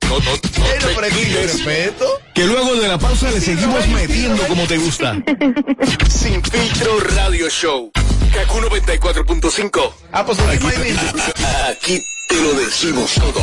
Pero 0.07 1.01
respeto. 1.41 2.05
Que 2.33 2.45
luego 2.45 2.75
de 2.75 2.87
la 2.87 2.97
pausa 2.97 3.29
le 3.31 3.41
seguimos 3.41 3.87
metiendo 3.89 4.47
como 4.47 4.65
te 4.65 4.77
gusta. 4.77 5.13
Sin 6.09 6.41
filtro 6.43 6.99
radio 7.15 7.49
show. 7.49 7.91
Kaku 8.33 8.59
94.5. 8.59 9.91
Ah, 10.11 10.25
pues 10.25 10.39
aquí 10.39 12.01
te 12.29 12.35
lo 12.35 12.53
decimos 12.53 13.13
todo. 13.15 13.41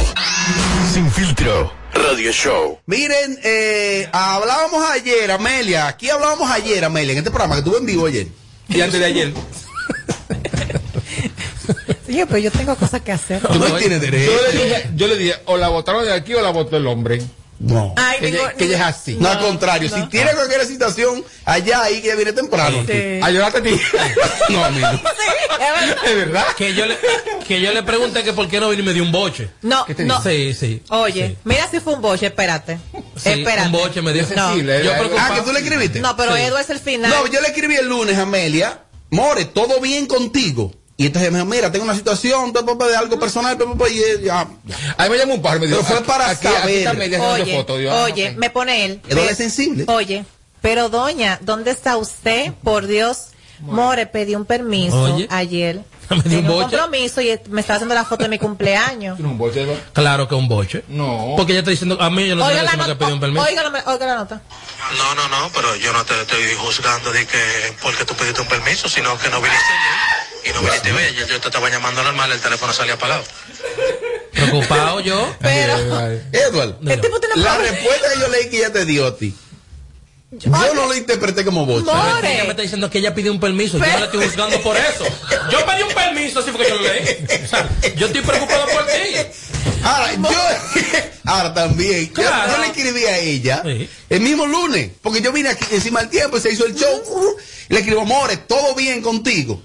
Sin 0.93 1.11
filtro 1.11 1.73
radio 1.93 2.33
show. 2.33 2.79
Miren, 2.87 3.39
eh, 3.43 4.09
hablábamos 4.13 4.89
ayer, 4.91 5.31
Amelia. 5.31 5.89
Aquí 5.89 6.09
hablábamos 6.11 6.51
ayer, 6.51 6.85
Amelia, 6.85 7.13
en 7.13 7.19
este 7.19 7.31
programa 7.31 7.57
que 7.57 7.63
tuve 7.63 7.79
en 7.79 7.87
vivo 7.87 8.07
ayer. 8.07 8.27
Y 8.69 8.81
antes 8.81 9.01
de 9.01 9.07
ayer. 9.07 9.35
Sí, 12.15 12.23
pero 12.27 12.39
yo 12.39 12.51
tengo 12.53 12.77
cosas 12.77 13.01
que 13.03 13.13
hacer. 13.13 13.41
Tú 13.53 13.59
no 13.59 13.77
tienes 13.77 14.01
Yo 14.01 14.11
derecho. 14.11 14.33
le 14.53 14.65
dije, 14.65 14.91
yo 14.95 15.07
le 15.09 15.17
dije, 15.17 15.35
o 15.47 15.57
la 15.57 15.69
botaron 15.69 16.05
de 16.05 16.13
aquí 16.13 16.35
o 16.35 16.41
la 16.43 16.51
botó 16.51 16.77
el 16.77 16.87
hombre. 16.87 17.21
No. 17.59 17.95
Ay, 17.97 18.19
Que, 18.19 18.27
digo, 18.27 18.39
ella, 18.45 18.53
que 18.55 18.65
ella 18.65 18.77
es 18.77 18.83
así. 18.83 19.17
No, 19.19 19.29
al 19.29 19.39
contrario, 19.39 19.89
si 19.89 20.03
tiene 20.09 20.33
cualquier 20.33 20.67
situación 20.67 21.25
allá 21.45 21.83
ahí 21.83 22.01
que 22.03 22.09
ella 22.09 22.17
viene 22.17 22.33
temprano. 22.33 22.85
Sí. 22.87 23.21
A 23.23 23.31
llorarte 23.31 23.59
a 23.59 23.63
ti. 23.63 23.81
No, 24.51 24.65
amigo. 24.65 24.89
¿Es 26.05 26.17
verdad? 26.17 26.45
que 26.57 26.75
yo 26.75 26.85
le 26.85 26.99
que 27.47 27.61
yo 27.61 27.73
le 27.73 27.83
pregunté 27.85 28.23
que 28.25 28.33
por 28.33 28.49
qué 28.49 28.59
no 28.61 28.71
vino 28.71 28.83
y 28.83 28.87
me 28.87 28.93
dio 28.93 29.03
un 29.05 29.13
boche. 29.13 29.51
No, 29.63 29.87
¿Qué 29.87 29.95
te 29.95 30.05
no. 30.05 30.21
Sí, 30.23 30.53
sí. 30.53 30.83
Oye, 30.91 31.29
Sí. 31.29 31.37
mira 31.45 31.69
si 31.71 31.79
fue 31.81 31.95
un 31.95 32.03
boche, 32.03 32.27
espérate. 32.27 32.79
Sí, 33.17 33.31
espérate. 33.31 33.67
un 33.67 33.73
boche 33.73 34.03
me 34.03 34.13
dio. 34.13 34.23
No. 34.23 34.29
Sensible, 34.49 34.85
Yo 34.85 34.91
eh. 34.93 35.11
Ah, 35.19 35.33
que 35.35 35.43
tú 35.43 35.53
le 35.53 35.61
escribiste. 35.61 36.01
No, 36.01 36.17
pero 36.17 36.35
Sí. 36.37 36.43
Edu 36.43 36.57
es 36.59 36.71
el 36.71 36.81
final. 36.81 37.11
No, 37.11 37.27
yo 37.29 37.41
le 37.41 37.49
escribí 37.49 37.77
el 37.77 37.89
lunes 37.89 38.19
a 38.19 38.23
Amelia, 38.23 38.81
More, 39.11 39.45
todo 39.45 39.81
bien 39.81 40.07
contigo. 40.07 40.73
Y 40.97 41.07
entonces 41.07 41.33
me 41.33 41.39
dijo, 41.39 41.51
mira, 41.51 41.73
tengo 41.73 41.85
una 41.85 41.95
situación 41.95 42.53
de 42.53 42.61
algo 42.97 43.19
personal, 43.19 43.59
y 43.91 44.25
ya, 44.25 44.47
ya. 44.65 44.95
Ahí 44.97 45.11
me 45.11 45.19
llamó 45.19 45.35
un 45.35 45.43
par, 45.43 45.59
me 45.59 45.67
dijo. 45.67 45.81
Pero 45.83 45.97
fue 45.99 46.07
para 46.07 46.31
aquí, 46.31 46.47
saber. 46.47 46.89
Oye, 47.21 47.57
foto. 47.57 47.77
Ah, 47.91 48.07
me 48.37 48.51
pone 48.51 48.85
él. 48.85 49.01
Ve- 49.09 49.27
es 49.31 49.37
sensible. 49.37 49.85
Oye, 49.89 50.25
pero 50.63 50.89
doña, 50.89 51.39
¿dónde 51.43 51.73
está 51.73 51.97
usted? 51.97 52.53
Por 52.63 52.87
Dios. 52.87 53.29
More, 53.61 54.07
pedí 54.07 54.35
un 54.35 54.45
permiso 54.45 55.01
Oye. 55.15 55.27
ayer. 55.31 55.81
Me 56.11 56.21
dio 56.23 56.41
un 56.41 56.45
un 56.45 56.51
boche. 56.51 56.77
compromiso 56.77 57.21
y 57.23 57.39
me 57.49 57.63
estaba 57.63 57.77
haciendo 57.77 57.95
la 57.95 58.05
foto 58.05 58.25
de 58.25 58.29
mi 58.29 58.39
cumpleaños. 58.39 59.17
¿Tiene 59.17 59.31
un 59.31 59.39
boche? 59.39 59.67
Claro 59.95 60.29
que 60.29 60.35
un 60.35 60.49
boche. 60.49 60.85
No. 60.89 61.33
Porque 61.37 61.53
ella 61.53 61.61
está 61.61 61.71
diciendo, 61.71 61.97
a 62.01 62.11
mí 62.11 62.27
yo 62.29 62.37
no 62.37 62.45
Oiga 62.45 62.71
sé 62.71 62.77
nota, 62.77 62.99
pedí 62.99 63.13
un 63.13 63.21
permiso. 63.21 63.43
oiga, 63.43 63.63
la, 63.71 63.85
oiga 63.87 64.07
la 64.07 64.15
nota. 64.17 64.43
No, 64.99 65.15
no, 65.15 65.29
no, 65.29 65.51
pero 65.55 65.75
yo 65.77 65.93
no 65.95 66.05
te 66.05 66.21
estoy 66.21 66.43
juzgando 66.59 67.11
de 67.11 67.27
que 67.27 67.39
porque 67.83 68.05
tú 68.05 68.15
pediste 68.15 68.43
un 68.43 68.49
permiso, 68.49 68.87
sino 68.89 69.17
que 69.19 69.31
no 69.31 69.41
viniste 69.41 69.65
ayer 69.65 70.24
y 70.45 70.53
no 70.53 70.61
viniste 70.61 70.91
a 70.91 70.93
ver. 70.95 71.09
Ayer 71.11 71.27
yo 71.29 71.41
te 71.41 71.49
estaba 71.49 71.71
llamando 71.71 72.03
normal, 72.03 72.31
el 72.33 72.41
teléfono 72.41 72.73
salía 72.73 72.95
apagado. 72.95 73.25
Preocupado 74.33 75.01
yo. 75.01 75.35
Pero. 75.41 75.75
Edward, 76.33 76.77
la 77.37 77.59
respuesta 77.59 78.09
que 78.15 78.21
yo 78.21 78.29
leí 78.29 78.51
que 78.51 78.59
ella 78.59 78.73
te 78.73 78.85
dio 78.85 79.07
a 79.07 79.17
ti. 79.17 79.35
Yo 80.37 80.51
no 80.51 80.87
lo 80.87 80.95
interpreté 80.97 81.45
como 81.45 81.65
boche. 81.65 81.87
Pero 81.87 82.27
Ella 82.27 82.43
me 82.45 82.51
está 82.51 82.63
diciendo 82.63 82.91
que 82.91 82.99
ella 82.99 83.15
pidió 83.15 83.31
un 83.31 83.39
permiso. 83.39 83.79
Yo 83.79 83.87
no 83.87 83.99
la 84.01 84.07
estoy 84.07 84.27
juzgando 84.27 84.61
por 84.63 84.77
eso. 84.77 85.05
Yo 85.51 85.65
pedí 85.65 85.83
un 85.83 85.95
permiso, 85.95 86.41
así 86.41 86.51
fue 86.51 86.65
que 86.65 86.71
yo 86.71 86.77
lo 86.77 86.83
leí. 86.83 87.45
O 87.45 87.47
sea, 87.49 87.69
yo 87.95 88.07
estoy 88.07 88.21
preocupado 88.23 88.67
por 88.67 88.85
ti. 88.87 89.17
Ahora, 89.85 90.13
yo, 90.15 90.91
ahora 91.31 91.55
también, 91.55 92.09
yo- 92.09 92.15
Claro. 92.15 92.53
yo, 92.53 92.59
le 92.59 92.67
escribí 92.67 93.05
a 93.05 93.19
ella 93.19 93.63
el 94.11 94.21
mismo 94.21 94.45
lunes, 94.47 94.91
porque 95.03 95.21
yo 95.21 95.31
vine 95.31 95.51
aquí 95.51 95.67
encima 95.71 96.01
del 96.01 96.09
tiempo 96.11 96.37
y 96.37 96.41
se 96.41 96.51
hizo 96.53 96.67
el 96.67 96.75
show. 96.75 97.37
Y 97.69 97.75
le 97.75 97.81
escribo, 97.81 98.01
amores, 98.01 98.45
todo 98.49 98.75
bien 98.75 99.03
contigo. 99.03 99.63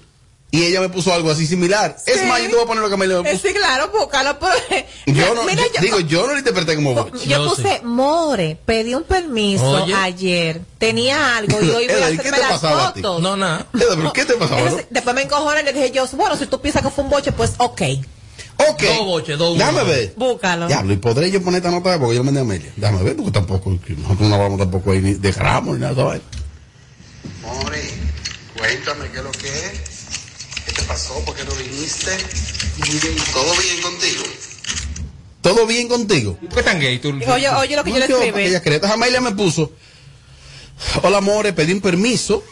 Y 0.52 0.64
ella 0.64 0.80
me 0.80 0.88
puso 0.88 1.14
algo 1.14 1.30
así 1.30 1.46
similar. 1.46 1.96
Es 2.06 2.26
más, 2.26 2.42
yo 2.42 2.48
te 2.48 2.54
voy 2.56 2.64
a 2.64 2.66
poner 2.66 2.82
lo 2.82 2.90
que 2.90 2.96
me 2.96 3.06
le 3.06 3.14
Eh, 3.20 3.22
puso. 3.22 3.46
Sí, 3.48 3.54
claro, 3.54 3.88
búscalo. 3.96 4.36
Pero, 4.40 4.84
Yo 5.06 5.34
no, 5.34 5.44
Mira, 5.44 5.62
yo- 5.62 5.72
yo- 5.74 5.80
digo, 5.80 6.00
yo 6.00 6.26
no 6.26 6.32
lo 6.32 6.38
interpreté 6.38 6.74
como 6.74 6.92
boche. 6.94 7.28
Yo 7.28 7.48
puse 7.48 7.80
More, 7.84 8.58
pedí 8.66 8.94
un 8.94 9.04
permiso 9.04 9.84
Oye. 9.84 9.94
ayer, 9.94 10.60
tenía 10.78 11.36
algo 11.36 11.56
y 11.62 11.68
hoy 11.70 11.86
voy 11.86 11.94
a 11.94 12.08
Edwin, 12.08 12.18
¿qué 12.18 12.28
hacerme 12.28 12.30
te 12.38 12.42
las 12.42 12.52
pasaba 12.52 12.88
a 12.88 12.92
ti? 12.94 13.00
fotos. 13.00 13.22
No, 13.22 13.36
nada. 13.36 13.66
¿Pero 13.72 14.12
qué 14.12 14.24
te 14.24 14.34
pasaba? 14.34 14.60
Entonces, 14.62 14.86
después 14.90 15.14
me 15.14 15.22
encojoné 15.22 15.60
y 15.60 15.64
le 15.64 15.72
dije 15.72 15.90
yo, 15.92 16.06
bueno, 16.14 16.36
si 16.36 16.46
tú 16.46 16.60
piensas 16.60 16.82
que 16.82 16.90
fue 16.90 17.04
un 17.04 17.10
boche, 17.10 17.30
pues 17.30 17.52
ok. 17.58 17.82
Ok. 18.70 18.82
Dos 18.82 19.06
boches, 19.06 19.38
dos 19.38 19.56
Déjame 19.56 19.84
ver. 19.84 20.14
Búscalo. 20.16 20.66
Diablo, 20.66 20.92
¿y 20.92 20.96
podré 20.96 21.30
yo 21.30 21.40
poner 21.42 21.58
esta 21.58 21.70
nota? 21.70 21.96
Porque 21.98 22.16
yo 22.16 22.22
le 22.22 22.24
mandé 22.24 22.40
a 22.40 22.42
Amelia. 22.42 22.72
Déjame 22.76 23.04
ver, 23.04 23.14
porque 23.16 23.30
tampoco, 23.30 23.70
nosotros 23.70 24.28
no 24.28 24.34
hablamos 24.34 24.58
tampoco 24.58 24.90
ahí 24.90 24.98
ni 25.00 25.14
de 25.14 25.30
gramos 25.32 25.76
ni 25.76 25.82
nada 25.82 26.02
vaina. 26.04 26.24
More, 27.42 27.80
cuéntame 28.58 29.08
qué 29.12 29.18
es 29.18 29.24
lo 29.24 29.30
que 29.32 29.48
es. 29.48 29.89
¿Qué 30.80 30.86
te 30.86 30.88
pasó? 30.88 31.14
¿Por 31.24 31.34
qué 31.36 31.44
no 31.44 31.50
viniste? 31.52 32.16
¿Todo 33.32 33.52
bien 33.60 33.82
contigo? 33.82 34.22
¿Todo 35.42 35.66
bien 35.66 35.88
contigo? 35.88 36.36
¿Por 36.40 36.54
qué 36.56 36.62
tan 36.62 36.80
gay 36.80 36.98
tú? 36.98 37.08
Oye, 37.28 37.48
oye 37.50 37.76
lo 37.76 37.84
que 37.84 37.90
yo 37.92 37.98
le 37.98 38.04
escribí. 38.06 38.42
ella 38.42 38.62
cree. 38.62 38.80
Me 39.20 39.32
puso, 39.32 39.72
hola 41.02 41.18
amores, 41.18 41.52
pedí 41.52 41.72
un 41.72 41.80
permiso. 41.80 42.42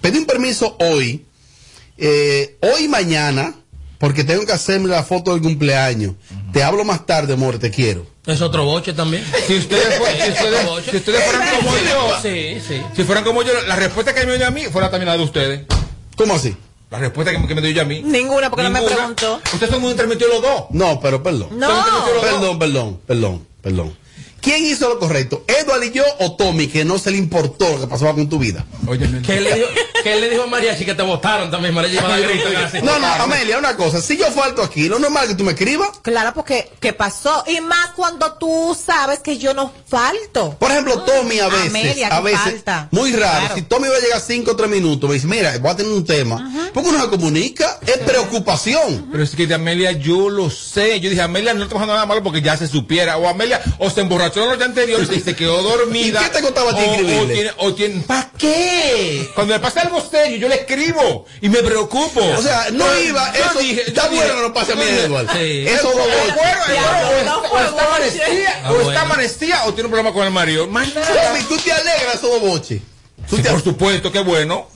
Pedí 0.00 0.18
un 0.18 0.26
permiso 0.26 0.76
hoy, 0.80 1.24
eh, 1.96 2.56
hoy 2.62 2.84
y 2.84 2.88
mañana, 2.88 3.54
porque 3.98 4.24
tengo 4.24 4.44
que 4.44 4.52
hacerme 4.52 4.88
la 4.88 5.02
foto 5.04 5.32
del 5.32 5.42
cumpleaños. 5.42 6.14
Te 6.52 6.62
hablo 6.62 6.84
más 6.84 7.06
tarde, 7.06 7.34
amor, 7.34 7.58
te 7.58 7.70
quiero. 7.70 8.06
Es 8.26 8.40
otro 8.40 8.64
boche 8.64 8.92
también. 8.92 9.24
Si 9.46 9.56
ustedes, 9.56 9.98
fue- 9.98 10.12
si 10.20 10.30
ustedes, 10.30 10.60
si 10.90 10.96
ustedes 10.96 11.24
fueran 11.24 11.48
como 11.56 11.76
yo, 11.78 12.18
Sí, 12.22 12.58
sí. 12.66 12.82
si 12.96 13.04
fueran 13.04 13.24
como 13.24 13.42
yo, 13.42 13.52
la 13.66 13.76
respuesta 13.76 14.14
que 14.14 14.26
me 14.26 14.36
dio 14.36 14.46
a 14.46 14.50
mí 14.50 14.64
fuera 14.64 14.90
también 14.90 15.06
la 15.08 15.16
de 15.16 15.22
ustedes. 15.24 15.66
¿Cómo 16.16 16.34
así? 16.34 16.56
La 16.90 16.98
respuesta 16.98 17.32
que, 17.32 17.46
que 17.46 17.54
me 17.54 17.60
dio 17.60 17.70
yo 17.70 17.82
a 17.82 17.84
mí. 17.84 18.02
Ninguna, 18.02 18.48
porque 18.48 18.62
no 18.64 18.70
me 18.70 18.80
preguntó. 18.80 19.40
Ustedes 19.52 19.70
son 19.70 19.82
muy 19.82 19.90
intermitidos 19.90 20.32
los 20.34 20.42
dos. 20.42 20.64
No, 20.70 20.98
pero 21.00 21.22
perdón. 21.22 21.48
No. 21.58 21.68
Perdón, 22.20 22.58
perdón, 22.58 23.00
perdón, 23.06 23.46
perdón. 23.60 23.96
¿Quién 24.40 24.64
hizo 24.64 24.88
lo 24.88 24.98
correcto? 24.98 25.44
¿Edward 25.46 25.82
y 25.84 25.90
yo 25.90 26.04
o 26.20 26.36
Tommy, 26.36 26.68
que 26.68 26.84
no 26.84 26.98
se 26.98 27.10
le 27.10 27.18
importó 27.18 27.68
lo 27.70 27.80
que 27.80 27.86
pasaba 27.86 28.14
con 28.14 28.28
tu 28.28 28.38
vida? 28.38 28.64
¿Qué 29.26 29.40
le 29.40 29.54
dijo, 29.54 29.66
qué 30.02 30.20
le 30.20 30.30
dijo 30.30 30.44
a 30.44 30.46
Mariachi 30.46 30.84
que 30.84 30.94
te 30.94 31.02
votaron 31.02 31.50
también? 31.50 31.74
Mariachi. 31.74 31.98
No, 32.82 32.98
no, 32.98 33.06
Amelia, 33.06 33.58
una 33.58 33.76
cosa. 33.76 34.00
Si 34.00 34.16
yo 34.16 34.30
falto 34.30 34.62
aquí, 34.62 34.88
lo 34.88 34.98
normal 34.98 35.24
es 35.24 35.30
que 35.30 35.34
tú 35.36 35.44
me 35.44 35.52
escribas. 35.52 35.90
Claro, 36.02 36.32
porque 36.34 36.70
¿qué 36.80 36.92
pasó? 36.92 37.44
Y 37.46 37.60
más 37.60 37.90
cuando 37.96 38.34
tú 38.34 38.76
sabes 38.80 39.18
que 39.20 39.38
yo 39.38 39.52
no 39.54 39.72
falto. 39.88 40.56
Por 40.58 40.70
ejemplo, 40.70 41.02
Tommy 41.02 41.38
a 41.40 41.48
veces, 41.48 41.66
Amelia, 41.68 42.08
a 42.08 42.20
veces, 42.20 42.40
falta. 42.40 42.88
muy 42.92 43.12
raro. 43.12 43.38
Claro. 43.40 43.54
Si 43.56 43.62
Tommy 43.62 43.88
va 43.88 43.96
a 43.96 44.00
llegar 44.00 44.20
5 44.20 44.50
o 44.50 44.56
3 44.56 44.70
minutos, 44.70 45.08
me 45.08 45.14
dice, 45.14 45.26
mira, 45.26 45.56
voy 45.58 45.70
a 45.70 45.76
tener 45.76 45.92
un 45.92 46.04
tema. 46.04 46.70
¿Por 46.72 46.84
qué 46.84 46.92
no 46.92 47.02
se 47.02 47.08
comunica? 47.08 47.78
Es 47.86 47.98
preocupación. 47.98 49.08
Pero 49.10 49.22
es 49.24 49.34
que 49.34 49.46
de 49.46 49.54
Amelia 49.54 49.92
yo 49.92 50.28
lo 50.30 50.48
sé. 50.50 51.00
Yo 51.00 51.10
dije, 51.10 51.22
Amelia 51.22 51.54
no 51.54 51.62
está 51.64 51.74
pasando 51.74 51.94
nada 51.94 52.06
malo 52.06 52.22
porque 52.22 52.40
ya 52.40 52.56
se 52.56 52.68
supiera. 52.68 53.16
O 53.18 53.28
Amelia 53.28 53.60
o 53.78 53.90
se 53.90 54.00
emborrachó 54.02 54.27
la 54.36 54.46
noche 54.46 54.64
anterior 54.64 55.00
y 55.12 55.20
se 55.20 55.34
quedó 55.36 55.62
dormida. 55.62 56.20
¿Y 56.20 56.24
qué 56.24 56.30
te 56.30 56.42
costaba 56.42 56.70
a 56.72 56.76
ti 56.76 56.82
o, 56.84 57.22
o 57.22 57.26
tiene, 57.26 57.50
o 57.58 57.74
tiene, 57.74 58.00
¿para 58.02 58.30
qué? 58.38 59.28
Cuando 59.34 59.54
me 59.54 59.60
pasa 59.60 59.80
algo 59.82 60.00
serio, 60.08 60.36
yo 60.38 60.48
le 60.48 60.56
escribo 60.56 61.26
y 61.40 61.48
me 61.48 61.58
preocupo. 61.62 62.20
O 62.24 62.42
sea, 62.42 62.68
no 62.72 62.84
Yo- 62.86 63.00
iba, 63.00 63.32
yo 63.32 63.44
eso- 63.44 63.58
dije- 63.60 63.84
está 63.88 64.08
bueno 64.08 64.34
que 64.34 64.40
no 64.42 64.54
pase 64.54 64.72
a 64.72 64.76
mí, 64.76 64.82
Edward. 64.82 65.28
Sí. 65.32 65.66
Eso 65.68 65.92
no 65.94 66.04
el 66.04 66.34
cuero, 66.34 66.60
el 66.68 66.74
cuero, 66.74 67.24
no 67.24 67.38
o, 67.40 67.58
está 67.58 67.88
boche. 67.88 68.22
Ah, 68.62 68.70
o 68.70 68.74
está 68.76 68.82
bueno. 68.84 69.00
amanecida, 69.00 69.64
o 69.66 69.74
tiene 69.74 69.86
un 69.86 69.90
problema 69.92 70.12
con 70.12 70.24
el 70.26 70.32
marido. 70.32 70.66
Más 70.66 70.94
nada. 70.94 71.28
Tommy, 71.32 71.42
tú 71.44 71.56
te 71.58 71.72
alegras 71.72 72.14
esos 72.16 72.30
dos 72.30 72.40
boches. 72.40 72.80
Tú 73.28 73.36
Sí, 73.36 73.42
te- 73.42 73.50
por 73.50 73.62
supuesto, 73.62 74.10
qué 74.12 74.20
bueno. 74.20 74.68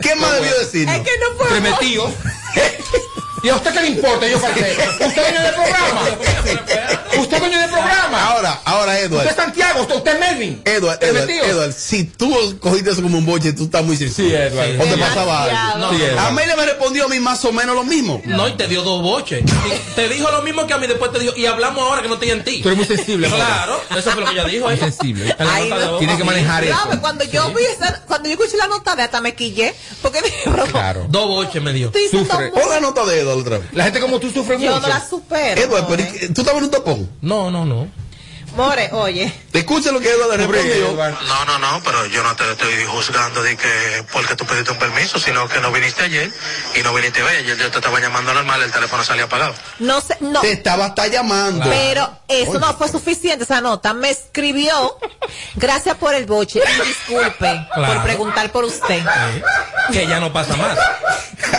¿Qué 0.00 0.14
más 0.14 0.32
debió 0.34 0.56
decirnos? 0.58 0.94
Es 0.96 1.02
que 1.02 1.10
no 1.18 1.34
boche. 1.44 1.60
metidos. 1.60 2.12
¿Y 3.42 3.48
a 3.50 3.56
usted 3.56 3.72
qué 3.74 3.80
le 3.82 3.88
importa? 3.88 4.26
Yo 4.26 4.38
falté. 4.38 4.74
¿Usted 5.06 5.22
dueño 5.22 5.42
del 5.42 5.54
programa? 5.54 6.00
Ahora, 8.16 8.60
ahora, 8.64 8.98
Edward. 9.00 9.18
¿Usted 9.26 9.30
es 9.30 9.36
Santiago? 9.36 9.80
¿Usted, 9.82 9.94
usted 9.96 10.14
es 10.14 10.20
Melvin? 10.20 10.62
Edward, 10.64 10.94
¿Entre 10.94 11.08
Edward, 11.10 11.26
metidos? 11.26 11.48
Edward, 11.48 11.72
si 11.72 12.04
tú 12.04 12.58
cogiste 12.60 12.90
eso 12.90 13.02
como 13.02 13.18
un 13.18 13.26
boche, 13.26 13.52
tú 13.52 13.64
estás 13.64 13.84
muy 13.84 13.96
sencillo. 13.96 14.36
Sí. 14.50 14.78
¿O 14.80 14.84
te 14.84 14.96
pasaba 14.98 15.44
algo? 15.74 15.90
Sí, 15.90 16.02
Edward. 16.02 16.18
Amelia 16.26 16.56
me 16.56 16.66
respondió 16.66 17.04
a 17.04 17.08
mí 17.08 17.20
más 17.20 17.44
o 17.44 17.52
menos 17.52 17.74
lo 17.74 17.84
mismo. 17.84 18.22
No, 18.24 18.48
y 18.48 18.52
te 18.52 18.66
dio 18.68 18.82
dos 18.82 19.02
boches. 19.02 19.42
Y 19.42 19.94
te 19.94 20.08
dijo 20.08 20.30
lo 20.30 20.42
mismo 20.42 20.66
que 20.66 20.74
a 20.74 20.78
mí, 20.78 20.86
después 20.86 21.12
te 21.12 21.18
dijo, 21.18 21.34
y 21.36 21.46
hablamos 21.46 21.82
ahora 21.82 22.02
que 22.02 22.08
no 22.08 22.14
estoy 22.14 22.30
en 22.30 22.44
ti. 22.44 22.60
Tú 22.62 22.68
eres 22.68 22.78
muy 22.78 22.86
sensible. 22.96 23.28
Claro, 23.28 23.80
eso 23.96 24.10
fue 24.12 24.20
lo 24.22 24.26
que 24.28 24.32
ella 24.34 24.44
dijo. 24.44 24.64
Muy 24.66 24.74
¿eh? 24.74 24.78
sensible. 24.78 25.36
Ay, 25.38 25.68
no. 25.70 25.90
voz. 25.92 25.98
Tiene 25.98 26.16
que 26.16 26.24
manejar 26.24 26.64
Claro, 26.64 26.92
eso. 26.92 27.00
cuando 27.00 27.24
yo 27.24 27.48
vi 27.52 27.64
esa, 27.64 28.02
cuando 28.06 28.28
yo 28.28 28.34
escuché 28.34 28.56
la 28.56 28.68
nota 28.68 28.96
de 28.96 29.02
hasta 29.02 29.20
me 29.20 29.34
quillé, 29.34 29.74
porque 30.02 30.22
dije, 30.22 30.36
pero 30.44 30.64
Claro. 30.66 31.06
Dos 31.08 31.28
boches 31.28 31.62
me 31.62 31.72
dio. 31.72 31.92
Sufre. 32.10 32.48
Pon 32.48 32.68
la 32.70 32.80
nota 32.80 33.04
de 33.04 33.20
Edward 33.20 33.38
otra 33.38 33.58
vez. 33.58 33.68
La 33.72 33.84
gente 33.84 34.00
como 34.00 34.18
tú 34.20 34.30
sufre 34.30 34.58
yo 34.60 34.70
mucho. 34.72 34.80
no 34.82 34.88
la 34.88 35.06
supero. 35.06 35.60
Edward, 35.60 35.86
pero 35.88 36.02
more. 36.02 36.16
¿y 36.16 36.18
qué- 36.20 36.28
¿tú 36.28 36.40
estabas 36.42 36.58
en 36.58 36.64
un 36.64 36.70
tapón? 36.70 37.10
No, 37.20 37.33
no, 37.34 37.64
no. 37.64 38.03
More, 38.56 38.88
oye. 38.92 39.32
Escucha 39.52 39.90
lo 39.90 40.00
que 40.00 40.10
Edward 40.10 40.38
le 40.38 40.46
respondió. 40.46 40.92
No, 41.26 41.44
no, 41.44 41.58
no, 41.58 41.82
pero 41.84 42.06
yo 42.06 42.22
no 42.22 42.34
te 42.36 42.50
estoy 42.52 42.84
juzgando 42.86 43.42
de 43.42 43.56
que 43.56 44.04
porque 44.12 44.36
tú 44.36 44.44
pediste 44.46 44.70
un 44.72 44.78
permiso, 44.78 45.18
sino 45.18 45.48
que 45.48 45.60
no 45.60 45.72
viniste 45.72 46.02
ayer 46.04 46.30
y 46.78 46.82
no 46.82 46.94
viniste 46.94 47.22
hoy. 47.22 47.36
Ayer 47.36 47.56
yo 47.56 47.70
te 47.70 47.78
estaba 47.78 48.00
llamando 48.00 48.32
normal, 48.32 48.62
el 48.62 48.70
teléfono 48.70 49.02
salía 49.04 49.24
apagado. 49.24 49.54
No 49.80 50.00
sé, 50.00 50.16
no. 50.20 50.40
Te 50.40 50.52
estaba 50.52 50.86
hasta 50.86 51.06
llamando. 51.08 51.68
Pero 51.68 52.10
eso 52.28 52.50
Oye. 52.52 52.60
no 52.60 52.74
fue 52.74 52.88
suficiente, 52.88 53.44
esa 53.44 53.60
nota. 53.60 53.92
Me 53.92 54.10
escribió, 54.10 54.96
gracias 55.56 55.96
por 55.96 56.14
el 56.14 56.26
boche, 56.26 56.60
y 56.60 56.86
disculpe 56.86 57.66
Claro. 57.74 57.94
por 57.94 58.02
preguntar 58.04 58.50
por 58.52 58.64
usted. 58.64 59.02
Que 59.92 60.06
ya 60.06 60.20
no 60.20 60.32
pasa 60.32 60.56
más. 60.56 60.78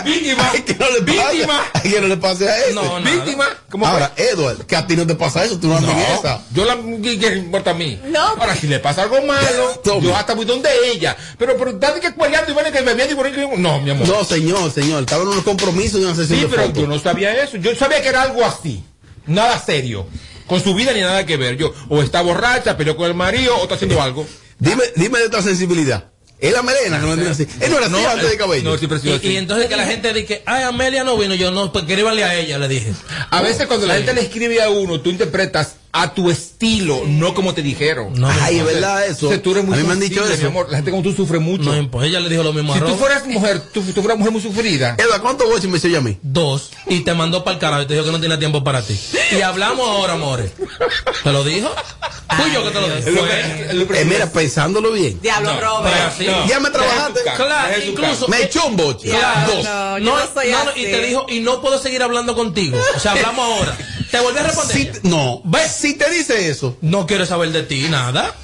Víctima. 0.04 0.50
Ay, 0.52 0.62
que 0.62 0.74
no 0.74 0.86
le 0.90 1.00
pase. 1.02 1.32
Víctima. 1.32 1.64
Ay, 1.74 1.90
que 1.90 2.00
no 2.00 2.08
le 2.08 2.16
pase 2.16 2.48
a 2.48 2.58
eso. 2.58 2.82
No. 2.82 3.00
Víctima. 3.00 3.46
¿Cómo 3.70 3.86
Ahora, 3.86 4.12
Edward, 4.16 4.66
que 4.66 4.76
a 4.76 4.86
ti 4.86 4.96
no 4.96 5.06
te 5.06 5.14
pasa 5.14 5.44
eso, 5.44 5.58
tú 5.58 5.68
no 5.68 5.76
andas 5.76 5.90
en 5.92 5.98
No, 5.98 6.14
esa. 6.14 6.40
yo 6.52 6.64
la 6.64 6.76
¿qué, 7.02 7.18
qué 7.18 7.36
importa 7.36 7.70
a 7.70 7.74
mí? 7.74 8.00
No. 8.04 8.20
Ahora, 8.20 8.54
si 8.56 8.66
le 8.66 8.78
pasa 8.78 9.02
algo 9.02 9.20
malo, 9.22 9.82
yo 10.02 10.16
hasta 10.16 10.34
voy 10.34 10.44
donde 10.44 10.68
ella. 10.92 11.16
Pero, 11.38 11.56
pero, 11.56 11.72
date 11.74 12.00
que 12.00 12.12
cueleando 12.12 12.52
y 12.52 12.54
van 12.54 12.72
que 12.72 12.82
me 12.82 12.94
vean 12.94 13.10
y 13.10 13.32
que- 13.32 13.56
No, 13.58 13.80
mi 13.80 13.90
amor. 13.90 14.08
No, 14.08 14.24
señor, 14.24 14.70
señor, 14.70 15.00
estaba 15.00 15.22
en 15.22 15.28
unos 15.28 15.44
compromisos 15.44 16.00
de 16.00 16.06
una 16.06 16.14
sesión 16.14 16.38
sí, 16.40 16.44
de 16.46 16.50
pero 16.50 16.72
yo 16.72 16.86
no 16.86 16.98
sabía 16.98 17.34
eso. 17.42 17.56
Yo 17.56 17.74
sabía 17.74 18.02
que 18.02 18.08
era 18.08 18.22
algo 18.22 18.44
así. 18.44 18.82
Nada 19.26 19.58
serio. 19.58 20.06
Con 20.46 20.62
su 20.62 20.74
vida 20.74 20.92
ni 20.92 21.00
nada 21.00 21.26
que 21.26 21.36
ver. 21.36 21.56
Yo, 21.56 21.72
o 21.88 22.02
está 22.02 22.22
borracha, 22.22 22.76
peleó 22.76 22.96
con 22.96 23.06
el 23.06 23.14
marido, 23.14 23.56
o 23.56 23.62
está 23.62 23.74
haciendo 23.74 24.00
algo. 24.00 24.26
Dime, 24.58 24.84
dime 24.94 25.18
de 25.18 25.26
otra 25.26 25.42
sensibilidad. 25.42 26.10
Es 26.38 26.52
la 26.52 26.62
melena 26.62 27.00
que 27.00 27.06
no 27.06 27.14
tiene 27.14 27.30
así. 27.30 27.46
Él 27.60 27.70
no 27.70 27.78
era 27.78 27.86
así 27.86 28.04
antes 28.04 28.30
de 28.30 28.36
cabello. 28.36 28.70
No, 28.70 28.76
sido 28.76 28.96
Y, 29.14 29.16
así. 29.16 29.28
y 29.28 29.36
entonces 29.36 29.68
que 29.68 29.76
la 29.76 29.86
gente 29.86 30.12
dice, 30.12 30.42
ay, 30.44 30.64
Amelia 30.64 31.02
no 31.02 31.16
vino. 31.16 31.34
Yo 31.34 31.50
no, 31.50 31.72
pues 31.72 31.84
escríbanle 31.86 32.24
a 32.24 32.34
ella, 32.34 32.58
le 32.58 32.68
dije. 32.68 32.92
A 33.30 33.40
veces 33.40 33.66
cuando 33.66 33.86
la 33.86 33.94
gente 33.94 34.12
le 34.12 34.20
escribe 34.20 34.62
a 34.62 34.68
uno, 34.68 35.00
tú 35.00 35.08
interpretas 35.10 35.76
a 36.02 36.14
tu 36.14 36.30
estilo, 36.30 37.02
no 37.06 37.34
como 37.34 37.54
te 37.54 37.62
dijeron. 37.62 38.12
No 38.14 38.28
Ay, 38.28 38.58
es 38.58 38.64
verdad 38.64 39.04
eso. 39.06 39.12
Entonces, 39.26 39.42
tú 39.42 39.52
eres 39.52 39.64
muy 39.64 39.74
a 39.74 39.80
mí 39.80 39.86
me 39.86 39.92
han 39.92 40.00
dicho 40.00 40.24
eso. 40.26 40.42
mi 40.42 40.48
amor. 40.48 40.66
La 40.70 40.76
gente 40.78 40.90
como 40.90 41.02
tú 41.02 41.12
sufre 41.12 41.38
mucho. 41.38 41.64
No 41.64 41.76
importa. 41.76 42.06
Ella 42.06 42.20
le 42.20 42.28
dijo 42.28 42.42
lo 42.42 42.52
mismo 42.52 42.72
si 42.74 42.78
a 42.78 42.82
tú 42.82 42.88
Rob. 42.88 42.98
fueras 42.98 43.26
mujer, 43.26 43.60
tú, 43.72 43.82
tú 43.82 44.00
fueras 44.02 44.18
mujer 44.18 44.32
muy 44.32 44.40
sufrida. 44.42 44.96
Edward, 44.98 45.22
¿cuántos 45.22 45.48
boches 45.48 45.68
me 45.70 45.78
hizo 45.78 45.98
a 45.98 46.00
mí? 46.00 46.18
Dos. 46.22 46.70
Y 46.86 47.00
te 47.00 47.14
mandó 47.14 47.44
para 47.44 47.54
el 47.54 47.60
carajo 47.60 47.82
y 47.82 47.86
te 47.86 47.94
dijo 47.94 48.04
que 48.06 48.12
no 48.12 48.20
tiene 48.20 48.36
tiempo 48.38 48.62
para 48.64 48.82
ti. 48.82 48.98
Y 49.32 49.40
hablamos 49.40 49.88
ahora, 49.88 50.14
amores. 50.14 50.50
¿Te 51.22 51.32
lo 51.32 51.42
dijo? 51.44 51.70
Fui 52.36 52.52
yo 52.52 52.64
que 52.64 52.70
te 52.70 52.80
lo 52.80 52.88
dije. 52.88 54.00
Eh, 54.00 54.04
mira, 54.04 54.30
pensándolo 54.30 54.90
bien. 54.92 55.18
Diablo, 55.22 55.54
No, 55.54 55.60
Robert. 55.60 56.18
No. 56.20 56.46
Ya 56.48 56.60
me 56.60 56.70
trabajaste. 56.70 57.20
Claro, 57.36 57.74
incluso. 57.86 58.28
Me 58.28 58.42
echó 58.44 58.66
un 58.66 58.76
boche. 58.76 59.08
Claro, 59.10 59.52
Dos. 59.54 59.64
no, 59.64 59.98
yo 59.98 60.04
No, 60.04 60.16
no 60.18 60.22
soy 60.34 60.50
no, 60.50 60.64
no, 60.64 60.70
así. 60.70 60.80
y 60.80 60.84
te 60.84 61.06
dijo, 61.06 61.26
y 61.28 61.40
no 61.40 61.60
puedo 61.60 61.78
seguir 61.78 62.02
hablando 62.02 62.34
contigo. 62.34 62.78
O 62.96 63.00
sea, 63.00 63.12
hablamos 63.12 63.44
ahora. 63.46 63.76
Te 64.10 64.20
volví 64.20 64.38
a 64.38 64.42
responder. 64.44 64.76
Si- 64.76 65.08
no, 65.08 65.40
¿Ves? 65.44 65.70
si 65.72 65.94
te 65.94 66.08
dice 66.10 66.48
eso, 66.48 66.76
No 66.80 67.06
quiere 67.06 67.26
saber 67.26 67.50
de 67.50 67.62
ti, 67.62 67.86
nada. 67.88 68.34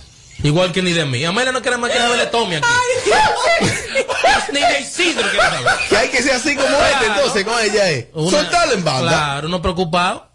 Igual 0.43 0.73
que 0.73 0.83
ni 0.83 0.93
de 0.93 1.05
mí. 1.05 1.25
Amelia 1.25 1.53
no 1.53 1.63
quiere 1.63 1.77
más 1.77 1.91
que 1.93 1.99
saber 1.99 2.19
de 2.19 2.27
Tommy 2.27 2.57
aquí. 2.57 2.67
ni 4.53 4.61
de 4.61 4.81
Isidro 4.81 5.23
quiere 5.31 5.47
saber. 5.49 5.73
que 5.89 5.97
hay 5.97 6.09
que 6.09 6.23
ser 6.23 6.33
así 6.35 6.57
como 6.57 6.67
Claro. 6.69 6.85
este, 6.95 7.07
entonces 7.07 7.45
con 7.45 7.61
ella 7.63 7.91
es. 7.91 8.07
Una- 8.13 8.31
Soltarla 8.39 8.75
en 8.75 8.85
banda. 8.85 9.09
Claro, 9.11 9.49
no 9.49 9.63
preocupado. 9.63 10.32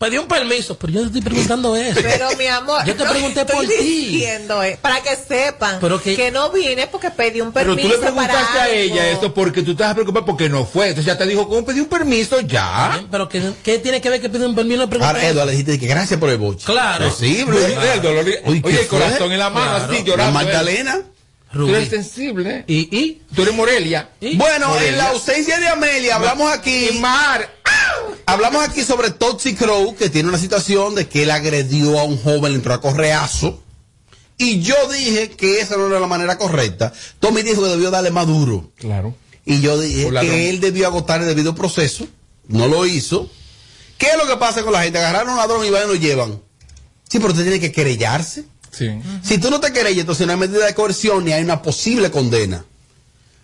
Pedí 0.00 0.16
un 0.16 0.26
permiso, 0.26 0.78
pero 0.78 0.94
yo 0.94 1.00
te 1.02 1.06
estoy 1.08 1.20
preguntando 1.20 1.76
eso. 1.76 2.00
Pero 2.02 2.34
mi 2.38 2.46
amor, 2.46 2.82
Yo 2.86 2.96
te 2.96 3.04
no 3.04 3.10
pregunté 3.10 3.44
por 3.44 3.66
ti. 3.66 3.74
diciendo, 3.76 4.62
eh, 4.62 4.78
para 4.80 5.02
que 5.02 5.14
sepan 5.14 5.76
Pero 5.78 6.00
que- 6.00 6.30
no 6.30 6.48
vine 6.50 6.86
porque 6.86 7.10
pedí 7.10 7.42
un 7.42 7.52
Pero 7.52 7.74
permiso 7.76 7.88
tú 7.88 7.94
le 7.96 8.00
preguntaste 8.00 8.34
para 8.46 8.60
a 8.60 8.64
algo. 8.64 8.74
ella 8.76 9.10
esto 9.10 9.34
porque 9.34 9.60
tú 9.60 9.72
estabas 9.72 9.92
preocupada 9.92 10.24
porque 10.24 10.48
no 10.48 10.64
fue. 10.64 10.88
Entonces 10.88 11.04
ya 11.04 11.18
te 11.18 11.26
dijo, 11.26 11.46
¿cómo 11.46 11.66
pedí 11.66 11.80
un 11.80 11.86
permiso? 11.86 12.40
Ya. 12.40 12.98
Pero 13.10 13.28
¿qué, 13.28 13.42
qué 13.62 13.78
tiene 13.78 14.00
que 14.00 14.08
ver 14.08 14.22
que 14.22 14.30
pide 14.30 14.46
un 14.46 14.54
permiso? 14.54 14.86
No 14.86 15.04
Ahora, 15.04 15.22
Eduardo, 15.22 15.44
le 15.44 15.52
dijiste 15.52 15.78
que 15.78 15.86
gracias 15.86 16.18
por 16.18 16.30
el 16.30 16.38
boche. 16.38 16.64
Claro. 16.64 17.10
Sí, 17.14 17.42
Pero, 17.46 17.58
mira, 17.68 17.92
el 17.94 18.00
dolor- 18.00 18.24
Uy, 18.46 18.62
oye, 18.64 18.76
¿qué 18.76 18.80
el 18.84 18.88
corazón 18.88 19.30
en 19.32 19.38
la 19.38 19.50
mano, 19.50 19.76
Claro. 19.76 19.92
así 19.92 20.02
llorando. 20.02 20.38
La 20.38 20.44
Magdalena. 20.46 21.00
Tú 21.52 21.68
eres 21.74 21.88
sensible. 21.90 22.64
¿Y, 22.68 22.96
y? 22.96 23.22
Tú 23.34 23.42
eres 23.42 23.52
Morelia. 23.54 24.08
Bueno, 24.34 24.68
Morelia. 24.68 24.88
en 24.88 24.96
la 24.98 25.08
ausencia 25.08 25.58
de 25.58 25.66
Amelia, 25.68 26.14
hablamos 26.14 26.50
aquí. 26.52 26.90
Hablamos 28.30 28.62
aquí 28.62 28.84
sobre 28.84 29.10
Toxic 29.10 29.58
Crow, 29.58 29.96
que 29.96 30.08
tiene 30.08 30.28
una 30.28 30.38
situación 30.38 30.94
de 30.94 31.08
que 31.08 31.24
él 31.24 31.32
agredió 31.32 31.98
a 31.98 32.04
un 32.04 32.16
joven, 32.16 32.52
le 32.52 32.58
entró 32.58 32.72
a 32.72 32.80
correazo. 32.80 33.60
Y 34.38 34.60
yo 34.60 34.76
dije 34.88 35.30
que 35.30 35.60
esa 35.60 35.76
no 35.76 35.88
era 35.88 35.98
la 35.98 36.06
manera 36.06 36.38
correcta. 36.38 36.92
Tommy 37.18 37.42
dijo 37.42 37.60
que 37.60 37.70
debió 37.70 37.90
darle 37.90 38.12
más 38.12 38.28
duro. 38.28 38.70
Claro. 38.76 39.16
Y 39.44 39.60
yo 39.60 39.80
dije 39.80 40.10
que 40.20 40.48
él 40.48 40.60
debió 40.60 40.86
agotar 40.86 41.20
el 41.20 41.26
debido 41.26 41.56
proceso. 41.56 42.06
No 42.46 42.68
lo 42.68 42.86
hizo. 42.86 43.28
¿Qué 43.98 44.06
es 44.06 44.16
lo 44.16 44.28
que 44.28 44.36
pasa 44.36 44.62
con 44.62 44.72
la 44.74 44.84
gente? 44.84 45.00
Agarraron 45.00 45.30
a 45.30 45.32
un 45.32 45.38
ladrón 45.38 45.66
y 45.66 45.70
van 45.70 45.86
y 45.86 45.88
lo 45.88 45.94
llevan. 45.96 46.40
Sí, 47.08 47.18
pero 47.18 47.30
usted 47.30 47.42
tiene 47.42 47.58
que 47.58 47.72
querellarse. 47.72 48.44
Sí. 48.70 48.88
Si 49.24 49.38
tú 49.38 49.50
no 49.50 49.58
te 49.58 49.72
querellas, 49.72 50.02
entonces 50.02 50.24
no 50.24 50.34
hay 50.34 50.38
medida 50.38 50.66
de 50.66 50.74
coerción 50.74 51.24
ni 51.24 51.32
hay 51.32 51.42
una 51.42 51.62
posible 51.62 52.12
condena. 52.12 52.64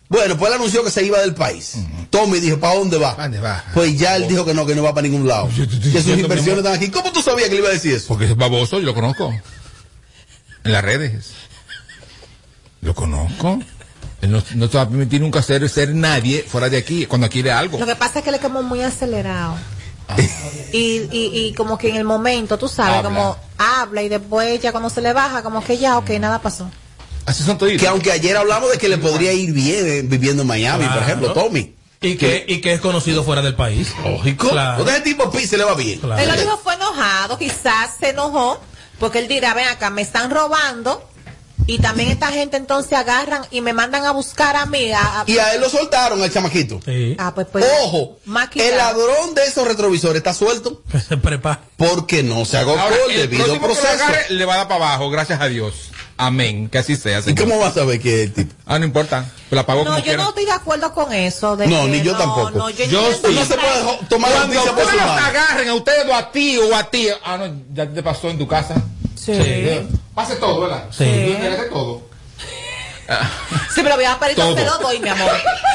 Bueno, 0.09 0.37
pues 0.39 0.51
él 0.53 0.57
anunció 0.59 0.85
que 0.85 0.91
se 0.91 1.05
iba 1.05 1.19
del 1.21 1.35
país. 1.35 1.75
Tommy 2.11 2.39
dijo, 2.39 2.61
¿para 2.61 2.77
dónde 2.77 2.97
va? 2.97 3.15
¿Dónde 3.15 3.41
va? 3.41 3.65
Pues 3.75 3.99
ya 3.99 4.17
él 4.17 4.29
dijo 4.29 4.45
que 4.45 4.55
no, 4.55 4.65
que 4.65 4.75
no 4.75 4.83
va 4.83 4.95
para 4.95 5.07
ningún 5.09 5.27
lado. 5.27 5.49
Que 5.49 6.01
sus 6.01 6.19
inversiones 6.19 6.59
están 6.59 6.75
aquí. 6.75 6.91
¿Cómo 6.91 7.11
tú 7.13 7.23
sabías 7.23 7.49
que 7.49 7.55
le 7.57 7.61
iba 7.61 7.69
a 7.69 7.73
decir 7.73 7.95
eso? 7.95 8.07
Porque 8.09 8.27
es 8.27 8.37
baboso, 8.37 8.79
yo 8.79 8.87
lo 8.87 8.95
conozco. 8.95 9.35
En 10.65 10.73
las 10.73 10.85
redes. 10.85 11.33
Lo 12.83 12.95
conozco. 12.95 13.59
Él 14.23 14.31
no, 14.31 14.43
no 14.55 14.69
te 14.69 14.77
va 14.77 14.85
a 14.85 14.89
permitir 14.89 15.21
nunca 15.21 15.43
ser, 15.43 15.69
ser 15.69 15.93
nadie 15.95 16.45
fuera 16.47 16.69
de 16.69 16.77
aquí 16.77 17.07
cuando 17.07 17.29
quiere 17.29 17.51
algo. 17.51 17.79
Lo 17.79 17.87
que 17.87 17.97
pasa 17.97 18.21
es 18.21 18.25
que 18.25 18.31
le 18.31 18.39
quemó 18.39 18.63
muy 18.63 18.83
acelerado. 18.83 19.57
Y, 20.73 21.09
y, 21.11 21.31
y 21.35 21.55
como 21.55 21.77
que 21.79 21.89
en 21.91 21.97
el 21.97 22.05
momento, 22.05 22.59
tú 22.59 22.69
sabes, 22.69 22.99
Habla. 22.99 23.09
como 23.09 23.37
habla 23.59 24.03
y 24.03 24.09
después 24.09 24.61
ya 24.61 24.71
cuando 24.71 24.89
se 24.89 25.01
le 25.01 25.13
baja, 25.13 25.43
como 25.43 25.65
que 25.65 25.79
ya, 25.79 25.99
ok, 25.99 26.11
nada 26.21 26.41
pasó. 26.41 26.71
Así 27.27 27.43
son 27.43 27.59
toditos. 27.59 27.81
Que 27.83 27.89
aunque 27.89 28.13
ayer 28.13 28.37
hablamos 28.37 28.71
de 28.71 28.79
que 28.79 28.89
le 28.89 28.99
podría 28.99 29.33
ir 29.33 29.53
bien 29.53 29.87
eh, 29.87 30.03
viviendo 30.05 30.43
en 30.43 30.49
Miami, 30.49 30.87
por 30.87 31.03
ejemplo, 31.03 31.33
Tommy. 31.33 31.75
Y 32.01 32.17
que, 32.17 32.45
y 32.47 32.61
que 32.61 32.73
es 32.75 32.81
conocido 32.81 33.25
fuera 33.25 33.43
del 33.43 33.55
país. 33.57 33.89
Lógico. 34.05 34.51
Claro. 34.51 34.73
Entonces, 34.81 34.95
ese 34.97 35.05
tipo 35.05 35.31
pi 35.31 35.47
se 35.47 35.57
le 35.57 35.65
va 35.65 35.75
bien. 35.75 35.99
Claro. 35.99 36.23
Él 36.23 36.29
lo 36.29 36.37
dijo 36.37 36.59
fue 36.63 36.75
enojado, 36.75 37.37
quizás 37.39 37.91
se 37.99 38.11
enojó, 38.11 38.61
porque 39.01 39.19
él 39.19 39.29
dirá, 39.29 39.55
ven 39.55 39.67
acá, 39.67 39.91
me 39.91 40.03
están 40.03 40.31
robando, 40.31 41.03
y 41.67 41.79
también 41.79 42.11
esta 42.11 42.29
gente 42.29 42.59
entonces 42.59 42.93
agarran 42.93 43.45
y 43.51 43.61
me 43.63 43.73
mandan 43.73 44.05
a 44.05 44.13
buscar 44.13 44.55
a 44.55 44.67
mí. 44.67 44.93
a- 44.93 45.23
a- 45.23 45.25
Y 45.27 45.39
a 45.39 45.55
él 45.55 45.61
lo 45.63 45.69
soltaron, 45.71 46.23
al 46.23 46.31
chamaquito. 46.33 46.81
Ah, 47.19 47.33
pues, 47.35 47.49
pues, 47.51 47.65
Ojo, 47.83 48.19
el 48.55 48.77
ladrón 48.77 49.35
de 49.35 49.47
esos 49.47 49.67
retrovisores 49.67 50.19
está 50.19 50.33
suelto 50.35 50.83
Se 51.09 51.17
prepara. 51.17 51.63
porque 51.77 52.23
no 52.23 52.45
se 52.45 52.59
agotó 52.59 52.81
el 53.09 53.13
el 53.17 53.21
debido 53.23 53.45
próximo 53.47 53.67
que 53.69 53.75
lo 53.75 53.81
proceso. 53.81 54.05
agarre, 54.05 54.27
le 54.29 54.45
va 54.45 54.55
a 54.55 54.57
dar 54.59 54.69
para 54.69 54.85
abajo, 54.85 55.11
gracias 55.11 55.41
a 55.41 55.47
Dios. 55.47 55.75
Amén. 56.19 56.69
Que 56.71 56.79
así 56.79 56.97
sea. 56.97 57.19
¿Y 57.19 57.23
señor. 57.23 57.47
cómo 57.49 57.61
vas 57.61 57.77
a 57.77 57.85
ver 57.85 58.01
que 58.01 58.15
es 58.23 58.29
el 58.29 58.33
tipo? 58.33 58.55
Ah, 58.67 58.79
no 58.79 58.87
importa. 58.87 59.27
La 59.51 59.67
pagó 59.67 59.81
No, 59.81 59.87
como 59.91 59.99
yo 59.99 60.05
quiera. 60.05 60.23
no 60.23 60.29
estoy 60.31 60.45
de 60.47 60.53
acuerdo 60.53 60.95
con 60.95 61.13
eso. 61.13 61.57
De 61.57 61.67
No, 61.67 61.83
que 61.83 61.89
ni 61.89 62.03
yo 62.03 62.13
no, 62.13 62.19
tampoco. 62.19 62.51
No, 62.53 62.71
yo, 62.71 62.85
Yo 62.87 63.13
sí. 63.13 63.35
No 63.35 63.45
se 63.45 63.55
puede 63.55 63.99
tomar 64.09 64.31
la 64.31 64.37
Cuando 64.39 64.55
noticia 64.55 64.73
por 64.75 64.83
ustedes 64.85 65.01
su 65.01 65.07
los 65.07 65.15
mano. 65.15 65.27
agarren 65.27 65.69
a 65.69 65.75
ustedes 65.75 66.07
o 66.09 66.15
a 66.15 66.33
ti 66.33 66.57
o 66.59 66.75
a 66.75 66.85
ti. 66.85 67.09
Ah, 67.25 67.37
no, 67.37 67.55
ya 67.75 67.87
te 67.87 68.03
pasó 68.03 68.31
en 68.31 68.39
tu 68.39 68.49
casa. 68.49 68.75
Sí. 69.15 69.87
Pase 70.15 70.37
todo, 70.37 70.63
¿verdad? 70.63 70.85
Sí. 70.91 71.05
Tú 71.35 71.39
quieres 71.41 71.71
todo. 71.71 72.07
Sí, 73.73 73.83
pero 73.85 73.95
voy 73.95 74.05
a 74.05 74.19
pedir 74.19 74.35
Todo. 74.35 74.53
te 74.57 74.65
lo 74.65 74.79
doy, 74.79 74.99
mi 74.99 75.09
amor. 75.09 75.31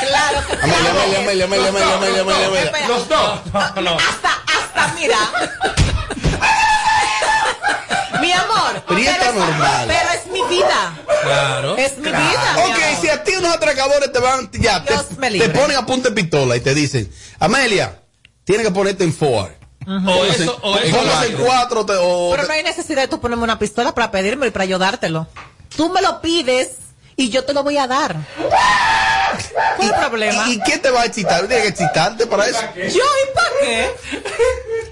Claro 0.06 0.46
que 0.48 0.54
Amelia, 0.54 0.80
claro. 0.80 1.00
Amelia, 1.02 1.20
Amelia, 1.22 1.46
Amelia, 1.46 1.68
Amelia, 1.70 1.96
Amelia, 1.96 2.22
Amelia, 2.22 2.46
Amelia. 2.48 2.64
Espera. 2.64 2.88
Los 2.90 3.08
dos. 3.08 3.40
No, 3.54 3.82
no. 3.82 3.98
Hasta, 3.98 4.32
hasta, 4.48 4.94
mira. 4.96 5.18
mi 8.22 8.32
amor. 8.34 8.84
Pero 8.88 9.00
y 9.00 9.04
normal. 9.06 9.86
Pero 9.88 10.10
vida. 10.56 10.94
Claro. 11.24 11.78
Es 11.78 11.98
mi 11.98 12.04
vida. 12.10 12.54
mi 12.56 12.62
Ok, 12.62 12.76
amor. 12.84 13.02
si 13.02 13.10
a 13.10 13.24
ti 13.24 13.32
unos 13.38 13.54
atracadores 13.56 14.12
te 14.12 14.20
van, 14.20 14.50
ya, 14.54 14.84
te, 14.84 14.94
te 15.40 15.50
ponen 15.50 15.78
a 15.78 15.86
punta 15.86 16.10
de 16.10 16.16
pistola 16.16 16.56
y 16.56 16.60
te 16.60 16.74
dicen, 16.76 17.12
Amelia, 17.40 18.00
tienes 18.44 18.66
que 18.68 18.72
ponerte 18.74 19.04
en 19.04 19.14
four. 19.14 19.52
O 19.88 20.26
eso, 20.26 20.60
o 20.62 20.78
eso. 20.78 20.96
Póngase 20.98 21.28
en 21.28 21.38
cuatro, 21.38 21.86
te- 21.86 21.94
o 21.98 22.30
Pero 22.32 22.44
no 22.48 22.54
hay 22.54 22.62
necesidad 22.64 23.02
de 23.02 23.08
tú 23.08 23.20
ponerme 23.20 23.44
una 23.44 23.58
pistola 23.58 23.94
para 23.96 24.12
pedírmelo 24.12 24.48
y 24.48 24.52
para 24.52 24.64
ayudártelo. 24.64 25.28
Tú 25.76 25.90
me 25.90 26.02
lo 26.02 26.22
pides 26.22 26.70
y 27.16 27.30
yo 27.30 27.44
te 27.46 27.54
lo 27.54 27.64
voy 27.64 27.78
a 27.78 27.88
dar. 27.88 28.16
¿Cuál 28.38 29.90
es 29.90 29.96
el 29.98 30.10
problema? 30.10 30.46
¿Y, 30.50 30.54
y 30.54 30.60
qué 30.62 30.78
te 30.78 30.92
va 30.92 31.02
a 31.02 31.06
excitar? 31.06 31.48
¿Tienes 31.48 31.64
que 31.64 31.70
excitarte 31.70 32.28
para 32.28 32.48
eso? 32.48 32.60
¿Yo 32.76 32.82
y 33.04 33.34
para 33.36 33.50
qué? 33.62 33.90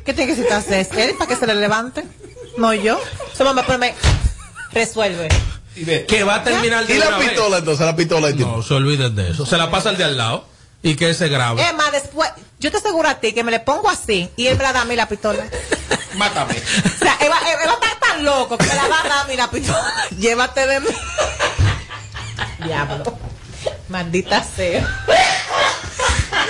¿Qué 0.05 0.13
tiene 0.13 0.33
que 0.35 0.41
citarse? 0.41 0.79
¿Es 0.81 0.89
él 0.93 1.15
para 1.17 1.27
que 1.29 1.35
se 1.35 1.45
le 1.45 1.55
levante? 1.55 2.03
No 2.57 2.73
yo. 2.73 2.99
Solo 3.37 3.53
me 3.53 3.63
pone. 3.63 3.93
Resuelve. 4.71 5.27
Que 6.07 6.23
va 6.23 6.35
a 6.35 6.43
terminar 6.43 6.85
de 6.85 6.95
¿Y 6.95 6.97
la 6.97 7.07
una 7.09 7.17
vez. 7.19 7.29
pistola 7.29 7.57
entonces? 7.59 7.85
La 7.85 7.95
pistola 7.95 8.31
tipo. 8.33 8.47
No, 8.57 8.61
se 8.63 8.73
olviden 8.73 9.15
de 9.15 9.31
eso. 9.31 9.45
Se 9.45 9.57
la 9.57 9.71
pasa 9.71 9.89
al 9.89 9.97
de 9.97 10.03
al 10.03 10.17
lado 10.17 10.45
y 10.81 10.95
que 10.95 11.13
se 11.13 11.29
grabe. 11.29 11.61
Es 11.61 11.73
más, 11.73 11.91
después, 11.91 12.29
yo 12.59 12.71
te 12.71 12.77
aseguro 12.77 13.07
a 13.07 13.15
ti 13.15 13.33
que 13.33 13.43
me 13.43 13.51
le 13.51 13.59
pongo 13.61 13.89
así 13.89 14.29
y 14.35 14.47
él 14.47 14.57
me 14.57 14.63
la 14.63 14.73
da 14.73 14.81
a 14.81 14.85
mí 14.85 14.95
la 14.95 15.07
pistola. 15.07 15.45
Mátame. 16.15 16.55
O 16.55 16.97
sea, 17.03 17.17
él 17.21 17.29
va, 17.31 17.37
él 17.49 17.67
va 17.67 17.71
a 17.71 17.75
estar 17.75 17.99
tan 17.99 18.25
loco 18.25 18.57
que 18.57 18.65
me 18.65 18.75
la 18.75 18.87
va 18.87 18.99
a 18.99 19.03
dar 19.03 19.11
a 19.19 19.23
mí 19.25 19.35
la 19.37 19.49
pistola. 19.49 19.93
Llévate 20.19 20.67
de 20.67 20.79
mí. 20.81 20.87
Diablo. 22.65 23.17
Maldita 23.87 24.43
sea. 24.43 24.85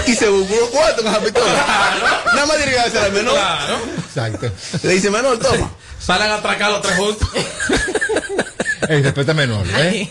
Y 0.08 0.16
se 0.16 0.28
buscó 0.30 0.56
cuarto 0.72 1.04
con 1.04 1.12
la 1.12 1.20
pistola. 1.20 2.22
Nada 2.34 2.46
más 2.46 2.58
tiene 2.58 2.72
que 2.74 2.80
hacer 2.80 3.04
al 3.04 3.12
menor. 3.12 3.34
Claro. 3.36 3.80
Exacto. 4.08 4.52
Le 4.84 4.94
dice, 4.94 5.10
menor, 5.12 5.38
toma. 5.40 5.72
Salen 6.00 6.32
a 6.32 6.36
atracar 6.36 6.72
los 6.72 6.82
tres 6.82 6.96
juntos. 6.98 7.30
Ey, 8.88 9.04
respeta 9.04 9.32
al 9.34 9.38
menor, 9.38 9.68
¿eh? 9.78 10.10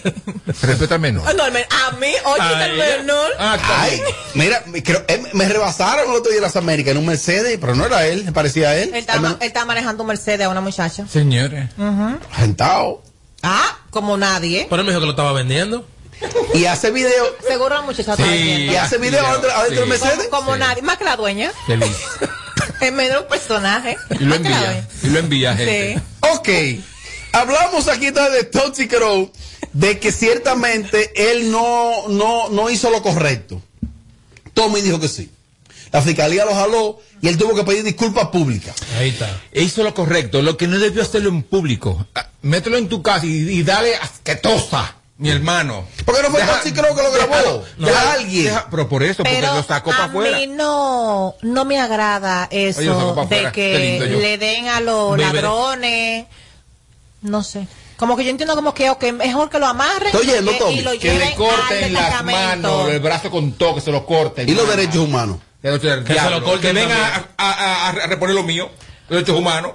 Respeta 0.62 0.94
al 0.96 1.00
menor. 1.00 1.24
Oh, 1.28 1.32
no, 1.32 1.42
a 1.44 1.50
mí, 1.50 2.12
oye, 2.24 2.64
el 2.64 2.76
menor. 2.76 3.30
Ah, 3.38 3.58
Ay, 3.60 4.00
mira, 4.34 4.62
creo- 4.84 5.04
eh, 5.08 5.20
me 5.32 5.48
rebasaron 5.48 6.10
el 6.10 6.14
otro 6.16 6.30
día 6.30 6.38
en 6.38 6.44
las 6.44 6.54
Américas 6.54 6.92
en 6.92 6.98
un 6.98 7.06
Mercedes, 7.06 7.58
pero 7.60 7.74
no 7.74 7.86
era 7.86 8.06
él, 8.06 8.24
me 8.24 8.30
parecía 8.32 8.76
él. 8.76 8.90
Él 8.90 8.94
él 8.94 9.36
está 9.40 9.64
manejando 9.64 10.04
un 10.04 10.08
Mercedes 10.08 10.46
a 10.46 10.48
una 10.50 10.60
muchacha. 10.60 11.08
Señores. 11.08 11.70
Sentado. 12.38 13.02
Ah, 13.42 13.78
como 13.90 14.16
nadie. 14.16 14.66
Pero 14.70 14.80
él 14.82 14.86
me 14.86 14.92
dijo 14.92 15.00
que 15.00 15.06
lo 15.06 15.12
estaba 15.12 15.32
vendiendo. 15.32 15.84
Y 16.54 16.64
hace 16.64 16.90
video. 16.90 17.36
Seguro 17.46 17.74
la 17.76 17.82
muchacha 17.82 18.16
Sí. 18.16 18.22
Y 18.70 18.74
hace 18.76 18.98
video 18.98 19.24
adentro, 19.26 19.50
adentro 19.52 19.84
del 19.84 19.84
Sí. 19.84 19.90
Mercedes. 20.02 20.28
Como, 20.28 20.40
como 20.46 20.54
Sí. 20.54 20.60
nadie, 20.60 20.82
más 20.82 20.98
que 20.98 21.04
la 21.04 21.16
dueña. 21.16 21.52
Feliz. 21.66 21.86
En 22.80 22.94
medio 22.94 23.12
de 23.14 23.18
un 23.20 23.28
personaje. 23.28 23.96
Y 24.20 24.24
lo 24.24 24.36
envía. 24.36 24.86
Y 25.02 25.06
lo 25.08 25.18
envía, 25.18 25.56
gente. 25.56 25.94
Sí. 25.96 26.28
Ok. 26.30 26.84
Hablamos 27.32 27.88
aquí 27.88 28.10
de 28.10 28.44
Toxic 28.44 28.88
Crow, 28.94 29.32
de 29.72 29.98
que 29.98 30.12
ciertamente 30.12 31.30
él 31.30 31.50
no, 31.50 32.06
no, 32.08 32.48
no 32.50 32.70
hizo 32.70 32.90
lo 32.90 33.02
correcto. 33.02 33.60
Tommy 34.54 34.80
dijo 34.80 35.00
que 35.00 35.08
sí. 35.08 35.30
La 35.92 36.02
fiscalía 36.02 36.44
lo 36.44 36.54
jaló 36.54 37.00
y 37.20 37.28
él 37.28 37.36
tuvo 37.38 37.54
que 37.56 37.64
pedir 37.64 37.82
disculpas 37.82 38.28
públicas. 38.28 38.76
Ahí 38.98 39.08
está. 39.10 39.40
Hizo 39.52 39.82
lo 39.82 39.92
correcto. 39.94 40.42
Lo 40.42 40.56
que 40.56 40.68
no 40.68 40.78
debió 40.78 41.02
hacerlo 41.02 41.30
en 41.30 41.42
público. 41.42 42.06
Ah, 42.14 42.28
Mételo 42.42 42.76
en 42.76 42.88
tu 42.88 43.02
casa 43.02 43.26
y, 43.26 43.30
y 43.58 43.62
dale 43.64 43.96
asquetosa, 43.96 44.96
mi 45.18 45.30
hermano. 45.30 45.84
Porque 46.04 46.22
no 46.22 46.30
fue 46.30 46.40
Deja- 46.40 46.52
Toxic 46.54 46.74
Crow 46.76 46.94
que 46.96 47.02
lo 47.02 47.10
grabó. 47.12 47.64
Deja- 47.76 48.12
alguien. 48.12 48.44
deja- 48.44 48.66
pero 48.70 48.88
por 48.88 49.02
eso, 49.02 49.22
porque 49.24 49.38
Pero 49.40 49.54
lo 49.54 49.62
sacó 49.64 49.90
para 49.90 50.04
a 50.04 50.06
afuera. 50.06 50.38
mí 50.38 50.46
no, 50.46 51.34
no 51.42 51.64
me 51.64 51.78
agrada 51.80 52.46
eso 52.50 52.80
Oye, 52.80 52.88
de 53.44 53.52
que 53.52 53.98
le 54.20 54.38
den 54.38 54.68
a 54.68 54.80
los 54.80 55.16
Vive. 55.16 55.32
ladrones. 55.32 56.26
No 57.22 57.42
sé. 57.42 57.66
Como 57.96 58.16
que 58.16 58.24
yo 58.24 58.30
entiendo 58.30 58.54
como 58.54 58.72
que 58.74 58.90
ok, 58.90 59.04
mejor 59.12 59.50
que 59.50 59.58
lo 59.58 59.66
amarren 59.66 60.06
Estoy 60.06 60.28
oyendo, 60.30 60.52
y, 60.52 60.54
que- 60.54 60.60
Tommy, 60.60 60.74
y 60.78 60.80
lo 60.82 60.90
Que 61.00 61.18
le 61.18 61.34
corten 61.34 61.84
al 61.96 62.10
las 62.10 62.24
manos, 62.24 62.88
el 62.90 63.00
brazo 63.00 63.28
con 63.30 63.52
todo, 63.52 63.74
que 63.74 63.80
se 63.80 63.90
lo 63.90 64.06
corten. 64.06 64.48
Y 64.48 64.52
los 64.54 64.68
derechos 64.68 64.98
humanos. 64.98 65.38
Que, 65.60 65.68
lo- 65.72 65.80
se 65.80 65.96
lo 66.30 66.44
corten 66.44 66.60
que 66.60 66.72
vengan 66.80 66.96
a, 66.96 67.24
a- 67.36 67.52
a- 67.52 67.88
a 67.88 67.92
reponer 68.06 68.36
lo 68.36 68.44
mío, 68.44 68.70
los 69.08 69.18
derechos 69.20 69.36
humanos. 69.36 69.72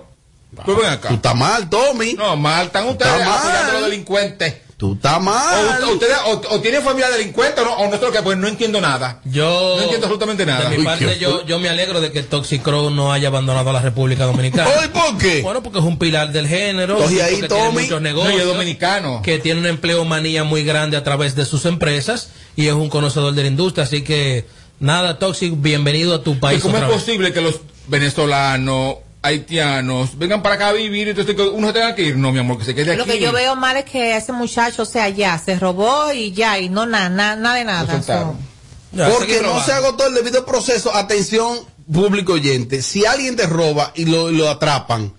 Pues 0.64 0.78
ven 0.78 0.86
acá. 0.90 1.10
Tú 1.10 1.16
estás 1.16 1.36
mal, 1.36 1.70
Tommy. 1.70 2.14
No, 2.14 2.38
mal, 2.38 2.68
están 2.68 2.88
ustedes 2.88 3.12
Está 3.12 3.26
mal. 3.26 3.40
apoyando 3.40 3.70
a 3.72 3.74
los 3.74 3.84
delincuentes. 3.90 4.56
Tú 4.78 4.94
estás 4.94 5.22
mal. 5.22 5.84
o 5.84 5.94
ustedes, 5.94 6.18
o, 6.26 6.42
o 6.56 6.60
tienen 6.62 6.82
familia 6.84 7.10
delincuente 7.10 7.62
o 7.62 7.66
no, 7.66 7.74
o 7.74 7.90
no 7.90 7.96
sé 7.98 8.02
lo 8.06 8.12
que, 8.12 8.22
pues 8.22 8.38
no 8.38 8.48
entiendo 8.48 8.82
nada. 8.82 9.22
Yo. 9.24 9.76
No 9.78 9.82
entiendo 9.84 10.08
absolutamente 10.08 10.46
nada. 10.46 10.64
De 10.70 10.70
mi 10.72 10.78
Uy, 10.80 10.86
parte, 10.86 11.18
yo, 11.20 11.46
yo 11.46 11.60
me 11.60 11.70
alegro 11.70 12.02
de 12.02 12.12
que 12.12 12.24
Toxic 12.24 12.62
Crow 12.62 12.90
no 12.90 13.14
haya 13.14 13.28
abandonado 13.30 13.70
a 13.70 13.74
la 13.74 13.82
República 13.82 14.26
Dominicana. 14.26 14.70
Oye, 14.78 14.90
¿por 14.90 15.18
qué? 15.18 15.42
Bueno, 15.42 15.62
porque 15.64 15.80
es 15.80 15.86
un 15.86 15.98
pilar 16.00 16.32
del 16.32 16.48
género. 16.48 16.98
Sí, 17.08 17.20
ahí, 17.22 17.34
porque 17.36 17.48
tiene 17.50 17.70
muchos 17.70 17.90
No, 17.92 17.98
y 18.00 18.02
negocios. 18.02 18.40
es 18.42 18.46
dominicano. 18.48 19.22
que 19.22 19.40
tiene 19.40 19.60
una 19.60 19.70
empleomanía 19.70 20.44
muy 20.44 20.64
grande 20.64 20.98
a 20.98 21.04
través 21.04 21.36
de 21.36 21.46
sus 21.46 21.66
empresas 21.66 22.30
y 22.56 22.68
es 22.68 22.74
un 22.74 22.90
conocedor 22.90 23.34
de 23.34 23.42
la 23.44 23.48
industria. 23.50 23.84
Así 23.86 24.04
que, 24.04 24.46
nada, 24.80 25.20
Toxic, 25.20 25.54
bienvenido 25.56 26.16
a 26.16 26.24
tu 26.24 26.32
¿Y 26.34 26.36
país. 26.36 26.62
¿Cómo 26.62 26.78
es 26.78 26.82
vez. 26.88 26.92
posible 26.92 27.32
que 27.32 27.42
los 27.42 27.60
venezolanos, 27.88 28.96
haitianos 29.24 30.18
vengan 30.18 30.44
para 30.44 30.56
acá 30.56 30.68
a 30.68 30.74
vivir, 30.74 31.08
entonces 31.08 31.36
que 31.36 31.42
uno 31.42 31.68
se 31.68 31.74
tenga 31.74 31.96
que 31.96 32.04
ir. 32.04 32.18
No, 32.18 32.32
mi 32.32 32.40
amor, 32.40 32.60
que 32.60 32.66
se 32.66 32.76
quede 32.76 32.92
aquí. 32.92 33.00
Lo 33.00 33.06
que 33.06 33.20
yo 33.20 33.32
veo 33.32 33.56
mal 33.56 33.78
es 33.78 33.86
que 33.86 34.16
ese 34.16 34.34
muchacho, 34.34 34.84
o 34.84 34.86
sea, 34.86 35.10
ya, 35.10 35.40
se 35.40 35.58
robó 35.58 36.12
y 36.14 36.34
ya, 36.34 36.60
y 36.60 36.70
no 36.70 36.86
nada, 36.86 37.10
nada, 37.10 37.36
nada 37.36 37.56
de 37.56 37.64
nada. 37.64 38.04
So, 38.04 38.36
Porque 39.12 39.42
no 39.42 39.64
se 39.64 39.72
agotó 39.72 40.06
el 40.06 40.14
debido 40.14 40.46
proceso. 40.46 40.94
Atención, 40.94 41.58
público 41.92 42.34
oyente. 42.34 42.82
Si 42.82 43.06
alguien 43.06 43.36
te 43.36 43.48
roba 43.48 43.92
y 43.96 44.06
lo, 44.06 44.30
lo 44.30 44.50
atrapan, 44.50 45.14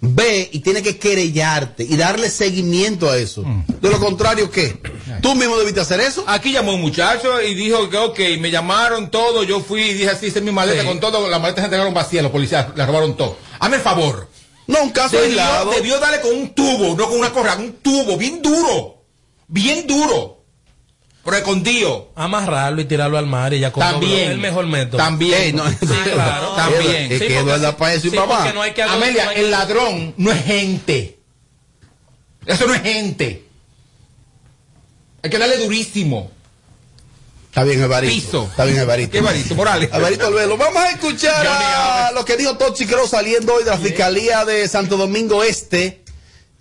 ve 0.00 0.48
y 0.52 0.60
tiene 0.60 0.82
que 0.82 0.98
querellarte 0.98 1.84
y 1.84 1.96
darle 1.96 2.30
seguimiento 2.30 3.10
a 3.10 3.16
eso. 3.18 3.44
De 3.80 3.90
lo 3.90 3.98
contrario, 4.00 4.50
¿qué? 4.50 4.80
¿Tú 5.20 5.34
mismo 5.34 5.58
debiste 5.58 5.80
hacer 5.80 6.00
eso? 6.00 6.24
Aquí 6.26 6.52
llamó 6.52 6.74
un 6.74 6.80
muchacho 6.80 7.40
y 7.42 7.54
dijo 7.54 7.88
que, 7.90 7.98
ok, 7.98 8.18
me 8.40 8.50
llamaron 8.50 9.10
todo, 9.10 9.42
yo 9.44 9.60
fui 9.60 9.82
y 9.82 9.92
dije 9.94 10.10
así, 10.10 10.26
hice 10.26 10.40
mi 10.40 10.52
maleta 10.52 10.82
Sí. 10.82 10.86
con 10.88 11.00
todo, 11.00 11.28
las 11.28 11.40
maletas 11.40 11.62
se 11.62 11.66
entregaron 11.66 11.92
vacías, 11.92 12.22
los 12.22 12.32
policías 12.32 12.68
la 12.76 12.86
robaron 12.86 13.16
todo. 13.16 13.36
Hazme 13.58 13.76
el 13.76 13.82
favor. 13.82 14.28
No, 14.66 14.82
un 14.84 14.90
caso 14.90 15.16
debió, 15.16 15.28
aislado. 15.40 15.70
Debió 15.72 15.98
darle 15.98 16.20
con 16.20 16.32
un 16.34 16.54
tubo, 16.54 16.94
no 16.96 17.08
con 17.08 17.18
una 17.18 17.32
correa, 17.32 17.56
un 17.56 17.72
tubo, 17.74 18.16
bien 18.16 18.40
duro. 18.40 19.02
Bien 19.48 19.86
duro. 19.86 20.39
Pero 21.30 21.38
escondido. 21.38 22.10
Amarrarlo 22.16 22.80
y 22.80 22.84
tirarlo 22.84 23.16
al 23.18 23.26
mar 23.26 23.52
y 23.54 23.60
ya 23.60 23.72
con 23.72 23.80
También. 23.82 24.20
es 24.24 24.30
el 24.30 24.38
mejor 24.38 24.66
método. 24.66 24.96
También. 24.98 25.40
Ey, 25.40 25.52
no, 25.52 25.68
sí, 25.68 25.76
claro. 26.12 26.48
También. 26.56 27.12
Es 27.12 27.18
que 27.20 27.38
Eduardo 27.38 27.62
da 27.62 27.76
para 27.76 27.94
eso 27.94 28.06
y 28.06 28.10
sí, 28.10 28.16
para 28.16 28.28
más. 28.28 28.38
porque 28.38 28.52
no 28.54 28.62
hay 28.62 28.72
que 28.72 28.82
agotar- 28.82 28.94
Amelia, 28.96 29.24
no 29.24 29.30
hay 29.30 29.40
el 29.40 29.50
ladrón 29.50 30.14
no 30.16 30.32
es 30.32 30.44
gente. 30.44 31.18
Eso 32.46 32.66
no 32.66 32.74
es 32.74 32.82
gente. 32.82 33.44
Hay 35.22 35.30
que 35.30 35.38
darle 35.38 35.58
durísimo. 35.58 36.30
Está 37.48 37.64
bien, 37.64 37.82
Evarito. 37.82 38.14
Piso. 38.14 38.44
Está 38.50 38.64
bien, 38.64 38.78
Evarito. 38.78 39.10
¿Qué 39.12 39.18
Evarito? 39.18 39.54
Morales. 39.56 39.90
Evarito 39.92 40.26
Albelo. 40.26 40.56
Vamos 40.56 40.82
a 40.82 40.90
escuchar 40.92 41.46
a 41.46 42.12
lo 42.14 42.24
que 42.24 42.36
dijo 42.36 42.56
Tochi 42.56 42.86
Cross 42.86 43.10
saliendo 43.10 43.54
hoy 43.54 43.64
de 43.64 43.70
la 43.70 43.78
Fiscalía 43.78 44.44
de 44.44 44.66
Santo 44.68 44.96
Domingo 44.96 45.42
Este, 45.42 46.02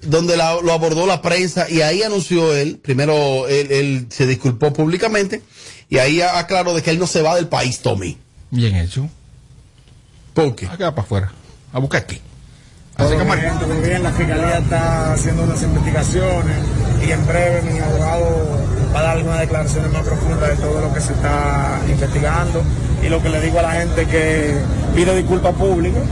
donde 0.01 0.37
la- 0.37 0.61
lo 0.61 0.71
abordó 0.73 1.05
la 1.05 1.21
prensa 1.21 1.69
y 1.69 1.81
ahí 1.81 2.03
anunció 2.03 2.55
él, 2.55 2.77
primero 2.81 3.47
él, 3.47 3.71
él 3.71 4.07
se 4.09 4.25
disculpó 4.27 4.71
públicamente 4.73 5.41
y 5.89 5.97
ahí 5.97 6.21
aclaró 6.21 6.73
de 6.73 6.81
que 6.81 6.91
él 6.91 6.99
no 6.99 7.07
se 7.07 7.21
va 7.21 7.35
del 7.35 7.47
país, 7.47 7.79
Tommy. 7.79 8.17
Bien 8.51 8.75
hecho. 8.75 9.09
¿Por 10.33 10.55
qué? 10.55 10.67
Acá 10.67 10.91
para 10.95 11.01
afuera. 11.01 11.31
A 11.73 11.79
buscar 11.79 12.01
aquí. 12.03 12.19
Todo 12.97 13.09
bien, 13.09 13.59
todo 13.59 13.81
bien, 13.81 14.03
la 14.03 14.11
fiscalía 14.11 14.57
está 14.57 15.13
haciendo 15.13 15.43
unas 15.43 15.61
investigaciones 15.63 16.57
y 17.07 17.11
en 17.11 17.25
breve 17.25 17.61
mi 17.71 17.79
abogado 17.79 18.59
va 18.93 18.99
a 18.99 19.03
dar 19.03 19.17
algunas 19.17 19.39
declaraciones 19.39 19.91
más 19.93 20.03
profundas 20.03 20.49
de 20.49 20.55
todo 20.57 20.81
lo 20.81 20.93
que 20.93 20.99
se 20.99 21.13
está 21.13 21.79
investigando 21.87 22.61
y 23.01 23.07
lo 23.07 23.23
que 23.23 23.29
le 23.29 23.39
digo 23.39 23.59
a 23.59 23.61
la 23.61 23.71
gente 23.71 24.05
que 24.05 24.53
pido 24.95 25.15
disculpas 25.15 25.55
públicas, 25.55 26.03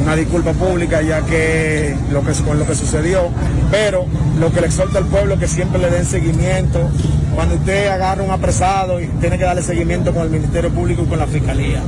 una 0.00 0.16
disculpa 0.16 0.52
pública 0.52 1.02
ya 1.02 1.22
que 1.22 1.94
lo 2.10 2.22
que 2.22 2.32
con 2.44 2.58
lo 2.58 2.66
que 2.66 2.74
sucedió, 2.74 3.28
pero 3.70 4.06
lo 4.38 4.52
que 4.52 4.60
le 4.60 4.66
exhorta 4.66 4.98
al 4.98 5.06
pueblo 5.06 5.38
que 5.38 5.48
siempre 5.48 5.80
le 5.80 5.90
den 5.90 6.04
seguimiento. 6.04 6.90
Cuando 7.34 7.54
usted 7.54 7.88
agarra 7.88 8.22
un 8.22 8.30
apresado 8.30 9.00
y 9.00 9.06
tiene 9.20 9.38
que 9.38 9.44
darle 9.44 9.62
seguimiento 9.62 10.12
con 10.12 10.22
el 10.22 10.30
Ministerio 10.30 10.70
Público 10.70 11.02
y 11.02 11.06
con 11.06 11.18
la 11.18 11.26
Fiscalía 11.26 11.80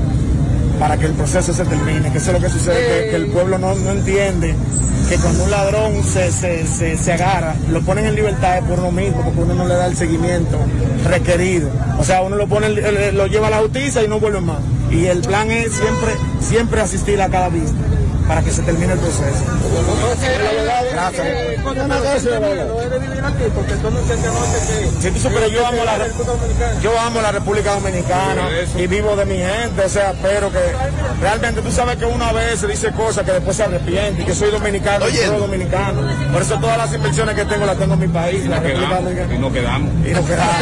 para 0.78 0.96
que 0.96 1.06
el 1.06 1.12
proceso 1.12 1.52
se 1.52 1.64
termine, 1.64 2.10
que 2.10 2.18
eso 2.18 2.30
es 2.30 2.40
lo 2.40 2.40
que 2.40 2.52
sucede, 2.52 3.04
que, 3.04 3.10
que 3.10 3.16
el 3.16 3.26
pueblo 3.26 3.58
no, 3.58 3.74
no 3.74 3.90
entiende 3.90 4.54
que 5.08 5.16
cuando 5.16 5.44
un 5.44 5.50
ladrón 5.50 6.02
se, 6.02 6.30
se, 6.32 6.66
se, 6.66 6.96
se 6.96 7.12
agarra, 7.12 7.54
lo 7.70 7.82
ponen 7.82 8.06
en 8.06 8.14
libertad 8.14 8.60
por 8.66 8.78
uno 8.78 8.90
mismo, 8.90 9.22
porque 9.22 9.40
uno 9.40 9.54
no 9.54 9.66
le 9.66 9.74
da 9.74 9.86
el 9.86 9.96
seguimiento 9.96 10.58
requerido. 11.04 11.68
O 11.98 12.04
sea, 12.04 12.22
uno 12.22 12.36
lo 12.36 12.46
pone, 12.46 12.68
eh, 12.68 13.12
lo 13.12 13.26
lleva 13.26 13.48
a 13.48 13.50
la 13.50 13.58
justicia 13.58 14.02
y 14.02 14.08
no 14.08 14.18
vuelve 14.18 14.40
más. 14.40 14.58
Y 14.90 15.06
el 15.06 15.20
plan 15.20 15.50
es 15.50 15.72
siempre, 15.72 16.12
siempre 16.40 16.80
asistir 16.80 17.20
a 17.20 17.28
cada 17.28 17.48
vista 17.48 17.76
para 18.26 18.42
que 18.42 18.50
se 18.50 18.62
termine 18.62 18.92
el 18.92 18.98
proceso. 18.98 19.44
Si 25.00 25.10
tú 25.10 25.20
supieras, 25.20 25.50
yo 25.50 25.66
amo 25.66 25.84
la, 25.84 25.98
yo 26.82 26.98
amo 27.00 27.20
la 27.20 27.32
República 27.32 27.74
Dominicana 27.74 28.48
y 28.76 28.86
vivo 28.86 29.16
de 29.16 29.24
mi 29.24 29.36
gente, 29.36 29.84
o 29.84 29.88
sea, 29.88 30.14
pero 30.22 30.50
que 30.50 30.60
realmente 31.20 31.60
tú 31.60 31.70
sabes 31.70 31.96
que 31.96 32.06
una 32.06 32.32
vez 32.32 32.60
se 32.60 32.66
dice 32.66 32.92
cosas 32.92 33.24
que 33.24 33.32
después 33.32 33.56
se 33.56 33.64
arrepiente 33.64 34.22
y 34.22 34.24
que 34.24 34.34
soy 34.34 34.50
dominicano, 34.50 35.08
y 35.08 35.12
soy 35.12 35.38
dominicano. 35.38 36.02
Por 36.32 36.42
eso 36.42 36.58
todas 36.58 36.78
las 36.78 36.94
inversiones 36.94 37.34
que 37.34 37.44
tengo 37.44 37.66
las 37.66 37.78
tengo 37.78 37.94
en 37.94 38.00
mi 38.00 38.08
país. 38.08 38.44
Y 38.44 38.48
no 39.38 39.52
quedamos. 39.52 39.90
Y 40.06 40.10
nos 40.10 40.26
quedamos. 40.26 40.54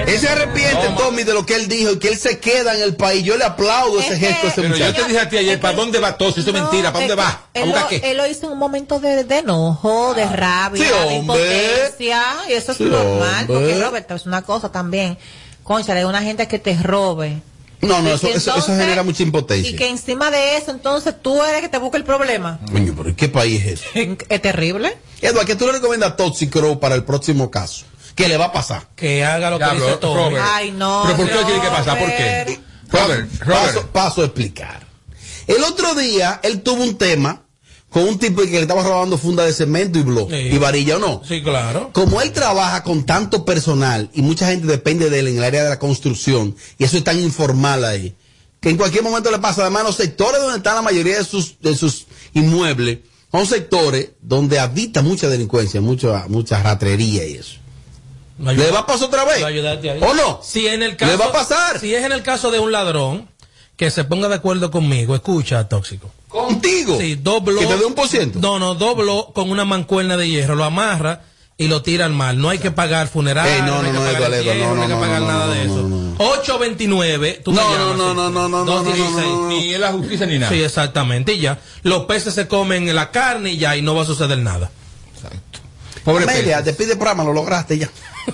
Él 0.06 0.18
se 0.18 0.28
arrepiente, 0.28 0.88
Tommy, 0.96 1.22
de 1.24 1.34
lo 1.34 1.46
que 1.46 1.54
él 1.54 1.68
dijo 1.68 1.92
y 1.92 1.98
que 1.98 2.08
él 2.08 2.16
se 2.16 2.38
queda 2.38 2.74
en 2.74 2.82
el 2.82 2.96
país. 2.96 3.22
Yo 3.22 3.36
le 3.36 3.44
aplaudo 3.44 4.00
ese 4.00 4.18
gesto 4.18 4.46
a 4.46 4.50
ese 4.50 4.62
Pero 4.62 4.76
yo 4.76 4.94
te 4.94 5.04
dije 5.04 5.20
a 5.20 5.28
ti 5.28 5.36
ayer, 5.36 5.60
¿para 5.60 5.76
dónde 5.76 5.98
va 5.98 6.16
todo? 6.16 6.32
Eso 6.50 6.56
es 6.58 6.62
mentira, 6.72 6.92
¿para 6.92 7.06
dónde 7.06 7.14
va? 7.22 7.28
¿A 7.28 7.44
Él 7.54 7.64
buscar 7.66 7.82
lo, 7.84 7.88
qué? 7.88 8.10
él 8.10 8.16
lo 8.16 8.26
hizo 8.26 8.46
en 8.46 8.52
un 8.52 8.58
momento 8.58 9.00
de, 9.00 9.24
de 9.24 9.38
enojo, 9.38 10.14
de 10.14 10.26
rabia, 10.26 10.84
Sí, 10.84 11.08
de 11.08 11.14
impotencia, 11.16 12.22
y 12.48 12.52
eso 12.52 12.72
es 12.72 12.78
Sí, 12.78 12.84
normal, 12.84 13.46
hombre. 13.48 13.54
porque 13.74 13.84
Roberto 13.84 14.14
es 14.14 14.26
una 14.26 14.42
cosa 14.42 14.70
también. 14.72 15.18
Concha, 15.62 15.94
de 15.94 16.04
una 16.06 16.22
gente 16.22 16.48
que 16.48 16.58
te 16.58 16.74
robe. 16.82 17.42
No, 17.80 18.02
no, 18.02 18.10
Y 18.10 18.12
eso, 18.12 18.26
eso, 18.28 18.56
eso 18.56 18.66
genera 18.76 19.02
mucha 19.02 19.22
Y 19.22 19.26
impotencia. 19.26 19.76
que 19.78 19.88
encima 19.88 20.30
de 20.30 20.56
eso, 20.58 20.70
entonces 20.70 21.14
tú 21.22 21.42
eres 21.42 21.62
que 21.62 21.68
te 21.68 21.78
busca 21.78 21.96
el 21.96 22.04
problema. 22.04 22.58
Coño, 22.70 22.92
pero 22.96 23.08
¿y 23.08 23.14
¿qué 23.14 23.28
país 23.28 23.64
es 23.64 23.80
ese? 23.94 24.18
Es 24.28 24.42
terrible. 24.42 24.96
Eduardo, 25.22 25.46
¿qué 25.46 25.56
tú 25.56 25.66
le 25.66 25.72
recomiendas 25.72 26.10
a 26.12 26.16
Toxicro 26.16 26.78
para 26.78 26.94
el 26.94 27.04
próximo 27.04 27.50
caso? 27.50 27.86
¿Qué 28.14 28.28
le 28.28 28.36
va 28.36 28.46
a 28.46 28.52
pasar? 28.52 28.82
Que 28.96 29.24
haga 29.24 29.48
lo 29.50 29.58
que 29.58 29.64
Ya, 29.64 29.74
dice. 29.74 29.98
Robert. 30.02 30.44
Ay, 30.46 30.72
no. 30.72 31.02
¿Pero 31.06 31.16
por 31.16 31.26
qué 31.30 31.44
tiene 31.46 31.60
que 31.62 31.68
pasar? 31.68 31.98
¿Por 31.98 32.08
Robert. 32.08 32.48
qué? 32.48 32.60
Robert, 32.90 33.28
Paso, 33.46 33.86
paso 33.92 34.22
a 34.22 34.24
explicar. 34.26 34.80
El 35.50 35.64
otro 35.64 35.94
día 35.94 36.40
él 36.44 36.62
tuvo 36.62 36.84
un 36.84 36.96
tema 36.96 37.42
con 37.90 38.04
un 38.04 38.18
tipo 38.20 38.40
que 38.42 38.50
le 38.50 38.60
estaba 38.60 38.84
robando 38.84 39.18
funda 39.18 39.44
de 39.44 39.52
cemento 39.52 39.98
y 39.98 40.02
blog 40.02 40.32
y 40.32 40.56
varilla 40.58 40.96
o 40.96 40.98
no. 41.00 41.22
Sí, 41.26 41.42
claro. 41.42 41.90
Como 41.92 42.22
él 42.22 42.30
trabaja 42.30 42.84
con 42.84 43.04
tanto 43.04 43.44
personal 43.44 44.08
y 44.14 44.22
mucha 44.22 44.46
gente 44.46 44.68
depende 44.68 45.10
de 45.10 45.18
él 45.18 45.28
en 45.28 45.38
el 45.38 45.44
área 45.44 45.64
de 45.64 45.70
la 45.70 45.78
construcción 45.80 46.54
y 46.78 46.84
eso 46.84 46.96
es 46.96 47.04
tan 47.04 47.18
informal 47.18 47.84
ahí, 47.84 48.14
que 48.60 48.70
en 48.70 48.76
cualquier 48.76 49.02
momento 49.02 49.30
le 49.32 49.40
pasa. 49.40 49.62
Además, 49.62 49.82
los 49.82 49.96
sectores 49.96 50.40
donde 50.40 50.58
están 50.58 50.76
la 50.76 50.82
mayoría 50.82 51.18
de 51.18 51.24
sus, 51.24 51.60
de 51.60 51.74
sus 51.74 52.06
inmuebles 52.32 53.00
son 53.32 53.44
sectores 53.44 54.10
donde 54.20 54.60
habita 54.60 55.02
mucha 55.02 55.28
delincuencia, 55.28 55.80
mucha, 55.80 56.26
mucha 56.28 56.62
ratrería 56.62 57.26
y 57.26 57.34
eso. 57.34 57.56
¿Le 58.38 58.70
va 58.70 58.80
a 58.80 58.86
pasar 58.86 59.08
otra 59.08 59.24
vez? 59.24 59.42
¿O 60.00 60.14
no? 60.14 60.40
Si 60.44 60.66
en 60.66 60.82
el 60.82 60.96
caso, 60.96 61.10
¿Le 61.10 61.18
va 61.18 61.26
a 61.26 61.32
pasar? 61.32 61.80
Si 61.80 61.92
es 61.92 62.04
en 62.04 62.12
el 62.12 62.22
caso 62.22 62.52
de 62.52 62.60
un 62.60 62.70
ladrón 62.70 63.28
que 63.80 63.90
se 63.90 64.04
ponga 64.04 64.28
de 64.28 64.34
acuerdo 64.34 64.70
conmigo, 64.70 65.14
escucha, 65.14 65.66
tóxico. 65.66 66.10
¿Contigo? 66.28 66.98
Sí, 67.00 67.14
dos 67.14 67.42
blogs. 67.42 67.66
¿Que 67.66 67.72
te 67.72 67.78
dé 67.78 67.86
un 67.86 67.94
por 67.94 68.08
ciento? 68.08 68.38
No, 68.38 68.58
no, 68.58 68.74
dos 68.74 68.94
blogs 68.94 69.32
con 69.32 69.50
una 69.50 69.64
mancuerna 69.64 70.18
de 70.18 70.28
hierro, 70.28 70.54
lo 70.54 70.64
amarra 70.64 71.22
y 71.56 71.66
lo 71.66 71.80
tira 71.80 72.04
al 72.04 72.12
mar. 72.12 72.34
No 72.34 72.50
hay 72.50 72.58
que 72.58 72.70
pagar 72.70 73.08
funerales, 73.08 73.54
Ey, 73.54 73.62
no, 73.62 73.68
no, 73.68 73.76
hay 73.78 73.84
no, 73.84 73.86
que 73.86 73.92
no, 73.94 74.00
pagar 74.04 74.34
Eduardo, 74.34 74.50
entierro, 74.50 74.68
no, 74.68 74.74
no, 74.74 74.82
hay 74.82 74.88
que 74.88 74.94
no, 74.94 75.00
pagar 75.00 75.20
no, 75.22 75.28
nada 75.28 75.46
no, 75.46 75.52
de 75.52 75.64
no, 75.64 75.72
eso. 75.72 75.88
no, 75.88 76.14
829, 76.18 77.40
tú 77.42 77.52
No, 77.52 77.62
no, 77.62 77.70
llamas, 77.70 77.96
no, 77.96 78.14
no, 78.14 78.30
no, 78.30 78.48
no, 78.50 78.64
no, 78.66 78.72
216. 78.82 79.16
no, 79.16 79.32
no, 79.32 79.42
no. 79.44 79.48
Ni 79.48 79.72
en 79.72 79.80
la 79.80 79.92
justicia 79.92 80.26
ni 80.26 80.38
nada. 80.38 80.52
Sí, 80.52 80.62
exactamente, 80.62 81.32
y 81.32 81.40
ya. 81.40 81.58
Los 81.82 82.04
peces 82.04 82.34
se 82.34 82.46
comen 82.46 82.94
la 82.94 83.10
carne 83.10 83.52
y 83.52 83.56
ya, 83.56 83.78
y 83.78 83.80
no 83.80 83.94
va 83.94 84.02
a 84.02 84.04
suceder 84.04 84.36
nada. 84.40 84.70
Pobre 86.04 86.24
Amelia, 86.24 86.62
te 86.62 86.72
pide 86.72 86.96
programa, 86.96 87.24
lo 87.24 87.32
lograste 87.32 87.78
ya. 87.78 87.88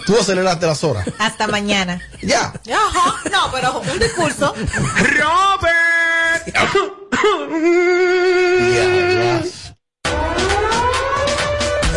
Tú 0.07 0.19
aceleraste 0.19 0.67
las 0.67 0.83
horas. 0.85 1.07
Hasta 1.19 1.47
mañana. 1.47 2.01
Ya. 2.23 2.53
Ajá. 2.73 3.17
No, 3.31 3.51
pero 3.53 3.81
un 3.81 3.99
discurso. 3.99 4.55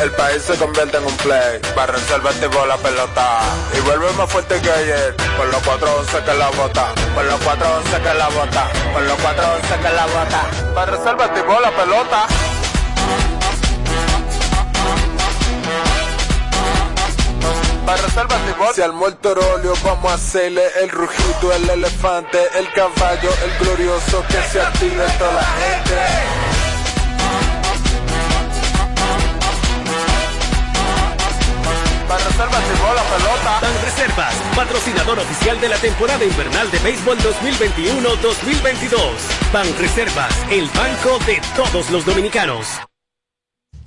El 0.02 0.12
país 0.12 0.42
se 0.44 0.56
convierte 0.56 0.98
en 0.98 1.04
un 1.04 1.18
play. 1.18 1.60
Barra 1.76 1.94
reserva 1.94 2.30
activó 2.30 2.66
la 2.66 2.78
pelota. 2.78 3.40
Y 3.78 3.82
vuelve 3.82 4.12
más 4.14 4.32
fuerte 4.32 4.60
que 4.62 4.72
ayer. 4.72 5.16
Con 5.38 5.52
los 5.52 5.62
411 5.62 6.24
que 6.24 6.34
la 6.36 6.50
bota. 6.52 6.94
Con 7.14 7.28
los 7.28 7.40
411 7.42 8.02
que 8.02 8.14
la 8.14 8.30
bota. 8.30 8.72
Con 8.94 9.08
los 9.08 9.20
411 9.20 9.76
que 9.76 9.94
la 9.94 10.06
bota. 10.06 10.74
Barra 10.74 10.98
reserva 10.98 11.26
activó 11.26 11.60
la 11.60 11.72
pelota. 11.72 12.28
para 17.90 18.02
reservar 18.04 18.40
Se 18.76 18.84
armó 18.84 19.08
el 19.08 19.16
torolio, 19.18 19.74
vamos 19.84 20.12
a 20.12 20.16
hacerle 20.16 20.64
el 20.82 20.90
rugido, 20.90 21.54
el 21.54 21.70
elefante, 21.70 22.38
el 22.58 22.72
caballo, 22.74 23.30
el 23.46 23.66
glorioso 23.66 24.24
que 24.28 24.42
se 24.52 24.62
active 24.62 25.06
toda 25.18 25.34
la 25.34 25.44
gente. 25.44 25.96
Reservas 32.10 32.64
llegó 32.70 32.94
la 32.94 33.04
pelota. 33.04 33.60
Pan 33.62 33.74
Reservas, 33.84 34.36
patrocinador 34.56 35.20
oficial 35.20 35.62
de 35.62 35.70
la 35.70 35.78
temporada 35.78 36.24
invernal 36.24 36.70
de 36.72 36.80
béisbol 36.80 37.18
2021-2022. 37.20 39.00
Pan 39.52 39.68
Reservas, 39.78 40.36
el 40.50 40.68
banco 40.70 41.20
de 41.26 41.42
todos 41.56 41.90
los 41.92 42.06
dominicanos. 42.06 42.68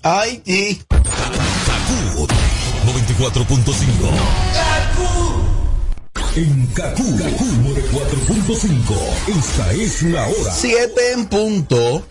Haití. 0.02 0.82
4.5. 3.22 4.10
En 6.34 6.66
Kaku, 6.74 7.04
Kaku 7.16 7.44
4.5. 7.92 8.96
Esta 9.38 9.72
es 9.74 10.02
la 10.02 10.26
hora. 10.26 10.50
7 10.52 10.90
en 11.14 11.26
punto. 11.26 12.04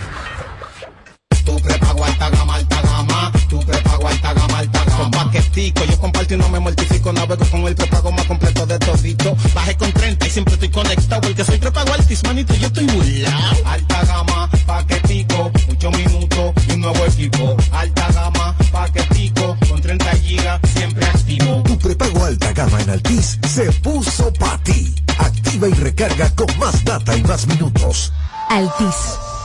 Comparto 6.26 6.34
y 6.34 6.38
no 6.38 6.50
me 6.50 6.60
mortifico. 6.60 7.14
Navego 7.14 7.46
con 7.46 7.62
el 7.68 7.76
prepago 7.76 8.12
más 8.12 8.26
completo 8.26 8.66
de 8.66 8.80
todito. 8.80 9.36
Bajé 9.54 9.76
con 9.76 9.92
30 9.92 10.28
y 10.28 10.30
siempre 10.30 10.54
estoy 10.54 10.70
conectado. 10.70 11.28
El 11.28 11.36
que 11.36 11.44
soy 11.44 11.58
prepago 11.58 11.94
altis, 11.94 12.24
manito, 12.24 12.54
yo 12.56 12.68
estoy 12.68 12.86
burlao. 12.86 13.56
Alta 13.66 14.06
gama, 14.06 14.50
paquetico, 14.66 15.52
8 15.72 15.92
minutos 15.92 16.54
y 16.68 16.72
un 16.74 16.82
nuevo 16.82 17.06
equipo. 17.06 17.56
Alta 17.72 18.12
gama, 18.12 18.56
paquetico, 18.72 19.58
con 19.70 19.82
30 19.82 20.12
gigas, 20.18 20.60
siempre 20.74 21.06
activo. 21.06 21.64
Tu 21.64 21.78
prepago 21.78 22.26
alta 22.26 22.52
gama 22.54 22.82
en 22.82 22.90
Altis 22.90 23.40
se 23.48 23.72
puso 23.72 24.32
para 24.34 24.58
ti. 24.64 24.94
Activa 25.18 25.68
y 25.68 25.74
recarga 25.74 26.30
con 26.36 26.48
más 26.60 26.84
data 26.84 27.16
y 27.16 27.24
más 27.24 27.48
minutos. 27.48 28.12
Altis. 28.50 28.96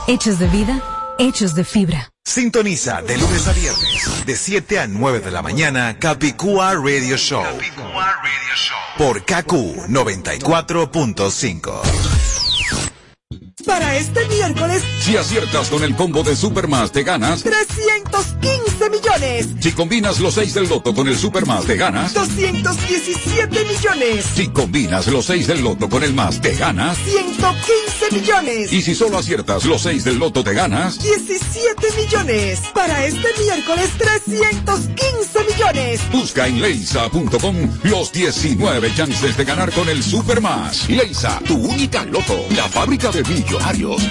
Hechos 0.07 0.39
de 0.39 0.47
vida, 0.47 0.81
hechos 1.19 1.55
de 1.55 1.63
fibra. 1.63 2.09
Sintoniza 2.23 3.01
de 3.01 3.17
lunes 3.17 3.47
a 3.47 3.53
viernes, 3.53 4.25
de 4.25 4.35
7 4.35 4.79
a 4.79 4.87
9 4.87 5.19
de 5.19 5.31
la 5.31 5.41
mañana, 5.41 5.97
Capicúa 5.99 6.73
Radio 6.75 7.17
Show. 7.17 7.43
Por 8.97 9.23
KQ 9.23 9.87
94.5. 9.89 11.81
Para 13.65 13.95
este 13.95 14.27
miércoles, 14.27 14.83
Si 15.01 15.15
aciertas 15.17 15.69
con 15.69 15.83
el 15.83 15.95
combo 15.95 16.23
de 16.23 16.35
Supermas, 16.35 16.91
te 16.91 17.03
ganas. 17.03 17.43
315 17.43 18.80
millones, 19.01 19.47
Si 19.59 19.71
combinas 19.71 20.19
los 20.19 20.33
6 20.35 20.53
del 20.53 20.69
loto 20.69 20.93
con 20.93 21.07
el 21.07 21.17
Supermas, 21.17 21.65
te 21.65 21.75
ganas. 21.75 22.13
217 22.13 23.65
millones, 23.65 24.25
Si 24.35 24.47
combinas 24.47 25.07
los 25.07 25.25
6 25.25 25.47
del 25.47 25.61
loto 25.61 25.89
con 25.89 26.03
el 26.03 26.13
más, 26.13 26.41
te 26.41 26.53
ganas. 26.55 26.97
115 26.97 28.11
millones, 28.11 28.73
Y 28.73 28.81
si 28.81 28.95
solo 28.95 29.17
aciertas 29.17 29.65
los 29.65 29.81
6 29.81 30.03
del 30.03 30.17
loto, 30.17 30.43
te 30.43 30.53
ganas. 30.53 31.01
17 31.01 31.87
millones. 31.97 32.59
Para 32.73 33.05
este 33.05 33.27
miércoles, 33.43 33.89
315 33.97 35.39
millones. 35.43 36.01
Busca 36.11 36.47
en 36.47 36.61
leisa.com 36.61 37.55
los 37.83 38.11
19 38.11 38.93
chances 38.95 39.37
de 39.37 39.45
ganar 39.45 39.71
con 39.71 39.89
el 39.89 40.03
Supermas. 40.03 40.89
Leisa, 40.89 41.39
tu 41.47 41.55
única 41.57 42.05
loto, 42.05 42.45
la 42.55 42.67
fábrica 42.69 43.11
de 43.11 43.23
millonarios. 43.23 44.01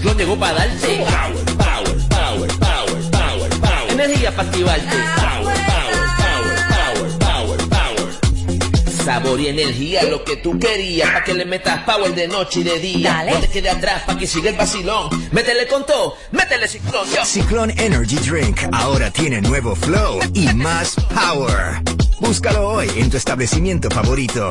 Ciclón 0.00 0.16
llegó 0.16 0.38
para 0.38 0.54
darte. 0.54 0.96
Power, 0.96 1.44
power, 1.58 2.08
power, 2.08 2.58
power, 2.58 3.10
power, 3.10 3.50
power. 3.60 3.90
Energía 3.90 4.34
para 4.34 4.48
activarte. 4.48 4.96
Power, 4.96 5.56
power, 5.66 5.98
power, 6.16 7.18
power, 7.18 7.18
power, 7.18 7.68
power. 7.68 9.04
Sabor 9.04 9.38
y 9.38 9.48
energía, 9.48 10.04
lo 10.04 10.24
que 10.24 10.38
tú 10.38 10.58
querías, 10.58 11.10
para 11.10 11.22
que 11.22 11.34
le 11.34 11.44
metas 11.44 11.84
power 11.84 12.14
de 12.14 12.28
noche 12.28 12.60
y 12.60 12.62
de 12.62 12.78
día. 12.78 13.12
Dale. 13.12 13.32
No 13.32 13.40
te 13.40 13.48
quede 13.48 13.68
atrás, 13.68 14.04
para 14.06 14.18
que 14.18 14.26
siga 14.26 14.48
el 14.48 14.56
vacilón. 14.56 15.10
Métele 15.32 15.66
con 15.68 15.84
todo, 15.84 16.16
métele 16.32 16.66
ciclón, 16.66 17.06
yo. 17.14 17.22
Ciclón 17.22 17.70
Energy 17.78 18.16
Drink 18.16 18.58
ahora 18.72 19.10
tiene 19.10 19.42
nuevo 19.42 19.76
flow 19.76 20.18
y 20.32 20.46
más 20.54 20.94
power. 21.14 21.82
Búscalo 22.20 22.70
hoy 22.70 22.90
en 22.96 23.10
tu 23.10 23.18
establecimiento 23.18 23.90
favorito. 23.90 24.50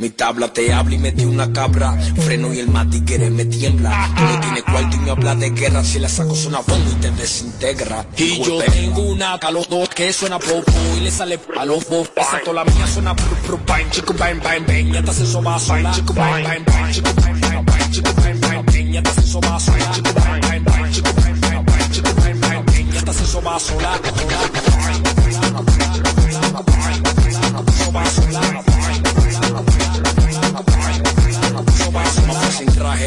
Mi 0.00 0.08
tabla 0.08 0.50
te 0.50 0.72
habla 0.72 0.94
y 0.94 0.98
metí 0.98 1.26
una 1.26 1.52
cabra. 1.52 1.92
Freno 2.24 2.54
y 2.54 2.58
el 2.58 2.68
matiquere 2.68 3.28
me 3.28 3.44
tiembla. 3.44 4.10
Tú 4.16 4.22
no 4.22 4.40
tienes 4.40 4.62
cuarto 4.62 4.96
y 4.96 5.00
me 5.00 5.10
habla 5.10 5.34
de 5.34 5.50
guerra. 5.50 5.84
Si 5.84 5.98
le 5.98 6.08
saco 6.08 6.34
suena 6.34 6.60
bomba 6.60 6.90
y 6.90 6.94
te 6.94 7.10
desintegra. 7.10 8.06
Y 8.16 8.42
yo 8.42 8.62
tengo 8.62 9.02
una 9.02 9.36
dos 9.36 9.90
que 9.90 10.10
suena 10.14 10.38
popo 10.38 10.72
y 10.96 11.00
le 11.00 11.10
sale 11.10 11.38
a 11.54 11.66
los 11.66 11.86
dos. 11.90 12.10
Exacto, 12.16 12.54
la 12.54 12.64
mía 12.64 12.86
suena 12.86 13.14
pru 13.14 13.36
pru 13.46 13.60
bang, 13.66 13.90
chico 13.90 14.14
bang 14.14 14.40
bang 14.42 14.64
bang. 14.66 14.90
Ya 14.90 15.02
te 15.02 15.10
hace 15.10 15.26
soba 15.26 15.58
sola. 15.58 15.90
Chico 15.90 16.14
bang 16.14 16.44
bang 16.44 16.64
bang, 16.64 16.92
chico 16.92 17.12
bang 17.20 17.40
bang 17.40 17.64
bang, 17.66 17.90
chico 17.90 18.12
bang 18.14 18.40
bang 18.40 18.64
bang. 18.64 18.92
Ya 18.92 19.02
te 19.02 19.10
hace 19.10 19.22
soba 19.26 19.60
sola. 19.60 19.92
Chico 19.92 20.12
bang 20.14 20.40
bang 20.40 20.64
bang, 20.64 20.92
chico 20.92 21.12
bang 21.12 21.40
bang 21.40 21.64
bang, 21.66 21.92
chico 21.92 22.14
bang 22.14 22.40
bang 22.40 22.64
bang. 22.64 22.92
Ya 22.94 23.02
te 23.02 23.10
hace 23.10 23.26
soba 23.26 23.60
sola. 23.60 24.00
Soba 27.84 28.04
sola. 28.06 28.29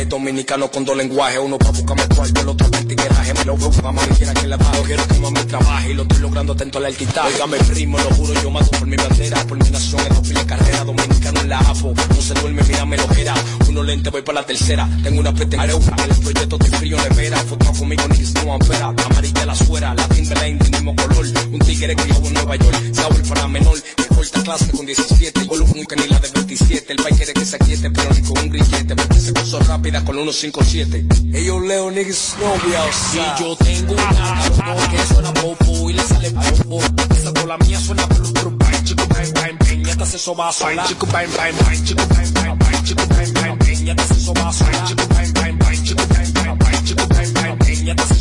Dominicano 0.06 0.70
con 0.70 0.86
dos 0.86 0.96
lenguajes. 0.96 1.40
Uno 1.44 1.58
pa' 1.58 1.72
buscarme 1.72 2.08
cuarto, 2.16 2.42
el 2.42 2.48
otro 2.50 2.70
para 2.70 2.84
tigueraje. 2.84 3.34
Me 3.34 3.46
lo 3.46 3.58
veo 3.58 3.72
pa' 3.72 3.92
mami 3.92 4.16
quiera 4.16 4.34
que 4.34 4.48
la 4.48 4.58
bajo. 4.58 4.84
Quiero 4.84 5.08
que 5.08 5.20
mami 5.20 5.44
trabaje 5.46 5.92
y 5.92 5.94
lo 5.94 6.04
estoy 6.04 6.20
logrando 6.20 6.54
atento 6.54 6.78
al 6.78 6.86
arquitecto. 6.86 7.22
Óigame 7.26 7.58
primo, 7.58 7.98
lo 7.98 8.16
juro, 8.16 8.34
yo 8.42 8.52
mato 8.52 8.72
por 8.78 8.88
mi 8.88 8.96
bandera. 8.96 9.44
Por 9.46 9.64
mi 9.64 9.70
nación, 9.70 10.02
dos 10.10 10.30
de 10.30 10.46
carrera. 10.46 10.84
Dominicano 10.84 11.42
en 11.42 11.50
la 11.50 11.60
APO. 11.60 11.94
No 12.10 12.22
se 12.22 12.34
duerme, 12.36 12.64
mírame 12.64 12.98
lo 12.98 13.08
que. 13.08 13.24
Uno 13.70 13.84
lente, 13.84 14.10
voy 14.10 14.22
para 14.22 14.42
la 14.42 14.46
tercera. 14.46 14.88
Tengo 15.02 15.22
una 15.22 15.34
pretensión. 15.34 15.82
En 15.98 16.12
el 16.12 16.18
proyecto 16.18 16.58
estoy 16.60 16.80
frío, 16.80 16.98
nevera. 16.98 17.38
Foto 17.38 17.74
conmigo, 17.74 18.04
ni 18.10 18.18
que 18.18 18.46
no 18.46 18.54
ampera. 18.54 18.88
Amarilla 18.88 19.46
la 19.46 19.56
suera, 19.56 19.94
la 19.94 20.08
Timberline 20.10 20.60
del 20.60 20.72
mismo 20.72 20.96
color. 20.96 21.26
Un 21.52 21.60
tigre 21.60 21.96
criado 21.96 22.28
en 22.28 22.34
Nueva 22.34 22.56
York. 22.56 22.78
Sabor 22.94 23.24
para 23.28 23.48
menor. 23.48 23.78
Corta 24.14 24.44
clase 24.44 24.72
con 24.72 24.86
17. 24.86 25.48
Con 25.48 25.62
un 25.62 25.86
que 25.86 25.96
ni 25.96 26.08
la 26.08 26.20
de 26.20 26.30
27. 26.30 26.94
El 26.94 27.02
país 27.02 27.18
quiere 27.18 27.34
que 27.34 27.46
se 27.46 27.56
aquiete, 27.56 27.90
pero 27.90 28.10
ni 28.14 28.22
con 28.22 28.38
un 28.38 28.50
grillete. 28.50 28.96
Porque 28.96 29.20
se 29.20 29.34
puso 29.34 29.60
con 30.02 30.16
157. 30.16 31.06
Ellos 31.34 31.62
leo 31.62 31.92
niggas 31.92 32.36
no 32.40 32.52
be 32.68 32.78
outside. 32.78 33.38
Si 33.38 33.44
yo 33.44 33.56
tengo 33.58 33.94
una 33.94 34.50
cabrón 34.58 34.90
que 34.90 35.14
suena 35.14 35.34
popo 35.34 35.90
y 35.90 35.94
le 35.94 36.04
sale 36.04 36.32
popo. 36.32 36.82
Esa 37.16 37.34
con 37.34 37.48
la 37.48 37.58
mía 37.60 37.80
suena 37.80 38.06
blu 38.08 38.32
blu 38.34 38.58
bang. 38.58 38.84
Chico 38.84 39.06
bang 39.08 39.34
bang 39.34 39.58
bang. 39.60 39.84
Ya 39.86 39.96
te 39.96 40.04
hace 40.04 40.18
eso 40.18 40.36
va 40.36 40.50
a 40.50 40.52
sonar. 40.52 40.88
Chico 40.88 41.06
bang 41.08 41.30
bang 41.38 41.56
bang. 41.60 41.84
Chico 41.84 42.04
bang 42.08 42.34
bang 42.34 42.58
bang. 42.58 42.84
Chico 42.84 43.06
bang 43.08 43.34
bang 43.34 43.58
bang. 43.60 43.86
Ya 43.86 43.96
te 43.96 44.02
hace 44.02 44.14
eso 44.14 44.34
va 44.34 44.50
a 44.50 44.54
sonar. 44.54 44.88
Chico 44.88 45.08
bang 45.08 45.34
bang 45.34 45.58
bang. 45.60 45.84
Chico 45.84 46.08
bang 46.08 46.34
bang 46.34 46.58
bang. 46.58 46.86
Chico 46.86 47.08
bang 47.08 47.34
bang 47.34 47.58
bang. 47.60 47.86
Ya 47.86 47.96
te 47.96 48.14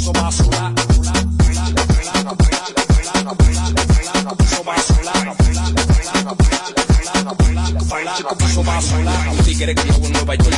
hace 8.13 8.45
eso 8.47 8.65
va 8.65 8.77
a 8.77 8.83
sonar. 8.83 9.29
Un 9.29 9.39
tigre 9.39 9.75
criado 9.75 10.07
en 10.07 10.13
Nueva 10.13 10.35
York, 10.35 10.57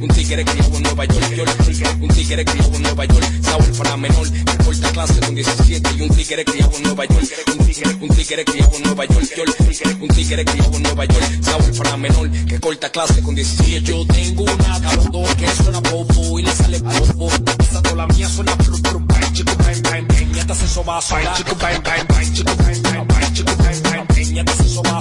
un 0.00 0.08
tigre 0.08 0.44
criado 0.44 0.76
en 0.76 0.82
Nueva 0.82 1.04
York, 1.04 1.98
un 2.00 2.08
tigre 2.08 2.44
criado 2.44 2.74
en 2.74 2.82
Nueva 2.82 3.04
York, 3.04 3.26
Saúl 3.42 3.72
para 3.78 3.96
menor, 3.96 4.26
corta 4.64 4.90
clase 4.90 5.20
con 5.20 5.34
17 5.34 5.90
y 5.96 6.02
un 6.02 6.08
tigre 6.10 6.44
criado 6.44 6.72
en 6.76 6.82
Nueva 6.82 7.04
York, 7.04 7.24
un 8.00 8.08
tigre 8.08 8.44
criado 8.44 8.76
en 8.76 8.82
Nueva 8.82 9.04
York, 9.04 9.56
un 10.00 10.08
tigre 10.08 10.44
criado 10.44 10.76
en 10.76 10.82
Nueva 10.82 11.04
York, 11.04 11.24
Saúl 11.42 11.76
para 11.76 11.96
menor, 11.96 12.30
que 12.30 12.60
corta 12.60 12.90
clase 12.90 13.22
con 13.22 13.34
17. 13.34 13.82
Yo 13.82 14.06
tengo 14.06 14.42
una 14.42 14.80
cabrón 14.80 15.36
que 15.36 15.48
suena 15.62 15.80
popo 15.82 16.38
y 16.38 16.42
le 16.42 16.52
sale 16.52 16.80
popo, 16.80 17.30
esa 17.60 17.82
con 17.82 17.96
la 17.96 18.06
mía 18.08 18.28
suena 18.28 18.54
blu 18.56 18.78
blu 18.78 19.00
bang, 19.06 19.32
chico 19.32 19.52
bang 19.58 19.82
bang 19.82 20.08
bang, 20.08 20.32
ya 20.34 20.46
te 20.46 20.52
eso 20.52 20.84
va 20.84 20.98
a 20.98 21.02
sonar, 21.02 21.36
chico 21.36 21.54
bang 21.56 21.82
bang 21.82 22.06
bang, 22.08 22.32
chico 22.32 22.56
bang 22.56 22.82
bang 22.82 23.06
bang, 23.06 23.34
chico 23.34 23.56
bang 23.56 23.82
bang 23.82 24.06
bang, 24.08 24.34
ya 24.34 24.44
te 24.44 24.52
hace 24.52 24.64
eso 24.64 24.82
va 24.82 24.98
a 24.98 25.00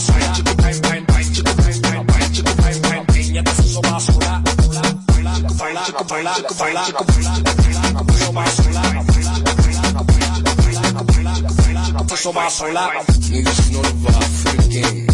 sonar. 12.52 12.92
Niggas 13.32 13.72
know 13.72 13.82
the 13.82 13.94
vibe 14.04 14.32
for 14.42 14.56
the 14.62 14.68
game, 14.70 15.08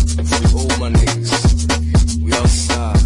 for 0.49 0.59
all 0.59 0.79
my 0.79 0.89
niggas, 0.89 1.33
we 2.21 2.33
outside. 2.33 3.05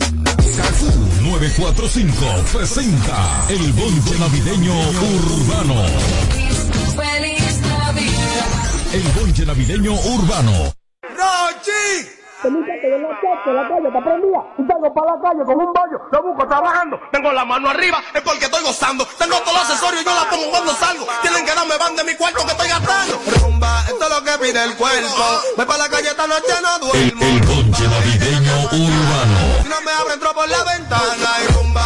Carrefour 0.55 0.95
945 1.21 2.43
presenta 2.53 3.45
el 3.49 3.73
bonche 3.73 4.17
navideño 4.19 4.73
urbano. 5.15 5.75
Feliz 6.95 7.61
Navidad. 7.61 8.93
El 8.93 9.03
bonche 9.19 9.45
navideño 9.45 9.93
urbano. 9.93 10.80
Que 12.41 12.89
yo 12.89 12.97
la 12.97 13.19
calle, 13.21 13.53
la 13.53 13.67
calle 13.69 13.87
está 13.87 14.01
prendida. 14.03 14.41
Y 14.57 14.65
salgo 14.65 14.93
para 14.93 15.13
la 15.13 15.21
calle 15.21 15.45
con 15.45 15.55
un 15.61 15.71
bollo, 15.73 15.97
lo 16.11 16.23
busco 16.23 16.47
trabajando, 16.47 16.99
tengo 17.11 17.31
la 17.31 17.45
mano 17.45 17.69
arriba, 17.69 18.01
es 18.13 18.21
porque 18.21 18.45
estoy 18.45 18.63
gozando, 18.63 19.05
tengo 19.19 19.37
todos 19.41 19.53
los 19.53 19.69
accesorios 19.69 20.03
yo 20.03 20.11
la 20.15 20.27
pongo 20.27 20.49
cuando 20.49 20.73
salgo, 20.73 21.05
tienen 21.21 21.45
que 21.45 21.53
darme 21.53 21.77
van 21.77 21.95
de 21.95 22.03
mi 22.03 22.15
cuarto 22.15 22.43
que 22.43 22.51
estoy 22.51 22.67
gastando. 22.67 23.21
Rumba, 23.43 23.83
esto 23.87 24.03
es 24.03 24.09
lo 24.09 24.23
que 24.23 24.37
pide 24.39 24.63
el 24.63 24.75
cuerpo, 24.75 25.23
voy 25.55 25.65
para 25.67 25.77
la 25.85 25.89
calle 25.89 26.09
esta 26.09 26.25
noche 26.25 26.53
no 26.63 26.93
El, 26.93 27.11
duermo. 27.11 27.25
el 27.25 27.41
bonche 27.45 27.87
navideño 27.87 28.55
urbano. 28.73 29.61
Si 29.61 29.69
no 29.69 29.81
me 29.81 29.91
abro, 29.91 30.13
entro 30.13 30.33
por 30.33 30.49
la 30.49 30.63
ventana 30.63 31.29
y 31.43 31.53
rumba, 31.53 31.85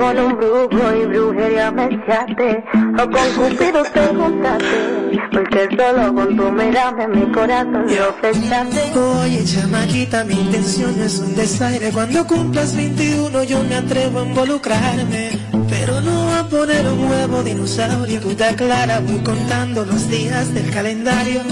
con 0.00 0.18
un 0.18 0.36
brujo 0.36 0.96
y 0.96 1.04
brujería 1.04 1.70
me 1.70 1.84
echaste, 1.84 2.64
o 2.94 3.10
con 3.10 3.28
Cupido 3.36 3.82
te 3.92 4.06
juntaste, 4.06 5.18
porque 5.30 5.68
solo 5.76 6.14
con 6.14 6.36
tu 6.36 6.50
mirarme 6.52 7.06
mi 7.08 7.30
corazón 7.30 7.84
lo 7.86 8.12
fechaste. 8.14 8.98
Oye, 8.98 9.44
chamaquita, 9.44 10.24
mi 10.24 10.34
intención 10.34 10.98
es 11.02 11.18
un 11.18 11.36
desaire. 11.36 11.90
Cuando 11.92 12.26
cumplas 12.26 12.74
21 12.74 13.44
yo 13.44 13.62
me 13.62 13.74
atrevo 13.74 14.20
a 14.20 14.24
involucrarme. 14.24 15.38
Pero 15.68 16.00
no 16.00 16.34
a 16.34 16.48
poner 16.48 16.86
un 16.86 17.10
huevo 17.10 17.42
dinosaurio, 17.42 18.20
puta 18.20 18.56
clara, 18.56 19.00
voy 19.00 19.18
contando 19.18 19.84
los 19.84 20.08
días 20.08 20.52
del 20.54 20.70
calendario. 20.70 21.42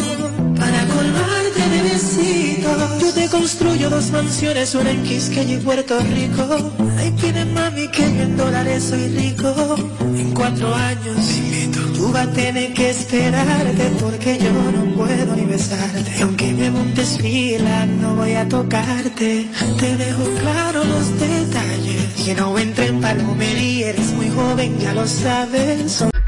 Para 0.58 0.84
colmarte 0.86 1.68
de 1.70 1.82
besitos, 1.82 3.00
yo 3.00 3.12
te 3.14 3.28
construyo 3.28 3.90
dos 3.90 4.10
mansiones, 4.10 4.74
una 4.74 4.90
en 4.90 5.02
Quisqueya 5.04 5.54
y 5.54 5.58
Puerto 5.58 6.00
Rico. 6.00 6.72
Ay, 6.98 7.12
pide 7.12 7.44
mami 7.44 7.77
que 7.98 8.14
yo 8.14 8.22
en 8.22 8.36
dólares 8.36 8.84
soy 8.84 9.08
rico. 9.08 9.76
En 10.00 10.30
cuatro 10.32 10.74
años, 10.74 11.16
tú 11.96 12.12
vas 12.12 12.28
a 12.28 12.32
tener 12.32 12.72
que 12.72 12.90
esperarte 12.90 13.84
porque 14.00 14.38
yo 14.38 14.52
no 14.52 14.96
puedo 14.96 15.36
ni 15.36 15.44
besarte. 15.44 16.10
Y 16.18 16.22
aunque 16.22 16.52
me 16.52 16.70
montes 16.70 17.18
fila, 17.20 17.86
no 17.86 18.14
voy 18.14 18.34
a 18.34 18.48
tocarte. 18.48 19.48
Te 19.80 19.96
dejo 19.96 20.24
claro 20.40 20.84
los 20.84 21.06
detalles. 21.18 22.24
Que 22.24 22.34
no 22.34 22.56
entre 22.58 22.86
en 22.86 23.00
palomería, 23.00 23.90
eres 23.90 24.12
muy 24.12 24.28
joven, 24.30 24.78
ya 24.78 24.94
lo 24.94 25.06
sabes. 25.06 26.04